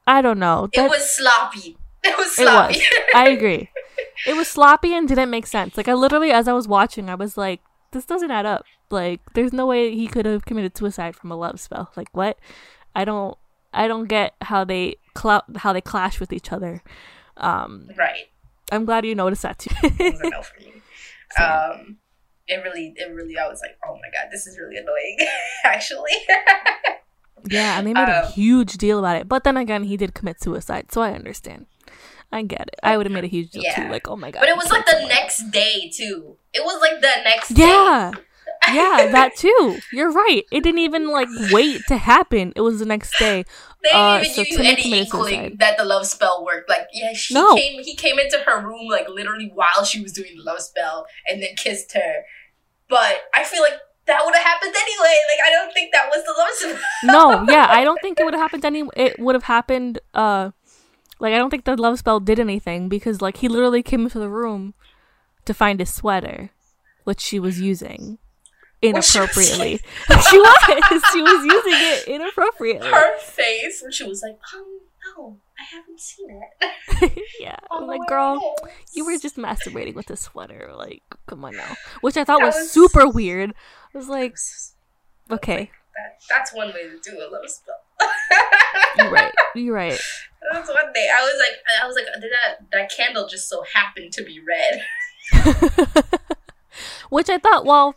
I 0.06 0.20
don't 0.22 0.38
know. 0.38 0.68
it 0.72 0.88
was 0.88 1.08
sloppy 1.10 1.76
it 2.02 2.16
was 2.16 2.28
It 2.38 2.42
sloppy 2.42 2.78
was. 2.78 2.82
I 3.14 3.28
agree. 3.28 3.70
It 4.26 4.34
was 4.36 4.48
sloppy 4.48 4.94
and 4.94 5.06
didn't 5.06 5.30
make 5.30 5.46
sense. 5.46 5.76
Like 5.76 5.86
I 5.88 5.94
literally, 5.94 6.30
as 6.32 6.48
I 6.48 6.52
was 6.52 6.66
watching, 6.66 7.08
I 7.10 7.14
was 7.14 7.36
like, 7.36 7.60
"This 7.92 8.04
doesn't 8.06 8.30
add 8.30 8.46
up. 8.46 8.64
Like, 8.90 9.20
there's 9.34 9.52
no 9.52 9.66
way 9.66 9.94
he 9.94 10.06
could 10.08 10.24
have 10.24 10.44
committed 10.46 10.76
suicide 10.76 11.14
from 11.14 11.30
a 11.30 11.36
love 11.36 11.60
spell. 11.60 11.92
Like, 11.94 12.08
what? 12.12 12.38
I 12.96 13.04
don't, 13.04 13.36
I 13.78 13.86
don't 13.88 14.08
get 14.08 14.34
how 14.42 14.64
they 14.64 14.96
clou- 15.14 15.48
how 15.56 15.72
they 15.72 15.80
clash 15.80 16.18
with 16.20 16.32
each 16.32 16.52
other. 16.52 16.82
Um, 17.36 17.88
right 17.96 18.26
I'm 18.72 18.84
glad 18.84 19.04
you 19.06 19.14
noticed 19.14 19.42
that 19.42 19.58
too. 19.58 19.70
it 19.82 20.12
was 20.12 20.20
a 20.20 20.30
no 20.30 20.42
for 20.42 20.58
me. 20.60 20.72
So- 21.36 21.44
Um, 21.44 21.98
it 22.50 22.56
really, 22.64 22.94
it 22.96 23.08
really, 23.18 23.36
I 23.38 23.46
was 23.46 23.60
like, 23.64 23.76
oh 23.86 23.94
my 24.02 24.08
god, 24.14 24.26
this 24.32 24.46
is 24.46 24.58
really 24.58 24.76
annoying, 24.82 25.16
actually. 25.64 26.16
yeah, 27.50 27.78
and 27.78 27.86
they 27.86 27.92
made 27.94 28.08
a 28.08 28.24
Um, 28.26 28.32
huge 28.32 28.78
deal 28.78 28.98
about 28.98 29.16
it. 29.20 29.28
But 29.28 29.44
then 29.44 29.56
again, 29.56 29.84
he 29.84 29.96
did 29.96 30.14
commit 30.14 30.42
suicide, 30.42 30.90
so 30.92 31.02
I 31.02 31.12
understand. 31.12 31.66
I 32.32 32.42
get 32.42 32.68
it. 32.68 32.80
I 32.82 32.96
would 32.96 33.06
have 33.06 33.12
made 33.12 33.24
a 33.24 33.28
huge 33.28 33.50
deal 33.52 33.62
too. 33.74 33.88
Like, 33.88 34.08
oh 34.08 34.16
my 34.16 34.30
god. 34.30 34.40
but 34.40 34.48
it 34.48 34.56
was 34.56 34.70
like 34.70 34.84
the 34.86 35.06
next 35.08 35.50
day 35.50 35.90
too. 35.94 36.36
It 36.52 36.62
was 36.64 36.80
like 36.80 37.00
the 37.00 37.14
next 37.24 37.48
day. 37.54 37.62
Yeah. 37.62 38.12
yeah, 38.72 39.08
that 39.12 39.36
too. 39.36 39.78
You're 39.92 40.10
right. 40.12 40.42
It 40.52 40.62
didn't 40.62 40.80
even 40.80 41.08
like 41.08 41.28
wait 41.52 41.80
to 41.88 41.96
happen. 41.96 42.52
It 42.56 42.60
was 42.60 42.80
the 42.80 42.84
next 42.86 43.12
day. 43.18 43.44
They 43.82 43.90
Uh, 43.92 44.18
didn't 44.20 44.34
so 44.34 44.42
even 44.42 44.56
Timmy 44.56 44.66
you 44.66 44.92
any 44.94 44.98
inkling 45.00 45.56
that 45.58 45.76
the 45.76 45.84
love 45.84 46.06
spell 46.06 46.44
worked. 46.44 46.68
Like, 46.68 46.88
yeah, 46.92 47.12
she 47.12 47.34
No. 47.34 47.54
came. 47.54 47.82
He 47.82 47.94
came 47.94 48.18
into 48.18 48.38
her 48.38 48.60
room 48.66 48.88
like 48.88 49.08
literally 49.08 49.50
while 49.54 49.84
she 49.84 50.00
was 50.02 50.12
doing 50.12 50.36
the 50.36 50.42
love 50.42 50.60
spell, 50.60 51.06
and 51.28 51.42
then 51.42 51.54
kissed 51.56 51.92
her. 51.94 52.14
But 52.88 53.22
I 53.34 53.44
feel 53.44 53.62
like 53.62 53.78
that 54.06 54.24
would 54.24 54.34
have 54.34 54.44
happened 54.44 54.74
anyway. 54.74 55.16
Like, 55.30 55.46
I 55.46 55.50
don't 55.50 55.72
think 55.72 55.92
that 55.92 56.08
was 56.08 56.24
the 56.24 56.34
love 56.72 56.78
spell. 56.80 57.42
No, 57.44 57.52
yeah, 57.52 57.66
I 57.70 57.84
don't 57.84 58.00
think 58.00 58.18
it 58.18 58.24
would 58.24 58.34
have 58.34 58.42
happened 58.42 58.64
any. 58.64 58.84
It 58.96 59.18
would 59.18 59.34
have 59.34 59.44
happened. 59.44 60.00
Uh, 60.12 60.50
like 61.20 61.34
I 61.34 61.38
don't 61.38 61.50
think 61.50 61.64
the 61.64 61.76
love 61.76 61.98
spell 61.98 62.20
did 62.20 62.38
anything 62.40 62.88
because 62.88 63.20
like 63.20 63.38
he 63.38 63.48
literally 63.48 63.82
came 63.82 64.02
into 64.02 64.18
the 64.18 64.28
room 64.28 64.74
to 65.44 65.54
find 65.54 65.80
his 65.80 65.92
sweater, 65.92 66.50
which 67.04 67.20
she 67.20 67.38
was 67.38 67.60
using 67.60 68.18
Which 68.82 69.04
she 69.04 69.18
was- 69.20 69.36
inappropriately. 69.36 69.78
she 70.30 70.38
was. 70.38 71.02
She 71.12 71.22
was 71.22 71.44
using 71.44 71.72
it 71.74 72.08
inappropriately. 72.08 72.88
her 72.90 73.18
face, 73.18 73.82
and 73.82 73.92
she 73.92 74.04
was 74.04 74.22
like, 74.22 74.38
um, 74.54 74.80
no, 75.16 75.36
I 75.58 75.64
haven't 75.74 76.00
seen 76.00 76.28
it. 76.30 77.24
yeah, 77.40 77.56
Oh, 77.70 77.78
I'm 77.82 77.86
like, 77.86 78.06
girl, 78.08 78.54
you 78.92 79.04
were 79.04 79.18
just 79.18 79.36
masturbating 79.36 79.94
with 79.94 80.10
a 80.10 80.16
sweater. 80.16 80.70
Like, 80.76 81.02
come 81.26 81.44
on 81.44 81.56
now. 81.56 81.74
Which 82.02 82.16
I 82.16 82.24
thought 82.24 82.40
was, 82.42 82.54
was- 82.54 82.70
super 82.70 83.08
weird. 83.08 83.54
I 83.94 83.98
was 83.98 84.08
like, 84.08 84.36
okay, 85.30 85.70
That, 85.96 86.18
that's 86.28 86.54
one 86.54 86.68
way 86.68 86.82
to 86.84 86.98
do 87.02 87.16
a 87.18 87.26
love 87.32 87.48
spell. 87.50 87.74
you're 88.98 89.10
right. 89.10 89.32
You're 89.56 89.74
right. 89.74 89.98
That's 90.52 90.68
one 90.68 90.92
day. 90.94 91.08
I 91.12 91.22
was 91.22 91.34
like, 91.40 91.58
I 91.82 91.86
was 91.86 91.96
like, 91.96 92.04
did 92.20 92.30
that 92.30 92.70
that 92.70 92.92
candle 92.96 93.26
just 93.26 93.48
so 93.48 93.64
happened 93.74 94.12
to 94.12 94.22
be 94.22 94.40
red? 94.40 94.82
Which 97.10 97.28
I 97.28 97.38
thought, 97.38 97.64
well, 97.64 97.96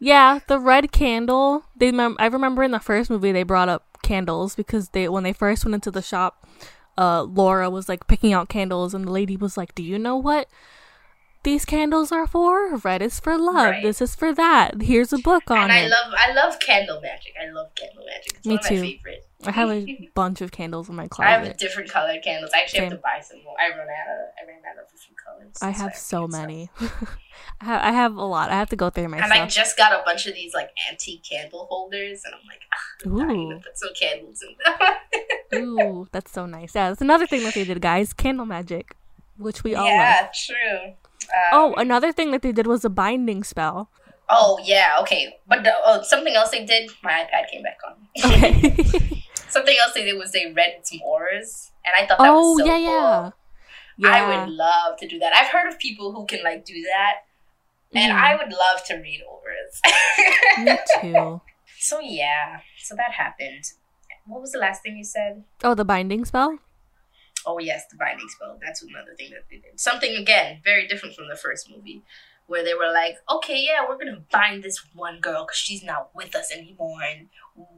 yeah, 0.00 0.40
the 0.48 0.58
red 0.58 0.90
candle. 0.90 1.64
They, 1.76 1.92
mem- 1.92 2.16
I 2.18 2.26
remember 2.26 2.62
in 2.62 2.70
the 2.70 2.80
first 2.80 3.10
movie 3.10 3.32
they 3.32 3.42
brought 3.42 3.68
up 3.68 3.98
candles 4.02 4.56
because 4.56 4.88
they, 4.88 5.08
when 5.08 5.22
they 5.22 5.34
first 5.34 5.64
went 5.64 5.74
into 5.74 5.90
the 5.90 6.02
shop, 6.02 6.48
uh, 6.98 7.22
Laura 7.22 7.70
was 7.70 7.88
like 7.88 8.08
picking 8.08 8.32
out 8.32 8.48
candles, 8.48 8.94
and 8.94 9.06
the 9.06 9.12
lady 9.12 9.36
was 9.36 9.56
like, 9.56 9.74
"Do 9.74 9.82
you 9.82 9.98
know 9.98 10.16
what 10.16 10.48
these 11.42 11.64
candles 11.64 12.12
are 12.12 12.26
for? 12.26 12.76
Red 12.76 13.02
is 13.02 13.20
for 13.20 13.38
love. 13.38 13.70
Right. 13.70 13.82
This 13.82 14.00
is 14.00 14.14
for 14.14 14.32
that. 14.34 14.82
Here's 14.82 15.12
a 15.12 15.18
book 15.18 15.50
on 15.50 15.58
and 15.58 15.72
I 15.72 15.80
it." 15.80 15.90
love, 15.90 16.14
I 16.16 16.32
love 16.32 16.58
candle 16.60 17.00
magic. 17.00 17.34
I 17.40 17.50
love 17.50 17.74
candle 17.74 18.04
magic. 18.06 18.34
It's 18.38 18.46
Me 18.46 18.54
one 18.54 18.58
of 18.60 18.66
too. 18.68 18.74
my 18.76 18.80
favorite 18.82 19.26
I 19.46 19.50
have 19.52 19.70
a 19.70 20.10
bunch 20.14 20.40
of 20.42 20.50
candles 20.52 20.88
in 20.88 20.96
my 20.96 21.08
closet. 21.08 21.28
I 21.30 21.44
have 21.46 21.56
different 21.56 21.88
colored 21.90 22.22
candles. 22.22 22.50
I 22.54 22.60
actually 22.60 22.80
have 22.80 22.90
to 22.90 22.96
buy 22.98 23.20
some 23.22 23.42
more. 23.42 23.54
I 23.58 23.70
run 23.70 23.80
out 23.80 23.86
of 23.86 24.28
I 24.38 24.46
ran 24.46 24.60
out 24.70 24.78
of 24.78 24.84
a 24.94 24.98
few 24.98 25.14
colors. 25.16 25.56
I 25.62 25.72
so 25.72 25.78
have 25.82 25.94
so 25.96 26.20
can't 26.20 26.32
many. 26.32 26.70
I 27.60 27.64
ha- 27.64 27.80
I 27.82 27.92
have 27.92 28.16
a 28.16 28.24
lot. 28.24 28.50
I 28.50 28.54
have 28.58 28.68
to 28.70 28.76
go 28.76 28.90
through 28.90 29.08
my 29.08 29.18
And 29.18 29.32
I 29.32 29.46
just 29.46 29.76
got 29.76 29.92
a 29.92 30.02
bunch 30.04 30.26
of 30.26 30.34
these 30.34 30.52
like 30.52 30.70
antique 30.90 31.22
candle 31.28 31.66
holders, 31.70 32.22
and 32.24 32.34
I'm 32.34 32.40
like, 32.46 32.60
ah, 32.74 33.30
I'm 33.30 33.30
Ooh, 33.52 33.60
put 33.60 33.78
some 33.78 33.90
candles 33.98 34.42
in 34.42 34.54
them. 35.54 35.78
ooh, 35.78 36.06
that's 36.12 36.30
so 36.32 36.44
nice. 36.46 36.74
Yeah, 36.74 36.88
that's 36.90 37.00
another 37.00 37.26
thing 37.26 37.42
that 37.44 37.54
they 37.54 37.64
did, 37.64 37.80
guys. 37.80 38.12
Candle 38.12 38.46
magic, 38.46 38.94
which 39.38 39.64
we 39.64 39.74
all 39.74 39.84
love. 39.86 39.94
yeah, 39.94 40.28
true. 40.34 40.92
Um, 41.34 41.50
Oh, 41.52 41.74
another 41.76 42.12
thing 42.12 42.30
that 42.32 42.42
they 42.42 42.52
did 42.52 42.66
was 42.66 42.84
a 42.84 42.90
binding 42.90 43.44
spell. 43.44 43.90
oh 44.28 44.58
yeah, 44.64 44.96
okay. 45.02 45.38
But 45.46 45.64
the, 45.64 45.72
oh, 45.84 46.02
something 46.02 46.34
else 46.34 46.50
they 46.50 46.64
did. 46.64 46.90
My 47.02 47.12
iPad 47.24 47.50
came 47.50 47.62
back 47.62 47.78
on. 47.86 47.96
Okay. 48.30 49.24
something 49.48 49.76
else 49.82 49.92
they 49.94 50.04
did 50.04 50.18
was 50.18 50.32
they 50.32 50.52
read 50.52 50.80
some 50.84 51.00
auras, 51.02 51.70
and 51.84 51.92
I 51.96 52.06
thought 52.06 52.18
that 52.18 52.28
oh 52.30 52.52
was 52.54 52.58
so 52.60 52.66
yeah, 52.66 52.74
cool. 52.74 52.84
yeah, 52.84 53.30
yeah. 53.98 54.16
I 54.16 54.20
would 54.28 54.52
love 54.52 54.96
to 54.98 55.06
do 55.08 55.18
that. 55.18 55.32
I've 55.34 55.48
heard 55.50 55.68
of 55.68 55.78
people 55.78 56.12
who 56.12 56.26
can 56.26 56.42
like 56.44 56.64
do 56.64 56.80
that, 56.94 57.14
and 57.94 58.12
Mhm. 58.12 58.16
I 58.16 58.36
would 58.36 58.50
love 58.52 58.84
to 58.86 58.94
read 58.96 59.20
auras. 59.28 59.74
Me 60.58 60.78
too. 61.00 61.40
so 61.78 61.98
yeah, 62.00 62.60
so 62.78 62.94
that 62.96 63.12
happened. 63.12 63.64
What 64.26 64.40
was 64.40 64.52
the 64.52 64.58
last 64.58 64.82
thing 64.82 64.96
you 64.96 65.04
said? 65.04 65.42
Oh, 65.64 65.74
the 65.74 65.84
binding 65.84 66.24
spell. 66.24 66.58
Oh 67.46 67.58
yes, 67.58 67.84
the 67.90 67.96
binding 67.96 68.28
spell. 68.28 68.58
That's 68.64 68.82
another 68.82 69.14
thing 69.16 69.30
that 69.30 69.44
they 69.50 69.56
did. 69.56 69.78
Something 69.80 70.16
again 70.16 70.60
very 70.64 70.86
different 70.86 71.14
from 71.14 71.28
the 71.28 71.36
first 71.36 71.70
movie, 71.70 72.02
where 72.46 72.62
they 72.64 72.74
were 72.74 72.92
like, 72.92 73.16
okay, 73.30 73.60
yeah, 73.64 73.86
we're 73.88 73.98
gonna 73.98 74.22
bind 74.32 74.62
this 74.62 74.80
one 74.94 75.20
girl 75.20 75.44
because 75.44 75.58
she's 75.58 75.82
not 75.82 76.10
with 76.14 76.34
us 76.34 76.52
anymore, 76.52 76.98
and 77.02 77.28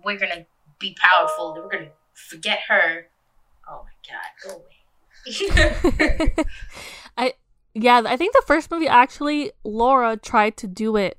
we're 0.05 0.19
gonna 0.19 0.47
be 0.79 0.97
powerful. 1.01 1.55
We're 1.57 1.69
gonna 1.71 1.91
forget 2.15 2.61
her. 2.69 3.07
Oh 3.71 3.85
my 3.85 3.93
god, 4.11 4.33
go 4.43 4.51
away. 4.57 6.35
I 7.17 7.35
yeah, 7.75 8.03
I 8.05 8.17
think 8.17 8.33
the 8.35 8.43
first 8.47 8.71
movie 8.71 8.89
actually 8.89 9.53
Laura 9.65 10.17
tried 10.17 10.57
to 10.59 10.67
do 10.67 10.97
it 10.97 11.17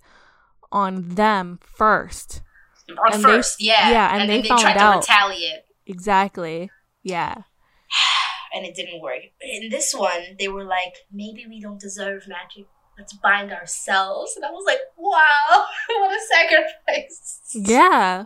on 0.71 1.09
them 1.15 1.59
first. 1.63 2.41
On 2.89 3.13
And 3.13 3.23
they- 3.23 3.27
first, 3.27 3.61
yeah, 3.61 3.89
yeah, 3.91 4.11
and 4.13 4.21
and, 4.23 4.29
they 4.29 4.41
they 4.41 4.47
found 4.49 4.61
tried 4.61 4.77
out. 4.77 4.91
to 5.03 5.11
retaliate. 5.11 5.59
Exactly. 5.85 6.69
Yeah. 7.01 7.35
and 8.53 8.65
it 8.65 8.75
didn't 8.75 9.01
work. 9.01 9.21
In 9.41 9.69
this 9.69 9.93
one, 9.93 10.35
they 10.39 10.47
were 10.47 10.63
like, 10.63 10.93
maybe 11.11 11.45
we 11.47 11.59
don't 11.59 11.79
deserve 11.79 12.27
magic. 12.27 12.67
Let's 12.97 13.13
bind 13.13 13.51
ourselves. 13.51 14.35
And 14.35 14.45
I 14.45 14.51
was 14.51 14.63
like, 14.67 14.79
wow, 14.97 15.65
what 15.87 16.11
a 16.11 16.21
sacrifice. 16.31 17.41
Yeah. 17.53 18.25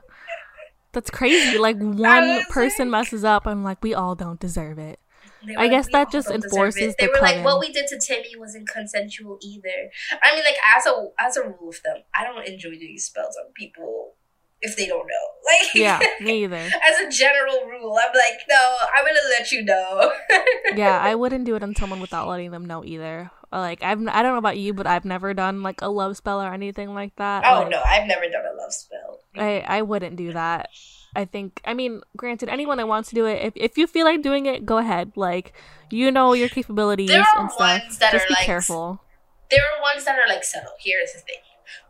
That's 0.91 1.09
crazy. 1.09 1.57
Like 1.67 1.77
one 1.77 2.43
person 2.49 2.91
like- 2.91 3.05
messes 3.05 3.23
up 3.23 3.45
I'm 3.45 3.63
like 3.63 3.83
we 3.83 3.93
all 3.93 4.15
don't 4.15 4.39
deserve 4.39 4.79
it. 4.79 4.99
I 5.57 5.67
were 5.67 5.69
guess 5.69 5.87
that 5.91 6.11
just 6.11 6.29
enforces 6.29 6.93
it." 6.93 6.95
They 6.99 7.05
the 7.05 7.11
were 7.11 7.21
like, 7.21 7.45
what 7.45 7.59
we 7.59 7.71
did 7.71 7.87
to 7.87 7.99
Timmy 7.99 8.35
wasn't 8.37 8.67
consensual 8.67 9.37
either. 9.41 9.91
I 10.21 10.35
mean, 10.35 10.43
like 10.43 10.57
as 10.75 10.85
a 10.85 11.07
as 11.19 11.37
a 11.37 11.43
rule 11.43 11.69
of 11.69 11.75
thumb, 11.75 12.03
I 12.13 12.23
don't 12.25 12.45
enjoy 12.45 12.71
doing 12.71 12.97
spells 12.97 13.37
on 13.37 13.53
people 13.53 14.15
if 14.61 14.75
they 14.75 14.87
don't 14.87 15.05
know. 15.07 15.25
Like, 15.47 15.73
Yeah, 15.75 15.99
me 16.19 16.43
either. 16.43 16.57
as 16.89 16.99
a 16.99 17.09
general 17.09 17.65
rule, 17.67 17.97
I'm 18.03 18.11
like, 18.13 18.39
no, 18.49 18.75
I'm 18.93 19.05
gonna 19.05 19.19
let 19.39 19.49
you 19.51 19.63
know. 19.63 20.11
Yeah, 20.75 20.99
I 21.01 21.15
wouldn't 21.15 21.45
do 21.45 21.55
it 21.55 21.63
on 21.63 21.73
someone 21.73 22.01
without 22.01 22.27
letting 22.27 22.51
them 22.51 22.65
know 22.65 22.83
either. 22.83 23.31
Like 23.49 23.81
I've 23.81 23.99
I 24.07 24.21
don't 24.23 24.33
know 24.33 24.37
about 24.43 24.57
you, 24.57 24.73
but 24.73 24.85
I've 24.85 25.05
never 25.05 25.33
done 25.33 25.63
like 25.63 25.81
a 25.81 25.87
love 25.87 26.17
spell 26.17 26.41
or 26.41 26.51
anything 26.53 26.93
like 26.93 27.15
that. 27.15 27.45
oh 27.45 27.61
Like, 27.61 27.69
no, 27.69 27.81
I've 27.81 28.07
never 28.07 28.23
done 28.23 28.43
a 28.45 28.55
love 28.61 28.73
spell. 28.73 29.21
I 29.37 29.63
I 29.65 29.81
wouldn't 29.83 30.17
do 30.17 30.33
that. 30.33 30.67
I 31.15 31.23
think 31.23 31.61
I 31.63 31.73
mean, 31.73 32.01
granted, 32.17 32.49
anyone 32.49 32.75
that 32.77 32.89
wants 32.89 33.07
to 33.09 33.15
do 33.15 33.25
it, 33.25 33.41
if 33.41 33.53
if 33.55 33.77
you 33.77 33.87
feel 33.87 34.03
like 34.05 34.21
doing 34.21 34.47
it, 34.47 34.65
go 34.65 34.79
ahead. 34.79 35.13
Like 35.15 35.53
you 35.89 36.11
know 36.11 36.33
your 36.33 36.49
capabilities 36.49 37.07
There 37.07 37.21
are 37.21 37.39
and 37.39 37.49
stuff. 37.49 37.59
ones 37.83 37.97
that 37.99 38.11
Just 38.11 38.25
are 38.25 38.27
be 38.27 38.33
like 38.33 38.45
careful. 38.45 38.99
there 39.49 39.61
are 39.63 39.81
ones 39.81 40.03
that 40.03 40.19
are 40.19 40.27
like 40.27 40.43
subtle. 40.43 40.73
Here's 40.83 41.13
the 41.13 41.19
thing. 41.19 41.39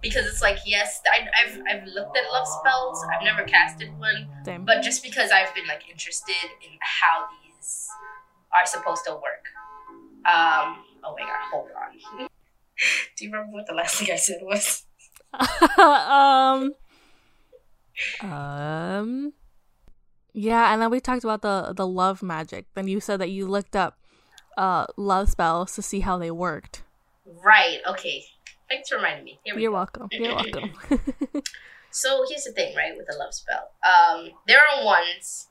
Because 0.02 0.26
it's 0.26 0.42
like, 0.42 0.60
yes, 0.66 1.02
I, 1.12 1.28
I've, 1.42 1.60
I've 1.70 1.88
looked 1.88 2.18
at 2.18 2.24
love 2.32 2.48
spells. 2.48 3.04
I've 3.14 3.24
never 3.24 3.44
casted 3.44 3.90
one. 3.98 4.28
Same. 4.46 4.66
But 4.66 4.82
just 4.82 5.04
because 5.04 5.32
I've 5.32 5.54
been 5.56 5.68
like 5.68 5.90
interested 5.90 6.36
in 6.64 6.78
how 6.82 7.28
these 7.44 7.88
are 8.54 8.66
supposed 8.66 9.04
to 9.06 9.14
work. 9.14 9.46
Um, 10.26 10.84
oh 11.04 11.16
my 11.18 11.26
god, 11.26 11.44
hold 11.52 11.68
on. 11.70 12.28
Do 13.18 13.26
you 13.26 13.32
remember 13.32 13.54
what 13.54 13.66
the 13.68 13.74
last 13.74 13.96
thing 13.96 14.12
I 14.12 14.18
said 14.18 14.40
was? 14.42 14.84
um 15.78 16.74
um 18.22 19.34
yeah 20.34 20.72
and 20.72 20.82
then 20.82 20.90
we 20.90 21.00
talked 21.00 21.24
about 21.24 21.42
the 21.42 21.74
the 21.76 21.86
love 21.86 22.24
magic 22.24 22.66
then 22.76 22.88
you 22.88 23.00
said 23.00 23.20
that 23.20 23.30
you 23.30 23.46
looked 23.48 23.76
up 23.76 24.00
uh 24.58 24.86
love 24.96 25.30
spells 25.30 25.76
to 25.76 25.82
see 25.82 26.00
how 26.00 26.18
they 26.18 26.32
worked 26.32 26.84
Right, 27.44 27.80
okay. 27.86 28.24
Thanks 28.70 28.90
for 28.90 28.96
reminding 28.98 29.24
me. 29.26 29.40
Here 29.44 29.56
we 29.56 29.62
you're 29.62 29.72
go. 29.72 29.78
welcome 29.78 30.08
you're 30.12 30.34
welcome 30.34 30.72
So 31.92 32.26
here's 32.30 32.44
the 32.44 32.52
thing, 32.52 32.76
right, 32.76 32.96
with 32.96 33.08
a 33.14 33.18
love 33.18 33.34
spell. 33.34 33.72
Um, 33.84 34.30
there 34.46 34.60
are 34.60 34.86
ones, 34.86 35.48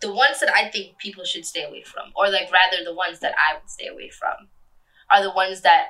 the 0.00 0.12
ones 0.12 0.40
that 0.40 0.48
I 0.54 0.70
think 0.70 0.98
people 0.98 1.24
should 1.24 1.44
stay 1.44 1.64
away 1.64 1.82
from, 1.82 2.12
or 2.16 2.30
like 2.30 2.50
rather 2.52 2.82
the 2.84 2.94
ones 2.94 3.20
that 3.20 3.34
I 3.36 3.54
would 3.58 3.68
stay 3.68 3.86
away 3.86 4.08
from, 4.08 4.48
are 5.10 5.22
the 5.22 5.32
ones 5.32 5.60
that 5.62 5.88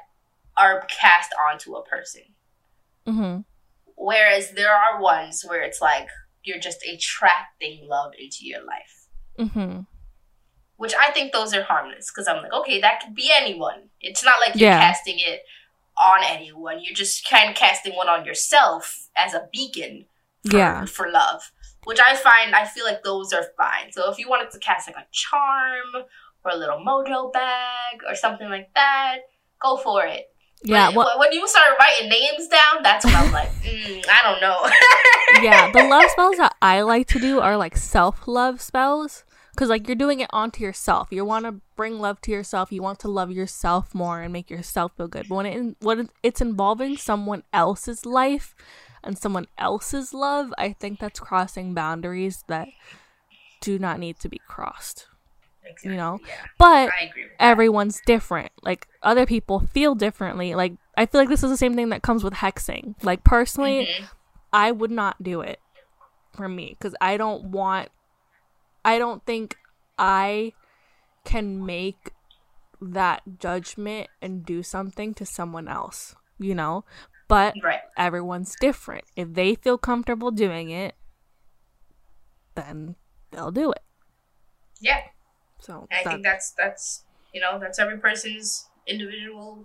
are 0.56 0.84
cast 0.88 1.32
onto 1.50 1.74
a 1.74 1.84
person. 1.84 2.22
hmm 3.06 3.40
Whereas 3.96 4.52
there 4.52 4.72
are 4.72 5.00
ones 5.00 5.44
where 5.46 5.62
it's 5.62 5.80
like 5.80 6.08
you're 6.42 6.58
just 6.58 6.82
attracting 6.84 7.86
love 7.88 8.12
into 8.18 8.38
your 8.42 8.60
life, 8.64 9.52
hmm 9.52 9.80
which 10.76 10.94
I 10.94 11.10
think 11.10 11.32
those 11.32 11.52
are 11.54 11.64
harmless 11.64 12.10
because 12.10 12.28
I'm 12.28 12.40
like, 12.42 12.52
okay, 12.52 12.80
that 12.80 13.00
could 13.04 13.14
be 13.14 13.30
anyone. 13.34 13.90
It's 14.00 14.24
not 14.24 14.38
like 14.40 14.58
you're 14.58 14.70
Yeah. 14.70 14.78
casting 14.80 15.16
it 15.18 15.42
on 16.00 16.20
anyone. 16.24 16.78
You're 16.82 16.94
just 16.94 17.28
kind 17.28 17.48
of 17.50 17.56
casting 17.56 17.94
one 17.94 18.08
on 18.08 18.24
yourself 18.24 19.08
as 19.16 19.34
a 19.34 19.48
beacon 19.52 20.06
for, 20.48 20.56
Yeah. 20.56 20.84
for 20.84 21.10
love, 21.10 21.50
which 21.84 21.98
I 22.00 22.14
find 22.16 22.54
I 22.54 22.64
feel 22.64 22.84
like 22.84 23.02
those 23.02 23.32
are 23.32 23.46
fine. 23.56 23.92
So 23.92 24.10
if 24.10 24.18
you 24.18 24.28
wanted 24.28 24.50
to 24.52 24.58
cast 24.58 24.88
like 24.88 24.96
a 24.96 25.06
charm 25.12 26.04
or 26.44 26.50
a 26.52 26.56
little 26.56 26.78
mojo 26.78 27.32
bag 27.32 28.00
or 28.08 28.14
something 28.14 28.48
like 28.48 28.70
that, 28.74 29.18
go 29.60 29.76
for 29.76 30.04
it. 30.06 30.26
yeah 30.64 30.90
well 30.90 31.12
when 31.20 31.30
you 31.32 31.46
start 31.46 31.68
writing 31.78 32.08
names 32.08 32.48
down, 32.48 32.82
that's 32.82 33.04
when 33.04 33.14
I'm 33.14 33.30
like, 33.32 33.50
mm, 33.62 34.04
I 34.08 34.22
don't 34.22 34.40
know. 34.40 35.40
yeah 35.42 35.70
the 35.72 35.84
love 35.88 36.10
spells 36.14 36.36
that 36.38 36.54
i 36.62 36.80
like 36.80 37.06
to 37.06 37.18
do 37.20 37.38
are 37.38 37.56
like 37.56 37.76
self-love 37.76 38.60
spells 38.60 39.24
because 39.58 39.70
like 39.70 39.88
you're 39.88 39.96
doing 39.96 40.20
it 40.20 40.30
onto 40.32 40.62
yourself 40.62 41.08
you 41.10 41.24
want 41.24 41.44
to 41.44 41.60
bring 41.74 41.98
love 41.98 42.20
to 42.20 42.30
yourself 42.30 42.70
you 42.70 42.80
want 42.80 43.00
to 43.00 43.08
love 43.08 43.32
yourself 43.32 43.92
more 43.92 44.20
and 44.22 44.32
make 44.32 44.48
yourself 44.48 44.92
feel 44.96 45.08
good 45.08 45.26
but 45.28 45.34
when 45.34 45.46
it 45.46 45.76
when 45.80 46.08
it's 46.22 46.40
involving 46.40 46.96
someone 46.96 47.42
else's 47.52 48.06
life 48.06 48.54
and 49.02 49.18
someone 49.18 49.46
else's 49.58 50.14
love 50.14 50.54
i 50.58 50.72
think 50.72 51.00
that's 51.00 51.18
crossing 51.18 51.74
boundaries 51.74 52.44
that 52.46 52.68
do 53.60 53.80
not 53.80 53.98
need 53.98 54.16
to 54.20 54.28
be 54.28 54.40
crossed 54.46 55.08
Exactly, 55.64 55.90
You 55.90 55.96
know? 55.98 56.18
yeah, 56.26 56.34
but 56.56 56.90
I 56.92 57.08
agree. 57.10 57.24
With 57.24 57.32
that. 57.38 57.42
everyone's 57.44 58.00
different. 58.06 58.52
Like 58.62 58.86
other 59.02 59.26
people 59.26 59.60
feel 59.60 59.94
differently. 59.94 60.54
Like 60.54 60.72
I 60.96 61.04
feel 61.04 61.20
like 61.20 61.28
this 61.28 61.44
is 61.44 61.50
the 61.50 61.58
same 61.58 61.74
thing 61.74 61.90
that 61.90 62.00
comes 62.00 62.24
with 62.24 62.32
hexing. 62.32 62.94
Like 63.02 63.22
personally, 63.22 63.86
Mhm. 63.86 64.08
I 64.50 64.72
would 64.72 64.90
not 64.90 65.22
do 65.22 65.42
it 65.42 65.60
for 66.32 66.48
me 66.48 66.74
because 66.78 66.94
I 67.02 67.18
don't 67.18 67.50
want. 67.50 67.90
I 68.84 68.98
don't 68.98 69.24
think 69.26 69.56
I 69.98 70.52
can 71.24 71.64
make 71.64 72.12
that 72.80 73.22
judgment 73.38 74.08
and 74.22 74.44
do 74.46 74.62
something 74.62 75.14
to 75.14 75.26
someone 75.26 75.68
else. 75.68 76.14
You 76.38 76.54
know, 76.54 76.84
but 77.26 77.54
Right. 77.62 77.80
everyone's 77.96 78.54
different. 78.60 79.04
If 79.16 79.34
they 79.34 79.56
feel 79.56 79.76
comfortable 79.76 80.30
doing 80.30 80.70
it, 80.70 80.94
then 82.54 82.96
they'll 83.30 83.50
do 83.50 83.72
it. 83.72 83.82
Yeah. 84.80 85.00
So 85.58 85.88
I 85.90 86.04
that- 86.04 86.10
think 86.10 86.22
that's 86.22 86.52
that's 86.52 87.04
you 87.34 87.40
know 87.40 87.58
that's 87.58 87.78
every 87.78 87.98
person's 87.98 88.68
individual 88.86 89.64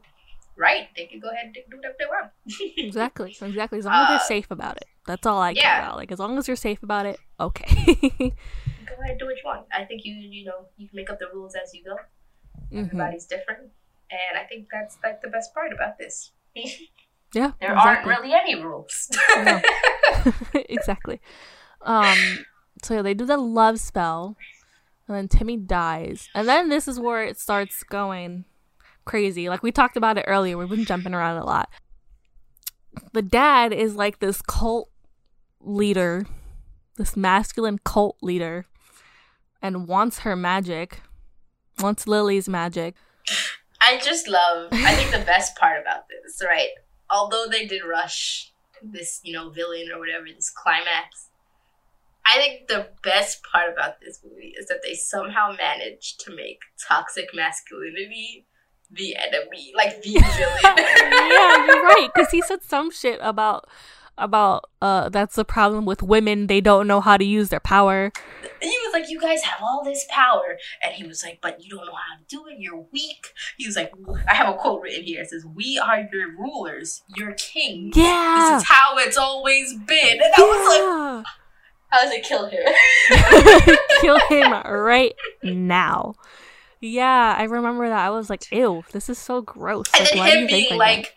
right. 0.55 0.87
They 0.95 1.05
can 1.05 1.19
go 1.19 1.29
ahead 1.29 1.45
and 1.45 1.53
do 1.53 1.61
whatever 1.77 1.95
they 1.99 2.05
want. 2.05 2.31
Exactly. 2.77 3.35
Exactly. 3.41 3.79
As 3.79 3.85
long 3.85 3.93
as 3.95 4.09
Uh, 4.09 4.11
you're 4.13 4.19
safe 4.19 4.51
about 4.51 4.77
it. 4.77 4.85
That's 5.05 5.25
all 5.25 5.41
I 5.41 5.53
care 5.53 5.77
about. 5.79 5.97
Like 5.97 6.11
as 6.11 6.19
long 6.19 6.37
as 6.37 6.47
you're 6.47 6.57
safe 6.57 6.81
about 6.83 7.05
it, 7.05 7.19
okay. 7.39 8.33
go 8.87 8.95
ahead 9.01 9.17
do 9.19 9.25
what 9.25 9.35
you 9.35 9.41
want. 9.45 9.65
I 9.71 9.85
think 9.85 10.05
you 10.05 10.13
you 10.13 10.45
know 10.45 10.67
you 10.77 10.87
can 10.87 10.95
make 10.95 11.09
up 11.09 11.19
the 11.19 11.27
rules 11.33 11.55
as 11.55 11.73
you 11.73 11.83
go. 11.83 11.95
Mhm. 12.71 12.85
Everybody's 12.85 13.25
different, 13.25 13.71
and 14.11 14.37
I 14.37 14.43
think 14.43 14.67
that's 14.71 14.97
like 15.03 15.21
the 15.21 15.29
best 15.29 15.53
part 15.53 15.71
about 15.73 15.97
this. 15.97 16.31
Yeah. 17.35 17.53
There 17.59 17.75
aren't 17.75 18.05
really 18.05 18.31
any 18.31 18.53
rules. 18.61 19.09
No. 19.43 19.59
exactly. 20.53 21.19
Um 21.81 22.45
so 22.83 22.93
yeah, 22.93 23.01
they 23.01 23.15
do 23.15 23.25
the 23.25 23.37
love 23.37 23.79
spell 23.79 24.37
and 25.07 25.17
then 25.17 25.27
Timmy 25.27 25.57
dies. 25.57 26.29
And 26.35 26.47
then 26.47 26.69
this 26.69 26.87
is 26.87 26.99
where 26.99 27.23
it 27.23 27.39
starts 27.39 27.81
going 27.81 28.45
crazy. 29.05 29.49
Like 29.49 29.63
we 29.63 29.71
talked 29.71 29.97
about 29.97 30.19
it 30.19 30.25
earlier. 30.27 30.59
We've 30.59 30.69
been 30.69 30.85
jumping 30.85 31.15
around 31.15 31.37
a 31.37 31.45
lot. 31.45 31.69
The 33.13 33.23
dad 33.23 33.73
is 33.73 33.95
like 33.95 34.19
this 34.19 34.43
cult 34.43 34.91
leader 35.59 36.27
this 36.97 37.17
masculine 37.17 37.79
cult 37.83 38.17
leader 38.21 38.65
and 39.63 39.87
wants 39.87 40.19
her 40.19 40.35
magic, 40.35 41.01
wants 41.79 42.05
Lily's 42.05 42.49
magic. 42.49 42.95
I 43.81 43.97
just 43.97 44.27
love. 44.27 44.67
I 44.71 44.93
think 44.93 45.11
the 45.11 45.25
best 45.25 45.55
part 45.55 45.81
about 45.81 46.03
this, 46.09 46.41
right? 46.43 46.69
Although 47.09 47.47
they 47.49 47.65
did 47.65 47.83
rush 47.83 48.51
this, 48.83 49.21
you 49.23 49.33
know, 49.33 49.49
villain 49.49 49.87
or 49.93 49.99
whatever, 49.99 50.25
this 50.35 50.51
climax. 50.51 51.29
I 52.25 52.37
think 52.37 52.67
the 52.67 52.87
best 53.03 53.41
part 53.51 53.71
about 53.71 53.99
this 53.99 54.19
movie 54.23 54.53
is 54.57 54.67
that 54.67 54.81
they 54.83 54.93
somehow 54.93 55.53
managed 55.57 56.21
to 56.21 56.35
make 56.35 56.59
toxic 56.87 57.29
masculinity 57.33 58.45
the 58.91 59.15
enemy, 59.15 59.73
like 59.75 60.01
the 60.01 60.13
villain. 60.13 60.29
yeah, 60.63 61.65
you're 61.65 61.83
right. 61.83 62.09
Because 62.13 62.31
he 62.31 62.41
said 62.41 62.63
some 62.63 62.91
shit 62.91 63.19
about 63.21 63.67
about 64.17 64.69
uh 64.81 65.09
that's 65.09 65.35
the 65.35 65.45
problem 65.45 65.85
with 65.85 66.03
women. 66.03 66.47
They 66.47 66.61
don't 66.61 66.87
know 66.87 67.01
how 67.01 67.17
to 67.17 67.25
use 67.25 67.49
their 67.49 67.59
power. 67.59 68.11
And 68.43 68.71
he 68.71 68.77
was 68.85 68.93
like 68.93 69.09
you 69.09 69.19
guys 69.19 69.41
have 69.43 69.59
all 69.61 69.83
this 69.83 70.05
power. 70.09 70.57
And 70.83 70.93
he 70.93 71.05
was 71.05 71.23
like 71.23 71.39
but 71.41 71.63
you 71.63 71.69
don't 71.69 71.85
know 71.85 71.93
how 71.93 72.17
to 72.17 72.23
do 72.27 72.47
it. 72.47 72.59
You're 72.59 72.85
weak. 72.91 73.33
He 73.57 73.65
was 73.65 73.75
like 73.75 73.91
i 74.29 74.35
have 74.35 74.53
a 74.53 74.57
quote 74.57 74.81
written 74.81 75.03
here. 75.03 75.21
It 75.21 75.29
says 75.29 75.45
we 75.45 75.79
are 75.79 76.07
your 76.11 76.29
rulers 76.37 77.03
your 77.15 77.33
king. 77.33 77.91
Yeah 77.95 78.49
this 78.51 78.63
is 78.63 78.69
how 78.69 78.97
it's 78.97 79.17
always 79.17 79.73
been. 79.73 80.19
And 80.21 80.33
i 80.37 80.41
was 80.41 81.15
like 81.15 81.25
i 81.91 82.05
was 82.05 82.13
like 82.13 82.23
kill 82.23 82.47
him. 82.47 83.77
Kill 84.01 84.19
him 84.27 84.51
right 84.51 85.13
now. 85.41 86.13
Yeah 86.81 87.35
i 87.37 87.43
remember 87.43 87.89
that. 87.89 88.05
I 88.05 88.09
was 88.11 88.29
like 88.29 88.51
ew 88.51 88.83
this 88.91 89.09
is 89.09 89.17
so 89.17 89.41
gross. 89.41 89.87
And 89.97 90.07
like, 90.19 90.31
then 90.31 90.41
him 90.41 90.47
being 90.47 90.77
like, 90.77 90.97
like 90.97 91.15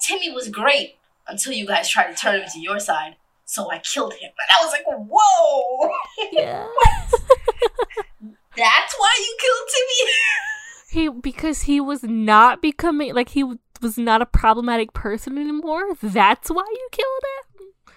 timmy 0.00 0.30
was 0.30 0.48
great 0.48 0.96
until 1.26 1.52
you 1.52 1.66
guys 1.66 1.88
tried 1.88 2.10
to 2.10 2.16
turn 2.16 2.40
him 2.40 2.48
to 2.52 2.60
your 2.60 2.78
side. 2.78 3.16
So 3.44 3.70
I 3.70 3.78
killed 3.78 4.14
him. 4.14 4.30
And 4.30 4.58
I 4.58 4.64
was 4.64 4.72
like, 4.72 4.84
whoa! 4.86 5.90
Yeah. 6.32 6.66
That's 8.56 8.94
why 8.94 9.14
you 9.18 9.36
killed 9.40 9.68
Timmy? 9.74 10.10
he 11.14 11.20
because 11.20 11.62
he 11.62 11.80
was 11.80 12.04
not 12.04 12.62
becoming 12.62 13.14
like 13.14 13.30
he 13.30 13.44
was 13.82 13.98
not 13.98 14.22
a 14.22 14.26
problematic 14.26 14.92
person 14.92 15.36
anymore. 15.36 15.94
That's 16.00 16.50
why 16.50 16.64
you 16.70 16.88
killed 16.92 17.22
him. 17.58 17.94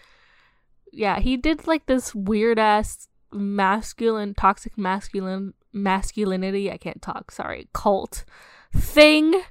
Yeah, 0.91 1.19
he 1.19 1.37
did 1.37 1.67
like 1.67 1.85
this 1.85 2.15
weird 2.15 2.57
ass 2.57 3.07
masculine 3.31 4.33
toxic 4.33 4.77
masculine 4.77 5.53
masculinity, 5.73 6.71
I 6.71 6.77
can't 6.77 7.01
talk, 7.01 7.31
sorry, 7.31 7.67
cult 7.73 8.25
thing 8.73 9.41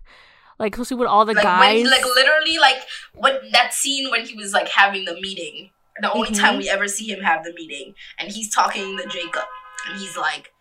like 0.59 0.75
especially 0.75 0.99
with 0.99 1.09
all 1.09 1.25
the 1.25 1.35
like 1.35 1.43
guys. 1.43 1.83
When, 1.83 1.91
like 1.91 2.05
literally, 2.05 2.59
like 2.59 2.79
when 3.15 3.39
that 3.53 3.73
scene 3.73 4.11
when 4.11 4.25
he 4.25 4.35
was 4.35 4.53
like 4.53 4.69
having 4.69 5.05
the 5.05 5.15
meeting. 5.15 5.71
The 5.99 6.13
only 6.13 6.29
mm-hmm. 6.29 6.45
time 6.45 6.59
we 6.59 6.69
ever 6.69 6.89
see 6.89 7.11
him 7.11 7.23
have 7.23 7.43
the 7.43 7.55
meeting, 7.55 7.95
and 8.19 8.31
he's 8.31 8.55
talking 8.55 8.99
to 8.99 9.07
Jacob, 9.07 9.45
and 9.89 9.99
he's 9.99 10.15
like, 10.15 10.53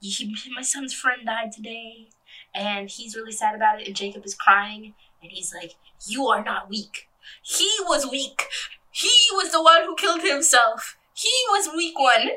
he, 0.00 0.36
"My 0.54 0.60
son's 0.60 0.92
friend 0.92 1.22
died 1.24 1.52
today, 1.52 2.10
and 2.54 2.90
he's 2.90 3.16
really 3.16 3.32
sad 3.32 3.54
about 3.54 3.80
it." 3.80 3.86
And 3.86 3.96
Jacob 3.96 4.22
is 4.26 4.34
crying, 4.34 4.92
and 5.22 5.32
he's 5.32 5.54
like, 5.54 5.76
"You 6.06 6.26
are 6.26 6.44
not 6.44 6.68
weak. 6.68 7.08
He 7.42 7.70
was 7.84 8.06
weak. 8.10 8.48
He 8.90 9.14
was 9.32 9.50
the 9.50 9.62
one 9.62 9.84
who 9.84 9.96
killed 9.96 10.20
himself. 10.20 10.98
He 11.14 11.32
was 11.48 11.70
weak 11.74 11.98
one." 11.98 12.28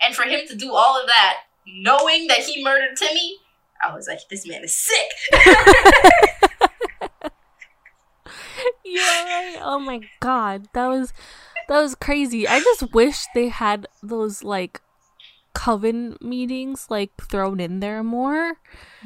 And 0.00 0.16
for 0.16 0.24
him 0.24 0.48
to 0.48 0.56
do 0.56 0.74
all 0.74 1.00
of 1.00 1.06
that, 1.06 1.42
knowing 1.64 2.26
that 2.26 2.40
he 2.40 2.62
murdered 2.62 2.96
Timmy, 2.96 3.38
I 3.84 3.94
was 3.94 4.08
like, 4.08 4.20
this 4.30 4.46
man 4.46 4.64
is 4.64 4.76
sick. 4.76 5.10
yeah. 8.84 9.56
Oh 9.60 9.78
my 9.78 10.00
god, 10.20 10.68
that 10.72 10.86
was 10.86 11.12
that 11.68 11.80
was 11.80 11.94
crazy. 11.94 12.46
I 12.46 12.60
just 12.60 12.92
wish 12.92 13.24
they 13.34 13.48
had 13.48 13.86
those 14.02 14.42
like 14.42 14.80
coven 15.54 16.16
meetings 16.20 16.86
like 16.90 17.10
thrown 17.30 17.60
in 17.60 17.80
there 17.80 18.02
more. 18.02 18.54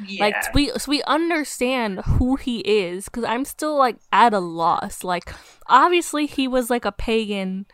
Yeah. 0.05 0.25
Like 0.25 0.43
so 0.43 0.49
we 0.53 0.71
so 0.77 0.89
we 0.89 1.03
understand 1.03 1.99
who 2.01 2.35
he 2.35 2.59
is 2.59 3.05
because 3.05 3.23
I'm 3.23 3.45
still 3.45 3.77
like 3.77 3.97
at 4.11 4.33
a 4.33 4.39
loss. 4.39 5.03
Like 5.03 5.33
obviously 5.67 6.25
he 6.25 6.47
was 6.47 6.69
like 6.69 6.85
a 6.85 6.91
pagan 6.91 7.65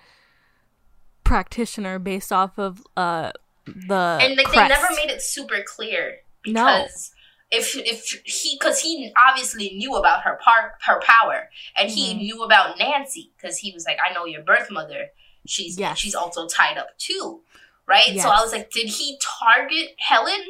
practitioner 1.23 1.99
based 1.99 2.31
off 2.31 2.57
of 2.57 2.81
uh 2.95 3.31
the 3.65 4.17
and 4.21 4.37
like 4.37 4.47
crest. 4.47 4.53
they 4.53 4.67
never 4.67 4.87
made 4.95 5.09
it 5.09 5.21
super 5.21 5.61
clear 5.65 6.19
because 6.53 7.11
no. 7.51 7.57
if 7.57 7.75
if 7.75 8.21
he 8.25 8.57
because 8.59 8.79
he 8.79 9.11
obviously 9.29 9.75
knew 9.75 9.95
about 9.95 10.23
her 10.23 10.39
par- 10.43 10.75
her 10.85 10.99
power 11.01 11.49
and 11.77 11.89
he 11.89 12.09
mm-hmm. 12.09 12.19
knew 12.19 12.43
about 12.43 12.77
Nancy 12.77 13.31
because 13.37 13.57
he 13.57 13.71
was 13.73 13.85
like 13.85 13.97
I 14.03 14.13
know 14.13 14.25
your 14.25 14.43
birth 14.43 14.69
mother 14.71 15.07
she's 15.45 15.77
yes. 15.77 15.97
she's 15.97 16.15
also 16.15 16.47
tied 16.47 16.77
up 16.77 16.97
too 16.97 17.41
right 17.87 18.13
yes. 18.13 18.23
so 18.23 18.29
I 18.29 18.41
was 18.41 18.51
like 18.51 18.71
did 18.71 18.87
he 18.87 19.19
target 19.21 19.95
Helen 19.97 20.43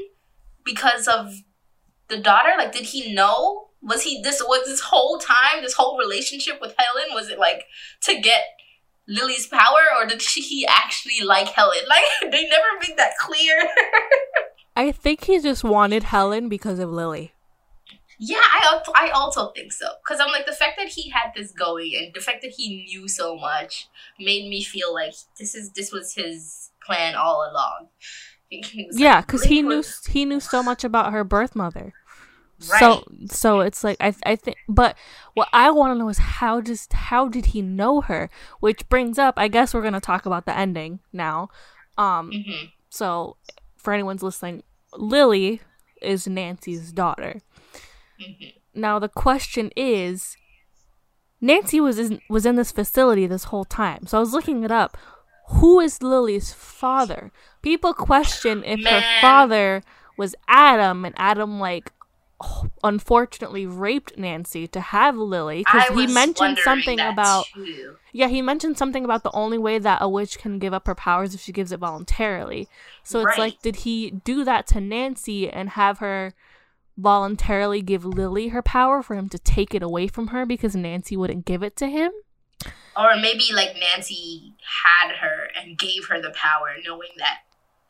because 0.66 1.08
of 1.08 1.34
the 2.08 2.18
daughter 2.18 2.52
like 2.58 2.72
did 2.72 2.86
he 2.86 3.14
know 3.14 3.68
was 3.82 4.04
he 4.04 4.22
this 4.22 4.41
was 4.41 4.66
this 4.66 4.82
whole 4.82 5.18
time 5.18 5.62
this 5.62 5.74
whole 5.74 5.98
relationship 5.98 6.60
with 6.62 6.76
Helen 6.78 7.14
was 7.14 7.30
it 7.30 7.39
like 7.39 7.66
to 8.04 8.20
get 8.20 8.43
Lily's 9.08 9.48
power 9.48 9.86
or 9.98 10.06
did 10.06 10.22
he 10.22 10.66
actually 10.68 11.22
like 11.26 11.48
Helen 11.50 11.80
like 11.89 12.32
they 12.32 12.48
never 12.50 12.66
make 12.82 12.98
that 12.98 13.18
clear 13.20 13.62
I 14.78 14.91
think 14.91 15.23
he 15.23 15.39
just 15.39 15.63
wanted 15.63 16.03
Helen 16.03 16.49
because 16.49 16.78
of 16.78 16.91
Lily. 16.91 17.34
Yeah, 18.19 18.38
I 18.43 18.80
I 18.95 19.09
also 19.09 19.51
think 19.51 19.73
so. 19.73 19.88
Cause 20.07 20.19
I'm 20.19 20.32
like 20.32 20.45
the 20.45 20.51
fact 20.51 20.73
that 20.78 20.89
he 20.89 21.09
had 21.09 21.32
this 21.36 21.51
going 21.51 21.93
and 21.97 22.13
the 22.13 22.21
fact 22.21 22.43
that 22.43 22.51
he 22.51 22.86
knew 22.86 23.07
so 23.07 23.36
much 23.36 23.89
made 24.19 24.47
me 24.49 24.63
feel 24.63 24.93
like 24.93 25.13
this 25.39 25.55
is 25.55 25.71
this 25.71 25.91
was 25.91 26.13
his 26.13 26.69
plan 26.86 27.15
all 27.15 27.49
along. 27.51 27.88
yeah, 28.91 29.21
because 29.21 29.43
he 29.43 29.63
knew 29.63 29.84
he 30.09 30.25
knew 30.25 30.39
so 30.39 30.61
much 30.61 30.84
about 30.84 31.11
her 31.11 31.23
birth 31.23 31.55
mother. 31.55 31.93
Right. 32.71 32.80
So 32.80 33.03
so 33.32 33.59
it's 33.61 33.84
like 33.84 33.97
I 33.99 34.13
I 34.28 34.36
think 34.36 34.57
but 34.69 34.95
what 35.34 35.49
I 35.53 35.71
want 35.71 35.93
to 35.93 35.97
know 35.97 36.09
is 36.09 36.19
how 36.19 36.61
just 36.61 36.93
how 36.93 37.28
did 37.28 37.47
he 37.47 37.63
know 37.63 38.01
her? 38.01 38.30
Which 38.59 38.88
brings 38.89 39.17
up 39.17 39.36
I 39.38 39.47
guess 39.47 39.73
we're 39.73 39.82
gonna 39.82 39.99
talk 39.99 40.28
about 40.28 40.45
the 40.45 40.55
ending 40.55 40.99
now. 41.11 41.49
Um 41.97 42.30
mm-hmm. 42.32 42.65
so 42.89 43.38
for 43.78 43.93
anyone's 43.93 44.21
listening, 44.21 44.63
Lily 44.93 45.61
is 46.01 46.27
Nancy's 46.27 46.91
daughter. 46.91 47.41
Mm-hmm. 48.21 48.79
Now 48.79 48.99
the 48.99 49.09
question 49.09 49.71
is, 49.75 50.38
Nancy 51.41 51.79
was 51.79 51.99
in, 51.99 52.21
was 52.29 52.45
in 52.45 52.55
this 52.55 52.71
facility 52.71 53.27
this 53.27 53.45
whole 53.45 53.65
time, 53.65 54.05
so 54.07 54.17
I 54.17 54.19
was 54.19 54.33
looking 54.33 54.63
it 54.63 54.71
up. 54.71 54.97
Who 55.49 55.79
is 55.79 56.03
Lily's 56.03 56.51
father? 56.51 57.31
People 57.61 57.93
question 57.93 58.63
if 58.63 58.81
Man. 58.81 59.01
her 59.01 59.21
father 59.21 59.81
was 60.17 60.35
Adam, 60.47 61.05
and 61.05 61.15
Adam 61.17 61.59
like 61.59 61.91
unfortunately 62.83 63.65
raped 63.65 64.17
Nancy 64.17 64.67
to 64.67 64.79
have 64.79 65.17
Lily 65.17 65.59
because 65.59 65.88
he 65.97 66.05
mentioned 66.05 66.59
something 66.59 66.99
about 66.99 67.45
too. 67.53 67.95
yeah 68.13 68.27
he 68.27 68.43
mentioned 68.43 68.77
something 68.77 69.03
about 69.03 69.23
the 69.23 69.31
only 69.31 69.57
way 69.57 69.79
that 69.79 70.01
a 70.01 70.07
witch 70.07 70.38
can 70.38 70.59
give 70.59 70.73
up 70.73 70.85
her 70.85 70.93
powers 70.93 71.33
if 71.33 71.41
she 71.41 71.51
gives 71.51 71.71
it 71.71 71.79
voluntarily. 71.79 72.67
So 73.03 73.23
right. 73.23 73.31
it's 73.31 73.39
like 73.39 73.61
did 73.61 73.77
he 73.77 74.11
do 74.11 74.43
that 74.43 74.67
to 74.67 74.81
Nancy 74.81 75.49
and 75.49 75.69
have 75.69 75.97
her 75.97 76.33
voluntarily 76.95 77.81
give 77.81 78.05
Lily 78.05 78.49
her 78.49 78.61
power 78.61 79.01
for 79.01 79.15
him 79.15 79.29
to 79.29 79.39
take 79.39 79.73
it 79.73 79.81
away 79.81 80.07
from 80.07 80.27
her 80.27 80.45
because 80.45 80.75
Nancy 80.75 81.17
wouldn't 81.17 81.45
give 81.45 81.63
it 81.63 81.75
to 81.77 81.88
him? 81.88 82.11
Or 82.95 83.15
maybe 83.15 83.49
like 83.51 83.75
Nancy 83.79 84.53
had 84.85 85.15
her 85.17 85.49
and 85.59 85.77
gave 85.77 86.07
her 86.09 86.21
the 86.21 86.31
power 86.31 86.75
knowing 86.85 87.09
that 87.17 87.39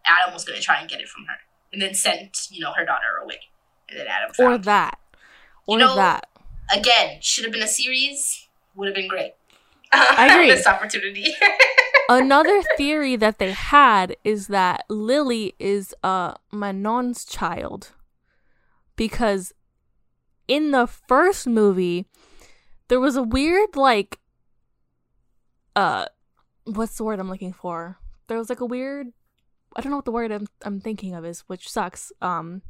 Adam 0.06 0.34
was 0.34 0.46
going 0.46 0.58
to 0.60 0.64
try 0.64 0.80
and 0.80 0.90
get 0.90 1.02
it 1.02 1.10
from 1.10 1.26
her 1.26 1.36
and 1.74 1.82
then 1.82 1.94
sent, 1.94 2.48
you 2.50 2.62
know, 2.62 2.72
her 2.74 2.86
daughter 2.86 3.18
away 3.22 3.40
Adam. 3.90 4.32
Or 4.40 4.58
that. 4.58 5.00
Or 5.66 5.78
you 5.78 5.86
know, 5.86 5.96
that. 5.96 6.30
Again, 6.74 7.20
should 7.22 7.46
have 7.46 7.54
been 7.54 7.64
a 7.64 7.68
series. 7.68 8.48
Would 8.76 8.88
have 8.88 8.96
been 8.96 9.08
great. 9.08 9.34
I 9.92 10.28
agree. 10.34 10.50
this 10.50 10.68
opportunity. 10.68 11.34
Another 12.10 12.62
theory 12.78 13.16
that 13.16 13.40
they 13.40 13.52
had 13.52 14.16
is 14.24 14.48
that 14.48 14.86
Lily 14.90 15.56
is 15.60 15.94
uh 16.04 16.34
Manon's 16.52 17.26
child. 17.26 17.94
Because 18.96 19.54
in 20.48 20.72
the 20.72 20.88
first 20.88 21.48
movie, 21.48 22.06
there 22.88 23.00
was 23.00 23.16
a 23.16 23.24
weird 23.24 23.76
like 23.76 24.20
uh 25.76 26.06
what's 26.66 26.98
the 26.98 27.04
word 27.04 27.20
I'm 27.20 27.30
looking 27.30 27.54
for? 27.54 27.98
There 28.28 28.38
was 28.38 28.50
like 28.50 28.62
a 28.62 28.66
weird 28.66 29.08
I 29.76 29.82
don't 29.82 29.92
know 29.92 29.98
what 29.98 30.06
the 30.06 30.12
word 30.12 30.32
I'm 30.32 30.48
I'm 30.64 30.80
thinking 30.80 31.14
of 31.14 31.26
is, 31.26 31.42
which 31.48 31.70
sucks. 31.70 32.12
Um 32.22 32.62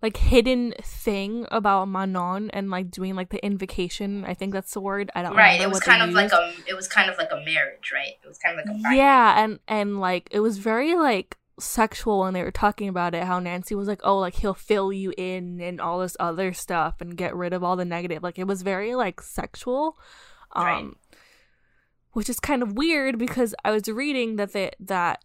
like 0.00 0.16
hidden 0.16 0.74
thing 0.82 1.46
about 1.50 1.88
Manon 1.88 2.50
and 2.50 2.70
like 2.70 2.90
doing 2.90 3.16
like 3.16 3.30
the 3.30 3.44
invocation. 3.44 4.24
I 4.24 4.34
think 4.34 4.52
that's 4.52 4.72
the 4.72 4.80
word. 4.80 5.10
I 5.14 5.22
don't 5.22 5.34
right. 5.34 5.60
It 5.60 5.68
was 5.68 5.80
kind 5.80 6.02
of 6.02 6.10
used. 6.10 6.16
like 6.16 6.32
a. 6.32 6.52
It 6.68 6.74
was 6.74 6.86
kind 6.86 7.10
of 7.10 7.18
like 7.18 7.30
a 7.32 7.42
marriage, 7.44 7.90
right? 7.92 8.14
It 8.22 8.28
was 8.28 8.38
kind 8.38 8.58
of 8.58 8.66
like 8.66 8.74
a. 8.74 8.96
Yeah, 8.96 9.42
and 9.42 9.58
and 9.66 10.00
like 10.00 10.28
it 10.30 10.40
was 10.40 10.58
very 10.58 10.94
like 10.94 11.36
sexual 11.58 12.20
when 12.20 12.34
they 12.34 12.44
were 12.44 12.52
talking 12.52 12.88
about 12.88 13.14
it. 13.14 13.24
How 13.24 13.40
Nancy 13.40 13.74
was 13.74 13.88
like, 13.88 14.00
"Oh, 14.04 14.18
like 14.18 14.36
he'll 14.36 14.54
fill 14.54 14.92
you 14.92 15.12
in 15.18 15.60
and 15.60 15.80
all 15.80 15.98
this 15.98 16.16
other 16.20 16.52
stuff 16.52 17.00
and 17.00 17.16
get 17.16 17.34
rid 17.34 17.52
of 17.52 17.64
all 17.64 17.74
the 17.74 17.84
negative." 17.84 18.22
Like 18.22 18.38
it 18.38 18.46
was 18.46 18.62
very 18.62 18.94
like 18.94 19.20
sexual. 19.20 19.98
Um, 20.52 20.64
right 20.64 20.86
which 22.18 22.28
is 22.28 22.40
kind 22.40 22.64
of 22.64 22.72
weird 22.72 23.16
because 23.16 23.54
I 23.64 23.70
was 23.70 23.86
reading 23.86 24.36
that 24.36 24.52
they 24.52 24.72
that 24.80 25.22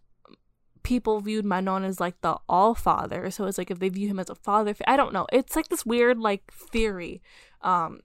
people 0.84 1.20
viewed 1.20 1.44
Manon 1.44 1.82
as 1.82 1.98
like 1.98 2.20
the 2.20 2.36
all 2.48 2.74
father. 2.74 3.30
So 3.30 3.46
it's 3.46 3.58
like 3.58 3.70
if 3.70 3.80
they 3.80 3.88
view 3.88 4.06
him 4.06 4.20
as 4.20 4.30
a 4.30 4.36
father, 4.36 4.74
I 4.86 4.96
don't 4.96 5.12
know. 5.12 5.26
It's 5.32 5.56
like 5.56 5.68
this 5.68 5.84
weird 5.84 6.18
like 6.18 6.52
theory 6.52 7.20
um, 7.62 8.00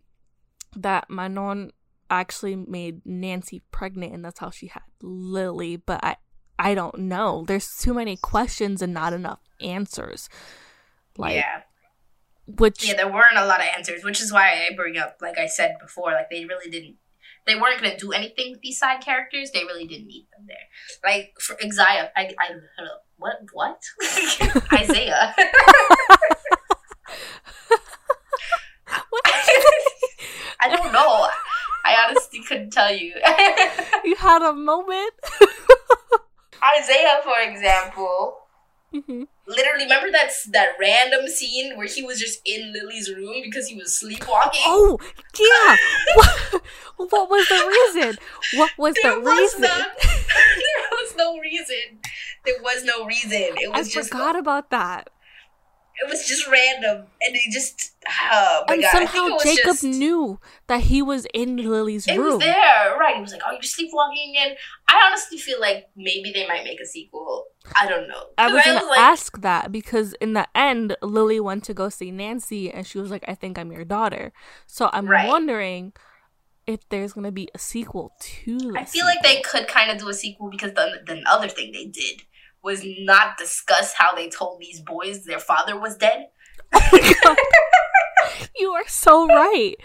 that 0.76 1.10
Manon 1.10 1.72
actually 2.10 2.56
made 2.56 3.06
Nancy 3.06 3.62
pregnant 3.72 4.14
and 4.14 4.26
that's 4.26 4.40
how 4.40 4.50
she 4.50 4.68
had 4.68 4.82
Lily. 5.02 5.76
But 5.76 6.04
I 6.04 6.16
I 6.58 6.74
don't 6.74 6.98
know. 7.00 7.46
There's 7.48 7.78
too 7.78 7.94
many 7.94 8.18
questions 8.18 8.82
and 8.82 8.94
not 8.94 9.14
enough 9.14 9.40
answers. 9.62 10.28
Like, 11.18 11.36
yeah. 11.36 11.62
Which 12.48 12.88
yeah, 12.88 12.96
there 12.96 13.12
weren't 13.12 13.38
a 13.38 13.46
lot 13.46 13.60
of 13.60 13.68
answers, 13.78 14.04
which 14.04 14.20
is 14.20 14.34
why 14.34 14.68
I 14.68 14.76
bring 14.76 14.98
up, 14.98 15.18
like 15.22 15.38
I 15.38 15.46
said 15.46 15.78
before, 15.80 16.14
like 16.14 16.32
they 16.32 16.46
really 16.46 16.70
didn't 16.70 16.96
they 17.46 17.56
weren't 17.56 17.82
gonna 17.82 17.98
do 17.98 18.12
anything 18.12 18.52
with 18.52 18.62
these 18.62 18.78
side 18.78 19.02
characters. 19.02 19.52
They 19.52 19.64
really 19.64 19.88
didn't 19.88 20.08
need 20.08 20.28
them 20.36 20.48
there. 20.48 20.68
Like 21.04 21.34
for 21.40 21.56
Isaiah, 21.64 22.12
I, 22.16 22.34
I 22.40 22.52
what 23.18 23.38
what 23.54 23.82
Isaiah. 24.74 25.36
I 30.62 30.68
don't 30.70 30.92
know. 30.92 31.28
I 31.86 32.06
honestly 32.08 32.42
couldn't 32.48 32.72
tell 32.72 32.94
you. 32.94 33.14
you 34.04 34.16
had 34.16 34.42
a 34.42 34.54
moment. 34.54 35.14
Isaiah, 36.78 37.22
for 37.24 37.40
example, 37.40 38.38
mm-hmm. 38.94 39.24
literally 39.48 39.84
remember 39.84 40.12
that 40.12 40.32
that 40.52 40.70
random 40.80 41.28
scene 41.28 41.78
where 41.78 41.88
he 41.88 42.04
was 42.04 42.20
just 42.20 42.42
in 42.46 42.74
Lily's 42.74 43.14
room 43.14 43.42
because 43.44 43.68
he 43.68 43.76
was 43.76 43.98
sleepwalking. 43.98 44.62
Oh 44.66 44.98
yeah. 45.40 45.76
what, 46.16 46.64
what 47.12 47.30
was 47.30 47.48
the 47.48 47.92
reason? 47.96 48.18
What 48.56 48.72
was 48.78 48.96
there 49.02 49.16
the 49.16 49.22
was 49.22 49.40
reason? 49.40 49.62
Not, 49.62 49.88
there 50.02 50.90
was 50.92 51.16
no 51.18 51.38
reason. 51.40 52.00
There 52.46 52.62
was 52.62 52.84
no 52.84 53.06
reason. 53.06 53.32
It 53.32 53.70
was 53.70 53.88
I 53.88 53.92
just 53.92 54.12
forgot 54.12 54.38
about 54.38 54.70
that 54.72 55.10
it 56.02 56.10
was 56.10 56.26
just 56.26 56.48
random, 56.48 57.06
and 57.22 57.36
they 57.36 57.42
just 57.52 57.94
oh 58.08 58.64
my 58.68 58.74
and 58.74 58.84
god! 58.84 58.92
somehow 58.92 59.38
Jacob 59.44 59.64
just, 59.66 59.84
knew 59.84 60.40
that 60.68 60.82
he 60.82 61.02
was 61.02 61.28
in 61.34 61.58
Lily's 61.58 62.08
it 62.08 62.18
room. 62.18 62.28
It 62.28 62.36
was 62.36 62.40
there, 62.40 62.98
right? 62.98 63.16
He 63.16 63.22
was 63.22 63.34
like, 63.34 63.42
"Oh, 63.46 63.52
you're 63.52 63.62
sleepwalking," 63.62 64.36
and 64.40 64.56
I 64.88 65.02
honestly 65.08 65.38
feel 65.38 65.60
like 65.60 65.90
maybe 65.98 66.32
they 66.32 66.48
might 66.48 66.64
make 66.64 66.80
a 66.80 66.86
sequel. 66.86 67.46
I 67.76 67.88
don't 67.88 68.08
know. 68.08 68.28
I 68.38 68.52
was 68.54 68.64
gonna 68.64 68.86
like, 68.86 69.00
ask 69.00 69.42
that 69.42 69.72
because 69.72 70.14
in 70.22 70.34
the 70.34 70.48
end, 70.56 70.96
Lily 71.02 71.40
went 71.40 71.66
to 71.66 71.74
go 71.74 71.90
see 71.90 72.12
Nancy, 72.12 72.72
and 72.72 72.88
she 72.88 72.98
was 72.98 73.12
like, 73.12 73.26
"I 73.28 73.36
think 73.36 73.60
I'm 73.60 73.72
your 73.72 73.86
daughter." 73.86 74.32
So 74.68 74.90
I'm 74.94 75.08
right. 75.08 75.28
wondering 75.28 75.94
if 76.66 76.88
there's 76.90 77.12
gonna 77.12 77.32
be 77.32 77.50
a 77.54 77.60
sequel 77.60 78.14
to. 78.20 78.74
I 78.78 78.86
feel 78.86 78.88
sequel. 78.88 79.06
like 79.08 79.24
they 79.24 79.42
could 79.42 79.68
kind 79.68 79.92
of 79.92 79.98
do 79.98 80.08
a 80.08 80.14
sequel 80.14 80.50
because 80.50 80.74
the 80.74 81.02
the 81.06 81.22
other 81.30 81.50
thing 81.50 81.74
they 81.74 81.86
did 81.86 82.22
was 82.64 82.84
not 83.00 83.38
discuss 83.38 83.94
how 83.94 84.14
they 84.14 84.30
told 84.30 84.60
these 84.60 84.82
boys 84.82 85.26
their 85.26 85.40
father 85.40 85.80
was 85.80 85.96
dead. 85.98 86.28
Oh 86.74 87.36
you 88.60 88.72
are 88.72 88.88
so 88.88 89.28
right. 89.28 89.76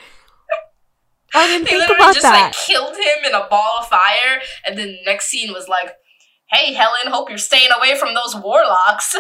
I 1.35 1.47
didn't 1.49 1.65
they 1.65 1.71
think 1.71 1.97
about 1.97 2.15
just, 2.15 2.23
that. 2.23 2.47
Like, 2.47 2.55
killed 2.55 2.95
him 2.95 3.25
in 3.27 3.35
a 3.35 3.49
ball 3.49 3.79
of 3.81 3.89
fire, 3.89 4.41
and 4.65 4.79
then 4.79 4.89
the 4.89 5.03
next 5.05 5.27
scene 5.27 5.53
was 5.53 5.69
like, 5.69 5.95
"Hey, 6.47 6.73
Helen, 6.73 7.13
hope 7.13 7.29
you're 7.29 7.39
staying 7.39 7.71
away 7.77 7.99
from 7.99 8.15
those 8.15 8.37
warlocks." 8.37 9.17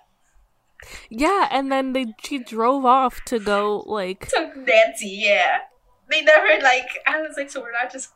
yeah, 1.10 1.48
and 1.50 1.70
then 1.70 1.92
they 1.92 2.06
she 2.24 2.38
drove 2.38 2.84
off 2.84 3.20
to 3.26 3.38
go 3.38 3.84
like 3.86 4.28
to 4.30 4.52
Nancy. 4.56 5.20
Yeah, 5.22 5.58
they 6.10 6.22
never 6.22 6.62
like. 6.62 6.88
I 7.06 7.20
was 7.20 7.36
like, 7.36 7.50
so 7.50 7.60
we're 7.60 7.72
not 7.72 7.92
just 7.92 8.10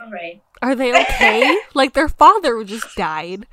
all 0.00 0.10
right. 0.10 0.42
Are 0.62 0.74
they 0.74 0.98
okay? 1.02 1.58
like 1.74 1.92
their 1.92 2.08
father 2.08 2.62
just 2.64 2.94
died. 2.96 3.46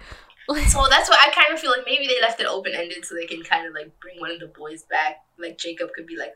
so 0.67 0.85
that's 0.89 1.09
why 1.09 1.17
I 1.25 1.31
kind 1.33 1.53
of 1.53 1.59
feel 1.59 1.71
like 1.71 1.85
maybe 1.85 2.07
they 2.07 2.21
left 2.21 2.39
it 2.39 2.47
open 2.47 2.73
ended 2.75 3.03
so 3.03 3.15
they 3.15 3.25
can 3.25 3.41
kind 3.43 3.67
of 3.67 3.73
like 3.73 3.91
bring 3.99 4.19
one 4.19 4.31
of 4.31 4.39
the 4.39 4.47
boys 4.47 4.83
back. 4.83 5.17
Like 5.39 5.57
Jacob 5.57 5.89
could 5.93 6.05
be 6.05 6.17
like, 6.17 6.33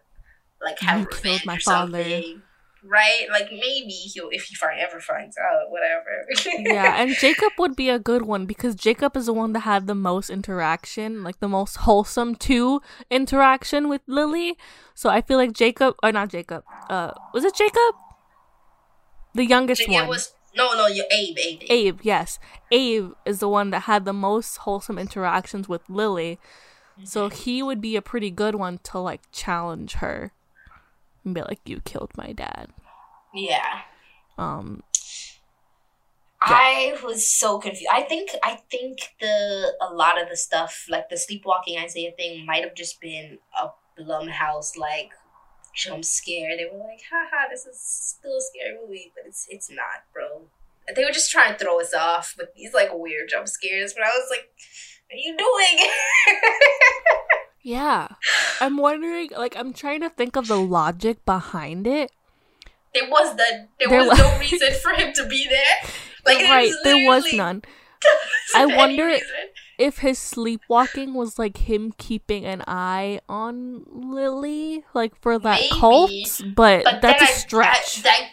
like 0.62 0.80
have 0.80 1.02
you 1.02 1.08
revenge 1.08 1.46
my 1.46 1.58
or 1.58 1.60
father. 1.60 2.04
something. 2.04 2.42
Right, 2.82 3.28
like 3.30 3.52
maybe 3.52 3.92
he'll 3.92 4.30
if 4.32 4.46
he 4.46 4.56
find, 4.56 4.80
ever 4.80 5.02
finds 5.02 5.36
out, 5.38 5.70
whatever. 5.70 6.26
yeah, 6.64 7.02
and 7.02 7.14
Jacob 7.14 7.52
would 7.58 7.76
be 7.76 7.90
a 7.90 8.00
good 8.00 8.22
one 8.22 8.46
because 8.46 8.74
Jacob 8.74 9.18
is 9.18 9.26
the 9.26 9.34
one 9.34 9.52
that 9.52 9.62
had 9.62 9.86
the 9.86 9.96
most 9.96 10.30
interaction, 10.30 11.22
like 11.22 11.42
the 11.42 11.50
most 11.50 11.76
wholesome 11.78 12.36
two 12.36 12.82
interaction 13.12 13.90
with 13.90 14.02
Lily. 14.08 14.58
So 14.96 15.10
I 15.10 15.22
feel 15.22 15.38
like 15.38 15.52
Jacob, 15.52 15.96
or 16.02 16.14
not 16.14 16.30
Jacob, 16.30 16.64
uh, 16.90 17.12
was 17.34 17.44
it 17.44 17.54
Jacob? 17.54 17.96
The 19.34 19.46
youngest 19.46 19.88
one. 19.90 20.08
Was, 20.08 20.34
no, 20.56 20.74
no, 20.74 20.88
you 20.88 21.06
Abe, 21.12 21.38
Abe. 21.38 21.64
Abe, 21.70 22.00
yes. 22.02 22.40
Abe 22.72 23.12
is 23.26 23.40
the 23.40 23.50
one 23.50 23.70
that 23.72 23.82
had 23.82 24.06
the 24.06 24.14
most 24.14 24.58
wholesome 24.58 24.98
interactions 24.98 25.70
with 25.70 25.82
Lily. 25.90 26.40
Mm-hmm. 26.96 27.06
So 27.06 27.30
he 27.30 27.64
would 27.64 27.82
be 27.82 27.96
a 27.96 28.02
pretty 28.02 28.32
good 28.32 28.56
one 28.56 28.80
to 28.84 29.00
like 29.00 29.22
challenge 29.32 29.96
her 29.96 30.32
and 31.24 31.34
be 31.34 31.42
like, 31.42 31.60
You 31.66 31.82
killed 31.82 32.12
my 32.18 32.32
dad. 32.34 32.70
Yeah. 33.34 33.82
Um 34.38 34.84
yeah. 36.48 36.56
I 36.56 36.98
was 37.04 37.30
so 37.30 37.60
confused. 37.60 37.90
I 37.92 38.02
think 38.04 38.30
I 38.44 38.60
think 38.72 39.00
the 39.20 39.74
a 39.82 39.94
lot 39.94 40.22
of 40.22 40.30
the 40.30 40.38
stuff, 40.38 40.86
like 40.90 41.10
the 41.10 41.18
sleepwalking 41.18 41.78
Isaiah 41.78 42.12
thing, 42.12 42.46
might 42.46 42.64
have 42.64 42.76
just 42.76 43.02
been 43.02 43.40
a 43.62 43.68
Blumhouse 44.02 44.78
like 44.78 45.12
jump 45.80 46.06
scare. 46.06 46.58
They 46.58 46.68
were 46.72 46.80
like, 46.80 47.02
haha, 47.10 47.50
this 47.50 47.66
is 47.66 47.80
still 47.80 48.38
a 48.38 48.42
scary 48.42 48.78
movie, 48.80 49.12
but 49.16 49.26
it's 49.26 49.48
it's 49.50 49.70
not, 49.70 50.04
bro. 50.14 50.44
They 50.96 51.06
were 51.06 51.12
just 51.12 51.32
trying 51.32 51.54
to 51.54 51.60
throw 51.60 51.80
us 51.80 51.94
off 51.94 52.36
with 52.38 52.54
these 52.56 52.74
like 52.74 52.90
weird 52.94 53.30
jump 53.30 53.48
scares, 53.48 53.94
but 53.94 54.04
I 54.04 54.10
was 54.10 54.28
like, 54.30 54.50
what 55.08 55.16
are 55.16 55.20
you 55.20 55.38
doing? 55.38 55.90
yeah. 57.62 58.08
I'm 58.62 58.78
wondering 58.78 59.30
like 59.38 59.56
I'm 59.56 59.74
trying 59.74 60.02
to 60.02 60.10
think 60.10 60.36
of 60.36 60.48
the 60.48 60.60
logic 60.60 61.26
behind 61.26 61.88
it. 61.88 62.12
There 62.94 63.10
was 63.10 63.36
the 63.36 63.68
there, 63.80 63.90
there 63.90 64.00
was, 64.00 64.10
was 64.10 64.20
no 64.20 64.40
reason 64.40 64.74
for 64.82 64.92
him 64.92 65.14
to 65.14 65.26
be 65.28 65.48
there. 65.48 65.92
Like 66.26 66.40
right, 66.50 66.72
there 66.84 67.08
was 67.08 67.32
none. 67.34 67.64
I 68.56 68.66
wonder 68.66 69.18
if 69.80 70.00
his 70.00 70.20
sleepwalking 70.20 71.14
was 71.14 71.40
like 71.40 71.58
him 71.58 71.94
keeping 71.98 72.46
an 72.46 72.62
eye 72.68 73.22
on 73.30 73.86
Lily, 73.88 74.84
like 74.94 75.20
for 75.22 75.40
that 75.40 75.62
Maybe. 75.62 75.80
cult, 75.80 76.12
but, 76.54 76.84
but 76.84 77.02
that's 77.02 77.24
a 77.24 77.28
stretch. 77.28 78.00
I, 78.00 78.02
that, 78.02 78.32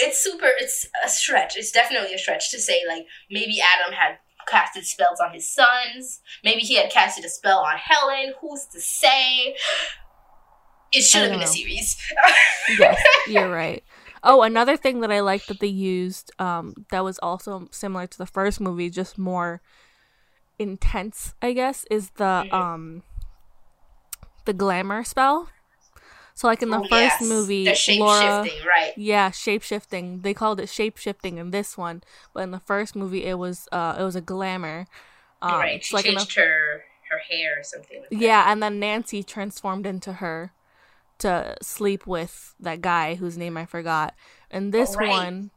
it's 0.00 0.22
super. 0.22 0.48
It's 0.58 0.88
a 1.04 1.08
stretch. 1.08 1.56
It's 1.56 1.70
definitely 1.70 2.12
a 2.12 2.18
stretch 2.18 2.50
to 2.50 2.58
say 2.58 2.80
like 2.88 3.06
maybe 3.30 3.60
Adam 3.60 3.94
had 3.94 4.18
casted 4.48 4.84
spells 4.84 5.20
on 5.20 5.32
his 5.32 5.48
sons. 5.48 6.20
Maybe 6.42 6.62
he 6.62 6.74
had 6.74 6.90
casted 6.90 7.24
a 7.24 7.28
spell 7.28 7.60
on 7.60 7.76
Helen. 7.76 8.34
Who's 8.40 8.66
to 8.72 8.80
say? 8.80 9.54
It 10.92 11.02
should 11.02 11.22
have 11.22 11.30
been 11.30 11.42
a 11.42 11.46
series. 11.46 11.96
yes, 12.78 13.00
you're 13.28 13.48
right. 13.48 13.84
Oh, 14.24 14.42
another 14.42 14.76
thing 14.76 15.00
that 15.00 15.12
I 15.12 15.20
like 15.20 15.46
that 15.46 15.60
they 15.60 15.68
used 15.68 16.32
um, 16.40 16.74
that 16.90 17.04
was 17.04 17.18
also 17.20 17.68
similar 17.70 18.08
to 18.08 18.18
the 18.18 18.26
first 18.26 18.60
movie, 18.60 18.90
just 18.90 19.16
more 19.16 19.62
intense, 20.60 21.34
I 21.40 21.52
guess, 21.54 21.84
is 21.90 22.10
the 22.10 22.44
mm-hmm. 22.44 22.54
um 22.54 23.02
the 24.44 24.52
glamour 24.52 25.02
spell. 25.02 25.48
So 26.34 26.46
like 26.46 26.62
in 26.62 26.70
the 26.70 26.78
oh, 26.78 26.82
first 26.88 27.20
yes. 27.20 27.22
movie, 27.22 27.64
the 27.64 27.74
shape 27.74 28.00
Laura, 28.00 28.44
shifting, 28.44 28.66
right? 28.66 28.92
Yeah, 28.96 29.30
shape 29.30 29.62
shifting. 29.62 30.20
They 30.20 30.32
called 30.32 30.60
it 30.60 30.68
shape 30.68 30.96
shifting 30.96 31.38
in 31.38 31.50
this 31.50 31.76
one, 31.76 32.02
but 32.32 32.42
in 32.42 32.50
the 32.50 32.60
first 32.60 32.94
movie, 32.94 33.24
it 33.24 33.38
was 33.38 33.66
uh 33.72 33.96
it 33.98 34.02
was 34.02 34.16
a 34.16 34.20
glamour. 34.20 34.86
Um, 35.42 35.52
right, 35.52 35.82
she 35.82 35.96
like 35.96 36.04
changed 36.04 36.36
the, 36.36 36.42
her 36.42 36.84
her 37.10 37.18
hair 37.18 37.58
or 37.58 37.62
something. 37.62 38.00
Like 38.00 38.20
yeah, 38.20 38.50
and 38.52 38.62
then 38.62 38.78
Nancy 38.78 39.22
transformed 39.22 39.86
into 39.86 40.14
her 40.14 40.52
to 41.18 41.56
sleep 41.62 42.06
with 42.06 42.54
that 42.60 42.80
guy 42.80 43.14
whose 43.14 43.36
name 43.36 43.56
I 43.56 43.66
forgot. 43.66 44.14
And 44.50 44.72
this 44.72 44.94
oh, 44.94 45.00
right. 45.00 45.08
one, 45.08 45.50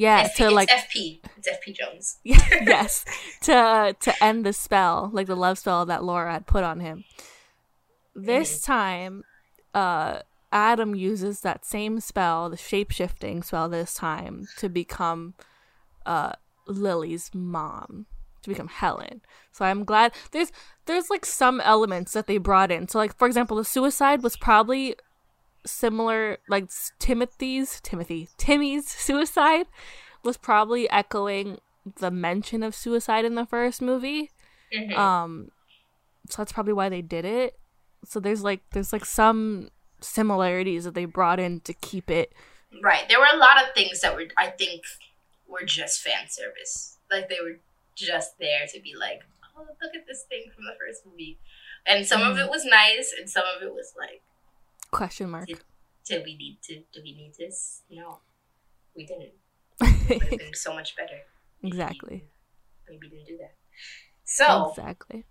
yeah, 0.00 0.28
FP, 0.28 0.34
to 0.36 0.50
like 0.50 0.70
FP, 0.70 1.20
it's 1.36 1.46
FP 1.46 1.74
Jones. 1.76 2.18
yes, 2.24 3.04
to 3.42 3.94
to 4.00 4.24
end 4.24 4.46
the 4.46 4.54
spell, 4.54 5.10
like 5.12 5.26
the 5.26 5.36
love 5.36 5.58
spell 5.58 5.84
that 5.84 6.02
Laura 6.02 6.32
had 6.32 6.46
put 6.46 6.64
on 6.64 6.80
him. 6.80 7.04
This 8.14 8.60
mm. 8.60 8.64
time, 8.64 9.24
uh, 9.74 10.20
Adam 10.50 10.94
uses 10.94 11.40
that 11.40 11.66
same 11.66 12.00
spell, 12.00 12.48
the 12.48 12.56
shape 12.56 12.92
shifting 12.92 13.42
spell, 13.42 13.68
this 13.68 13.92
time 13.92 14.48
to 14.56 14.70
become 14.70 15.34
uh 16.06 16.32
Lily's 16.66 17.30
mom 17.34 18.06
to 18.42 18.48
become 18.48 18.68
Helen. 18.68 19.20
So 19.52 19.66
I'm 19.66 19.84
glad 19.84 20.12
there's 20.30 20.50
there's 20.86 21.10
like 21.10 21.26
some 21.26 21.60
elements 21.60 22.14
that 22.14 22.26
they 22.26 22.38
brought 22.38 22.70
in. 22.70 22.88
So 22.88 22.96
like 22.96 23.14
for 23.18 23.26
example, 23.26 23.58
the 23.58 23.66
suicide 23.66 24.22
was 24.22 24.34
probably 24.34 24.96
similar 25.66 26.38
like 26.48 26.68
Timothy's 26.98 27.80
Timothy 27.82 28.28
Timmy's 28.36 28.88
suicide 28.88 29.66
was 30.22 30.36
probably 30.36 30.88
echoing 30.90 31.58
the 31.98 32.10
mention 32.10 32.62
of 32.62 32.74
suicide 32.74 33.24
in 33.24 33.34
the 33.34 33.46
first 33.46 33.82
movie. 33.82 34.30
Mm-hmm. 34.74 34.98
Um 34.98 35.50
so 36.28 36.42
that's 36.42 36.52
probably 36.52 36.72
why 36.72 36.88
they 36.88 37.02
did 37.02 37.24
it. 37.24 37.58
So 38.04 38.20
there's 38.20 38.42
like 38.42 38.62
there's 38.72 38.92
like 38.92 39.04
some 39.04 39.70
similarities 40.00 40.84
that 40.84 40.94
they 40.94 41.04
brought 41.04 41.38
in 41.38 41.60
to 41.60 41.74
keep 41.74 42.10
it 42.10 42.32
Right. 42.82 43.08
There 43.08 43.18
were 43.18 43.32
a 43.32 43.36
lot 43.36 43.62
of 43.62 43.74
things 43.74 44.00
that 44.00 44.14
were 44.14 44.26
I 44.38 44.48
think 44.48 44.82
were 45.48 45.64
just 45.64 46.02
fan 46.02 46.28
service. 46.28 46.98
Like 47.10 47.28
they 47.28 47.38
were 47.42 47.58
just 47.96 48.38
there 48.38 48.66
to 48.72 48.80
be 48.80 48.94
like, 48.98 49.22
oh 49.56 49.62
look 49.62 49.94
at 49.94 50.06
this 50.06 50.24
thing 50.28 50.44
from 50.54 50.64
the 50.64 50.76
first 50.78 51.04
movie. 51.04 51.38
And 51.86 52.06
some 52.06 52.20
mm. 52.20 52.30
of 52.30 52.38
it 52.38 52.48
was 52.48 52.64
nice 52.64 53.12
and 53.18 53.28
some 53.28 53.44
of 53.56 53.62
it 53.62 53.72
was 53.72 53.92
like 53.98 54.22
question 54.90 55.30
mark. 55.30 55.46
Did, 55.46 55.60
did 56.06 56.24
we 56.24 56.36
need 56.36 56.58
to 56.64 56.76
do 56.92 57.00
we 57.02 57.12
need 57.14 57.34
this? 57.38 57.82
No. 57.90 58.18
We 58.96 59.06
didn't. 59.06 59.32
It 60.10 60.22
would 60.22 60.30
have 60.30 60.38
been 60.38 60.54
so 60.54 60.74
much 60.74 60.96
better. 60.96 61.18
Exactly. 61.62 62.24
Maybe 62.88 63.08
didn't 63.08 63.26
do 63.26 63.38
that. 63.38 63.54
So 64.24 64.70
Exactly. 64.70 65.24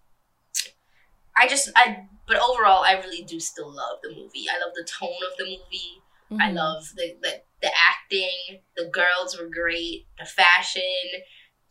I 1.36 1.48
just 1.48 1.70
I 1.76 2.06
but 2.28 2.38
overall 2.38 2.84
I 2.84 3.00
really 3.04 3.24
do 3.24 3.40
still 3.40 3.70
love 3.74 4.00
the 4.04 4.10
movie. 4.10 4.46
I 4.52 4.60
love 4.60 4.74
the 4.76 4.88
tone 4.88 5.10
of 5.30 5.38
the 5.38 5.46
movie. 5.46 6.02
Mm-hmm. 6.32 6.42
I 6.42 6.52
love 6.52 6.84
the, 6.96 7.16
the 7.22 7.42
the 7.62 7.72
acting. 7.90 8.62
The 8.78 8.86
girls 8.86 9.38
were 9.38 9.50
great. 9.50 10.08
The 10.20 10.26
fashion, 10.26 10.82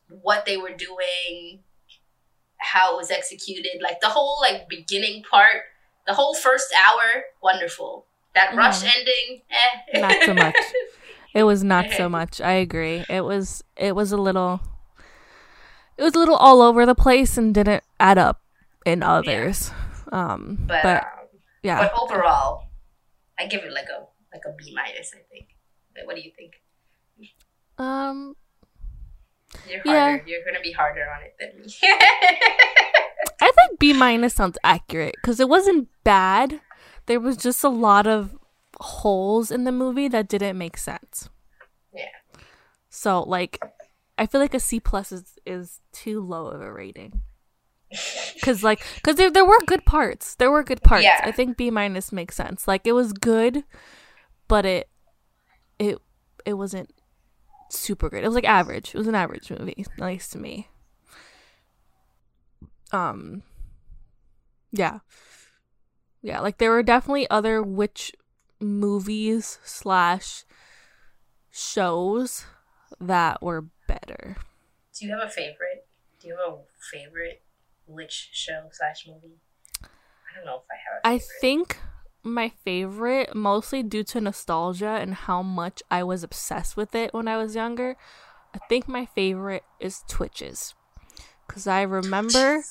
what 0.09 0.45
they 0.47 0.57
were 0.57 0.75
doing, 0.77 1.63
how 2.59 2.95
it 2.95 2.97
was 2.97 3.11
executed, 3.11 3.81
like 3.83 4.01
the 4.01 4.09
whole 4.09 4.39
like 4.41 4.69
beginning 4.69 5.23
part, 5.31 5.63
the 6.09 6.15
whole 6.15 6.35
first 6.35 6.75
hour, 6.75 7.25
wonderful. 7.43 8.07
That 8.35 8.49
mm-hmm. 8.49 8.59
rush 8.59 8.83
ending, 8.83 9.43
eh. 9.51 10.01
Not 10.01 10.17
so 10.25 10.35
much. 10.35 10.57
It 11.35 11.43
was 11.45 11.63
not 11.63 11.91
so 11.93 12.09
much. 12.09 12.41
I 12.41 12.53
agree. 12.53 13.05
It 13.09 13.21
was 13.21 13.63
it 13.77 13.95
was 13.95 14.13
a 14.13 14.17
little 14.17 14.61
it 15.97 16.03
was 16.03 16.15
a 16.15 16.19
little 16.19 16.35
all 16.35 16.63
over 16.63 16.87
the 16.87 16.95
place 16.95 17.37
and 17.37 17.55
didn't 17.55 17.85
add 18.01 18.19
up 18.19 18.41
in 18.87 19.03
others. 19.03 19.71
Yeah. 20.11 20.33
Um 20.33 20.59
but, 20.67 20.83
but 20.83 21.03
um, 21.05 21.29
yeah. 21.63 21.83
But 21.83 21.93
overall, 22.01 22.65
I 23.39 23.47
give 23.47 23.63
it 23.63 23.73
like 23.73 23.87
a 23.95 24.07
like 24.33 24.43
a 24.47 24.53
B 24.57 24.75
minus, 24.75 25.13
I 25.15 25.21
think. 25.31 25.51
What 26.07 26.17
do 26.17 26.23
you 26.23 26.33
think? 26.35 26.55
Um 27.77 28.35
you're 29.69 29.83
harder. 29.85 30.17
Yeah. 30.17 30.23
You're 30.27 30.45
gonna 30.45 30.63
be 30.63 30.73
harder 30.73 31.07
on 31.15 31.23
it 31.23 31.37
than 31.39 31.61
me. 31.61 31.73
I 33.41 33.53
think 33.53 33.79
B 33.79 33.93
minus 33.93 34.35
sounds 34.35 34.59
accurate 34.65 35.15
because 35.21 35.39
it 35.39 35.49
wasn't 35.49 35.89
bad. 36.09 36.63
There 37.05 37.21
was 37.21 37.37
just 37.37 37.63
a 37.63 37.69
lot 37.69 38.07
of 38.07 38.35
holes 38.81 39.51
in 39.51 39.65
the 39.65 39.73
movie 39.73 40.09
that 40.09 40.27
didn't 40.27 40.57
make 40.57 40.79
sense. 40.79 41.29
Yeah. 41.93 42.07
So 42.89 43.23
like, 43.23 43.63
I 44.17 44.25
feel 44.25 44.41
like 44.41 44.55
a 44.55 44.61
C 44.61 44.81
plus 44.81 45.13
is 45.13 45.39
is 45.45 45.81
too 45.93 46.21
low 46.23 46.47
of 46.47 46.63
a 46.63 46.73
rating. 46.73 47.21
Cause 48.43 48.63
like, 48.63 48.81
cause 49.03 49.17
there 49.17 49.31
there 49.31 49.45
were 49.45 49.61
good 49.67 49.85
parts. 49.85 50.35
There 50.35 50.51
were 50.51 50.63
good 50.63 50.83
parts. 50.83 51.05
Yeah. 51.05 51.21
I 51.23 51.31
think 51.31 51.59
B 51.59 51.71
minus 51.71 52.11
makes 52.11 52.37
sense. 52.37 52.67
Like 52.67 52.87
it 52.87 52.93
was 52.93 53.13
good, 53.13 53.65
but 54.47 54.65
it 54.65 54.89
it 55.79 55.99
it 56.47 56.55
wasn't 56.55 56.91
super 57.71 58.09
good. 58.09 58.25
It 58.25 58.27
was 58.27 58.35
like 58.35 58.49
average. 58.49 58.95
It 58.95 58.99
was 58.99 59.09
an 59.09 59.15
average 59.15 59.51
movie. 59.51 59.85
Nice 59.99 60.29
to 60.31 60.39
me. 60.39 60.69
Um 62.93 63.43
yeah. 64.73 65.01
Yeah, 66.29 66.41
like 66.41 66.59
there 66.59 66.71
were 66.71 66.83
definitely 66.83 67.27
other 67.31 67.63
witch 67.63 68.13
movies 68.61 69.59
slash 69.65 70.45
shows 71.51 72.45
that 73.01 73.43
were 73.43 73.65
better. 73.87 74.37
Do 74.93 75.07
you 75.07 75.13
have 75.17 75.27
a 75.27 75.31
favorite? 75.31 75.87
Do 76.21 76.29
you 76.29 76.37
have 76.37 76.53
a 76.53 76.59
favorite 76.93 77.41
witch 77.87 78.29
show 78.33 78.69
slash 78.71 79.07
movie? 79.09 79.39
I 79.83 80.37
don't 80.37 80.45
know 80.45 80.57
if 80.57 80.65
I 80.71 80.75
have. 80.75 81.01
I 81.03 81.19
think 81.19 81.79
my 82.23 82.51
favorite, 82.63 83.35
mostly 83.35 83.83
due 83.83 84.05
to 84.05 84.21
nostalgia 84.21 84.99
and 85.01 85.15
how 85.15 85.41
much 85.41 85.83
I 85.91 86.03
was 86.03 86.23
obsessed 86.23 86.77
with 86.77 86.95
it 86.95 87.15
when 87.15 87.27
I 87.27 87.39
was 87.39 87.55
younger. 87.55 87.97
I 88.53 88.59
think 88.69 88.87
my 88.87 89.07
favorite 89.07 89.65
is 89.81 90.05
Twitches. 90.09 90.75
Because 91.47 91.67
I 91.67 91.81
remember, 91.81 92.63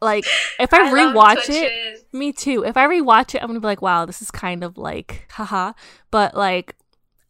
like, 0.00 0.24
if 0.58 0.72
I, 0.72 0.88
I 0.88 0.92
rewatch 0.92 1.48
it, 1.48 2.06
me 2.12 2.32
too. 2.32 2.64
If 2.64 2.76
I 2.76 2.86
rewatch 2.86 3.34
it, 3.34 3.42
I'm 3.42 3.48
going 3.48 3.54
to 3.56 3.60
be 3.60 3.66
like, 3.66 3.82
wow, 3.82 4.04
this 4.04 4.22
is 4.22 4.30
kind 4.30 4.64
of 4.64 4.78
like, 4.78 5.26
haha. 5.30 5.72
But, 6.10 6.36
like, 6.36 6.76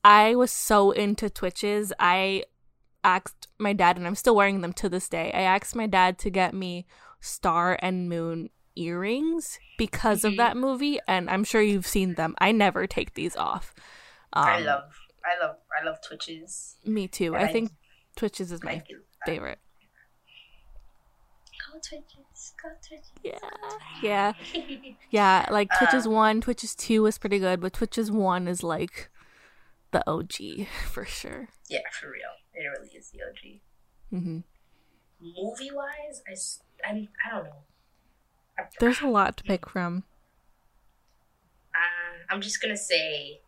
I 0.05 0.35
was 0.35 0.51
so 0.51 0.91
into 0.91 1.31
Twitches. 1.31 1.93
I 1.99 2.45
asked 3.03 3.49
my 3.59 3.73
dad, 3.73 3.97
and 3.97 4.07
I'm 4.07 4.15
still 4.15 4.37
wearing 4.37 4.61
them 4.61 4.73
to 4.75 4.89
this 4.89 5.09
day. 5.09 5.31
I 5.33 5.43
asked 5.43 5.75
my 5.75 5.87
dad 5.87 6.19
to 6.21 6.31
get 6.31 6.55
me 6.55 6.87
Star 7.21 7.79
and 7.81 8.09
Moon 8.09 8.51
earrings 8.77 9.59
because 9.79 10.21
mm-hmm. 10.21 10.29
of 10.29 10.37
that 10.37 10.57
movie, 10.57 10.99
and 11.07 11.31
I'm 11.31 11.45
sure 11.45 11.63
you've 11.63 11.87
seen 11.87 12.15
them. 12.15 12.35
I 12.39 12.53
never 12.53 12.87
take 12.87 13.15
these 13.15 13.37
off. 13.37 13.75
Um, 14.33 14.45
I 14.45 14.59
love, 14.61 14.91
I 15.25 15.45
love, 15.45 15.57
I 15.81 15.85
love 15.85 15.99
Twitches. 16.07 16.77
Me 16.85 17.07
too. 17.09 17.35
I, 17.35 17.45
I, 17.45 17.53
think 17.53 17.73
Twitches 18.17 18.53
is 18.53 18.63
my 18.63 18.83
favorite. 19.25 19.59
Go 21.73 21.79
Twitches. 21.79 22.24
Yeah, 23.23 23.39
yeah, 24.03 24.33
yeah. 25.11 25.47
Like 25.51 25.69
Twitches 25.79 26.07
uh, 26.07 26.11
one, 26.11 26.41
Twitches 26.41 26.75
two 26.75 27.03
was 27.03 27.19
pretty 27.19 27.39
good, 27.39 27.61
but 27.61 27.73
Twitches 27.73 28.11
one 28.11 28.49
is 28.49 28.63
like 28.63 29.11
the 29.93 30.09
OG 30.09 30.67
for 30.91 31.05
sure. 31.05 31.49
Yeah, 31.69 31.81
for 31.93 32.11
real. 32.11 32.23
It 32.55 32.67
really 32.67 32.91
is 32.95 33.11
the 33.11 33.21
OG. 33.23 33.61
Mm-hmm. 34.13 34.39
Movie 35.21 35.71
wise, 35.73 36.23
I, 36.85 36.89
I, 36.89 37.09
I 37.27 37.35
don't 37.35 37.45
know. 37.45 37.65
There's 38.79 39.01
a 39.01 39.09
lot 39.09 39.37
to 39.39 39.45
pick 39.45 39.69
from. 39.69 40.05
Uh, 41.75 42.33
I'm 42.33 42.41
just 42.41 42.61
gonna 42.63 42.77
say. 42.77 43.41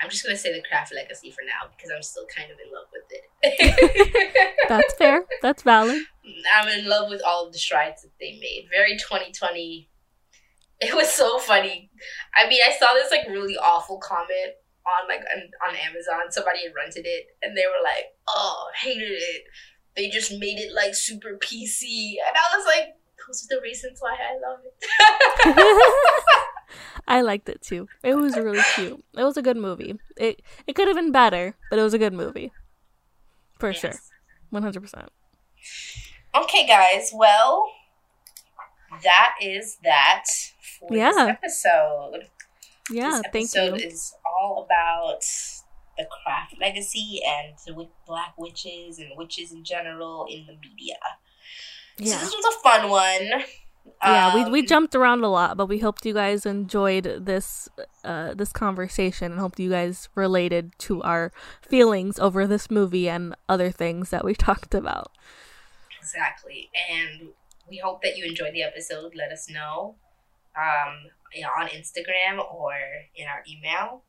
I'm 0.00 0.10
just 0.10 0.22
gonna 0.24 0.36
say 0.36 0.52
the 0.52 0.62
craft 0.68 0.94
legacy 0.94 1.30
for 1.32 1.42
now 1.44 1.70
because 1.76 1.90
I'm 1.94 2.02
still 2.02 2.26
kind 2.26 2.52
of 2.52 2.58
in 2.64 2.72
love 2.72 2.86
with 2.92 3.02
it. 3.10 4.48
That's 4.68 4.94
fair. 4.94 5.24
That's 5.42 5.62
valid. 5.62 6.02
I'm 6.54 6.68
in 6.68 6.88
love 6.88 7.10
with 7.10 7.22
all 7.26 7.46
of 7.46 7.52
the 7.52 7.58
strides 7.58 8.02
that 8.02 8.12
they 8.20 8.38
made. 8.40 8.68
Very 8.70 8.96
2020. 8.96 9.88
It 10.80 10.94
was 10.94 11.08
so 11.10 11.38
funny. 11.38 11.90
I 12.36 12.48
mean, 12.48 12.60
I 12.64 12.72
saw 12.78 12.94
this 12.94 13.10
like 13.10 13.26
really 13.28 13.56
awful 13.56 13.98
comment 13.98 14.54
on 14.86 15.08
like 15.08 15.20
on, 15.20 15.42
on 15.68 15.76
Amazon. 15.76 16.30
Somebody 16.30 16.64
had 16.64 16.74
rented 16.74 17.06
it 17.06 17.26
and 17.42 17.56
they 17.56 17.64
were 17.66 17.82
like, 17.82 18.04
"Oh, 18.28 18.70
hated 18.80 19.10
it. 19.10 19.42
They 19.96 20.08
just 20.08 20.30
made 20.32 20.58
it 20.58 20.72
like 20.72 20.94
super 20.94 21.36
PC." 21.42 22.14
And 22.24 22.36
I 22.36 22.56
was 22.56 22.66
like, 22.66 22.94
those 23.28 23.44
are 23.44 23.56
the 23.56 23.62
reasons 23.62 23.98
why 24.00 24.16
I 24.16 24.38
love 24.48 24.60
it. 24.64 26.44
I 27.08 27.20
liked 27.22 27.48
it 27.48 27.62
too. 27.62 27.88
It 28.02 28.14
was 28.14 28.36
really 28.36 28.62
cute. 28.74 29.02
It 29.16 29.24
was 29.24 29.36
a 29.36 29.42
good 29.42 29.56
movie. 29.56 29.98
It 30.16 30.42
it 30.66 30.74
could 30.74 30.88
have 30.88 30.96
been 30.96 31.12
better, 31.12 31.56
but 31.70 31.78
it 31.78 31.82
was 31.82 31.94
a 31.94 31.98
good 31.98 32.12
movie. 32.12 32.52
For 33.58 33.70
yes. 33.70 33.80
sure. 33.80 33.92
100%. 34.52 35.08
Okay, 36.42 36.66
guys. 36.66 37.10
Well, 37.14 37.70
that 39.02 39.34
is 39.42 39.78
that 39.82 40.24
for 40.78 40.94
yeah. 40.94 41.10
this 41.12 41.64
episode. 41.64 42.28
Yeah, 42.90 43.20
this 43.32 43.52
thank 43.52 43.54
you. 43.54 43.74
is 43.76 44.14
all 44.24 44.64
about 44.64 45.22
the 45.98 46.06
craft 46.22 46.54
legacy 46.60 47.20
and 47.26 47.54
the 47.66 47.88
black 48.06 48.34
witches 48.38 48.98
and 48.98 49.10
witches 49.16 49.52
in 49.52 49.64
general 49.64 50.26
in 50.30 50.46
the 50.46 50.54
media. 50.54 50.96
Yeah. 51.98 52.18
So 52.18 52.24
this 52.24 52.34
was 52.34 52.54
a 52.54 52.60
fun 52.60 52.90
one. 52.90 53.44
Yeah, 54.02 54.28
um, 54.28 54.34
we 54.34 54.50
we 54.50 54.60
um, 54.60 54.66
jumped 54.66 54.94
around 54.94 55.24
a 55.24 55.28
lot, 55.28 55.56
but 55.56 55.66
we 55.66 55.78
hoped 55.78 56.06
you 56.06 56.14
guys 56.14 56.46
enjoyed 56.46 57.04
this 57.24 57.68
uh 58.04 58.34
this 58.34 58.52
conversation 58.52 59.32
and 59.32 59.40
hoped 59.40 59.58
you 59.58 59.70
guys 59.70 60.08
related 60.14 60.72
to 60.78 61.02
our 61.02 61.32
feelings 61.62 62.18
over 62.18 62.46
this 62.46 62.70
movie 62.70 63.08
and 63.08 63.34
other 63.48 63.70
things 63.70 64.10
that 64.10 64.24
we 64.24 64.34
talked 64.48 64.74
about. 64.74 65.10
Exactly. 65.98 66.70
And 66.90 67.28
we 67.68 67.78
hope 67.78 68.02
that 68.02 68.16
you 68.16 68.24
enjoyed 68.24 68.54
the 68.54 68.62
episode. 68.62 69.14
Let 69.14 69.32
us 69.32 69.48
know 69.50 69.96
um 70.56 71.10
on 71.58 71.68
Instagram 71.68 72.38
or 72.52 72.72
in 73.14 73.26
our 73.26 73.42
email. 73.48 74.02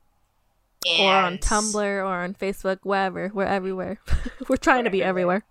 And 0.87 1.07
or 1.07 1.13
on 1.13 1.37
Tumblr 1.39 1.75
or 1.75 2.23
on 2.23 2.33
Facebook, 2.33 2.79
wherever. 2.83 3.29
We're 3.33 3.43
everywhere. 3.43 3.99
We're 4.47 4.55
trying 4.55 4.85
to 4.85 4.89
be 4.89 5.03
everywhere. 5.03 5.43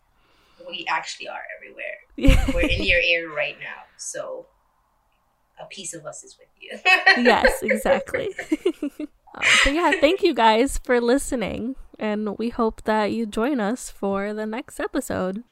We 0.67 0.87
actually 0.89 1.29
are 1.29 1.43
everywhere. 1.57 2.49
We're 2.55 2.69
in 2.69 2.85
your 2.85 3.01
ear 3.13 3.35
right 3.35 3.57
now. 3.61 3.85
So 3.97 4.47
a 5.61 5.67
piece 5.67 5.95
of 5.95 6.07
us 6.07 6.25
is 6.25 6.37
with 6.39 6.49
you. 6.61 6.79
yes, 7.25 7.63
exactly. 7.63 8.31
um, 9.35 9.45
so 9.63 9.71
yeah, 9.71 9.93
thank 10.01 10.23
you 10.23 10.35
guys 10.35 10.79
for 10.79 11.01
listening, 11.01 11.77
and 11.99 12.39
we 12.39 12.49
hope 12.51 12.83
that 12.85 13.13
you 13.13 13.27
join 13.27 13.61
us 13.61 13.91
for 13.91 14.33
the 14.33 14.47
next 14.47 14.81
episode. 14.81 15.45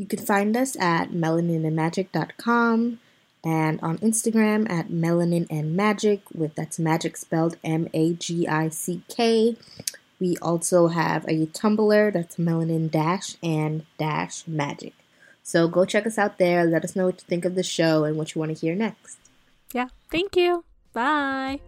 You 0.00 0.06
can 0.06 0.20
find 0.20 0.56
us 0.56 0.76
at 0.80 1.10
melaninandmagick.com 1.10 3.00
and 3.44 3.80
on 3.82 3.98
Instagram 3.98 4.70
at 4.70 4.88
melanin 4.88 5.46
and 5.50 5.76
magic 5.76 6.22
with 6.32 6.54
that's 6.54 6.78
magic 6.78 7.18
spelled 7.18 7.58
M 7.62 7.86
A 7.92 8.14
G 8.14 8.48
I 8.48 8.70
C 8.70 9.02
K. 9.10 9.58
We 10.18 10.38
also 10.40 10.86
have 10.86 11.26
a 11.28 11.44
Tumblr 11.44 12.12
that's 12.14 12.36
melanin 12.36 12.90
dash 12.90 13.36
and 13.42 13.84
dash 13.98 14.46
magic. 14.46 14.94
So 15.42 15.68
go 15.68 15.84
check 15.84 16.06
us 16.06 16.16
out 16.16 16.38
there. 16.38 16.64
Let 16.64 16.82
us 16.82 16.96
know 16.96 17.04
what 17.04 17.20
you 17.20 17.26
think 17.28 17.44
of 17.44 17.54
the 17.54 17.62
show 17.62 18.04
and 18.04 18.16
what 18.16 18.34
you 18.34 18.38
want 18.38 18.56
to 18.56 18.58
hear 18.58 18.74
next. 18.74 19.18
Yeah. 19.74 19.88
Thank 20.10 20.34
you. 20.34 20.64
Bye. 20.94 21.60